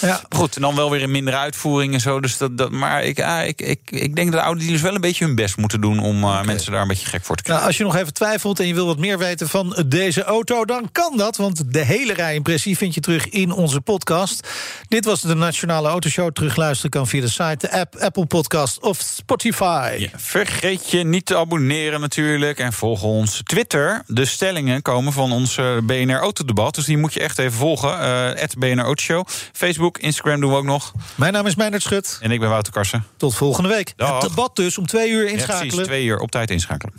Ja. 0.00 0.20
Maar 0.28 0.38
Goed, 0.38 0.56
en 0.56 0.62
dan 0.62 0.74
wel 0.74 0.90
weer 0.90 1.00
in 1.00 1.10
mindere 1.10 1.36
uitvoering 1.36 1.94
en 1.94 2.00
zo. 2.00 2.20
Dus 2.20 2.36
dat, 2.36 2.58
dat, 2.58 2.70
maar 2.70 3.04
ik, 3.04 3.20
ah, 3.20 3.46
ik, 3.46 3.60
ik, 3.60 3.80
ik 3.90 4.14
denk 4.14 4.32
dat 4.32 4.40
de 4.40 4.46
Audi 4.46 4.60
dealers 4.60 4.82
wel 4.82 4.94
een 4.94 5.00
beetje 5.00 5.24
hun 5.24 5.34
best 5.34 5.56
moeten 5.56 5.80
doen... 5.80 5.98
om 5.98 6.22
eh, 6.22 6.42
mensen 6.42 6.72
daar 6.72 6.82
een 6.82 6.88
beetje 6.88 7.06
gek 7.06 7.24
voor 7.24 7.36
te 7.36 7.42
krijgen. 7.42 7.64
Nou, 7.64 7.66
als 7.66 7.76
je 7.76 7.84
nog 7.92 8.02
even 8.02 8.14
twijfelt 8.14 8.60
en 8.60 8.66
je 8.66 8.74
wil 8.74 8.86
wat 8.86 8.98
meer 8.98 9.18
weten 9.18 9.48
van 9.48 9.84
deze 9.86 10.22
auto, 10.22 10.64
dan 10.64 10.88
kan 10.92 11.16
dat. 11.16 11.36
Want 11.36 11.72
de 11.72 11.84
hele 11.84 12.12
rijimpressie 12.12 12.76
vind 12.76 12.94
je 12.94 13.00
terug 13.00 13.28
in 13.28 13.52
onze 13.52 13.80
podcast. 13.80 14.48
Dit 14.88 15.04
was 15.04 15.20
de 15.20 15.34
Nationale 15.34 15.88
Autoshow. 15.88 16.32
Terugluisteren 16.32 16.90
kan 16.90 17.06
via 17.06 17.20
de 17.20 17.28
site, 17.28 17.56
de 17.58 17.72
app, 17.72 17.96
Apple 17.96 18.26
Podcast 18.26 18.80
of 18.80 19.00
Spotify. 19.00 19.94
Ja, 19.98 20.08
vergeet 20.16 20.90
je 20.90 21.04
niet 21.04 21.26
te 21.26 21.36
abonneren 21.36 22.00
natuurlijk. 22.00 22.58
En 22.58 22.72
volg 22.72 23.02
ons 23.02 23.40
Twitter. 23.44 24.02
De 24.06 24.24
stellingen 24.24 24.81
komen 24.82 25.12
van 25.12 25.32
ons 25.32 25.56
eh, 25.56 25.66
BNR 25.82 26.18
Autodebat. 26.18 26.74
Dus 26.74 26.84
die 26.84 26.98
moet 26.98 27.14
je 27.14 27.20
echt 27.20 27.38
even 27.38 27.58
volgen. 27.58 28.00
eh 28.36 28.46
BNR 28.58 28.84
Autoshow. 28.84 29.26
Facebook, 29.52 29.98
Instagram 29.98 30.40
doen 30.40 30.50
we 30.50 30.56
ook 30.56 30.64
nog. 30.64 30.92
Mijn 31.14 31.32
naam 31.32 31.46
is 31.46 31.54
Meijnerd 31.54 31.82
Schut. 31.82 32.18
En 32.20 32.30
ik 32.30 32.40
ben 32.40 32.48
Wouter 32.48 32.72
Karsen. 32.72 33.04
Tot 33.16 33.34
volgende 33.34 33.68
week. 33.68 33.92
Dag. 33.96 34.20
Het 34.20 34.28
debat 34.28 34.56
dus 34.56 34.78
om 34.78 34.86
twee 34.86 35.10
uur 35.10 35.24
Ja, 35.24 35.30
inschakelen. 35.30 35.68
precies, 35.68 35.86
twee 35.86 36.04
uur 36.04 36.18
op 36.18 36.30
tijd 36.30 36.50
inschakelen. 36.50 36.94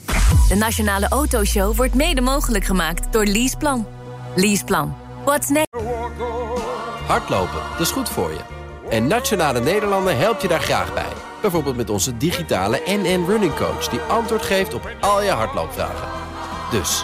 De 0.49 0.55
Nationale 0.55 1.07
Autoshow 1.09 1.75
wordt 1.75 1.93
mede 1.93 2.21
mogelijk 2.21 2.65
gemaakt 2.65 3.07
door 3.13 3.25
Leaseplan. 3.25 3.87
Leaseplan. 4.35 4.95
What's 5.25 5.49
next? 5.49 5.67
Hardlopen, 7.07 7.59
dat 7.71 7.79
is 7.79 7.91
goed 7.91 8.09
voor 8.09 8.29
je. 8.31 8.39
En 8.89 9.07
Nationale 9.07 9.59
Nederlanden 9.59 10.17
helpt 10.17 10.41
je 10.41 10.47
daar 10.47 10.61
graag 10.61 10.93
bij. 10.93 11.05
Bijvoorbeeld 11.41 11.75
met 11.75 11.89
onze 11.89 12.17
digitale 12.17 12.81
NN 12.85 13.25
Running 13.27 13.55
Coach... 13.55 13.87
die 13.89 13.99
antwoord 13.99 14.41
geeft 14.41 14.73
op 14.73 14.89
al 15.01 15.23
je 15.23 15.29
hardloopvragen. 15.29 16.07
Dus, 16.71 17.03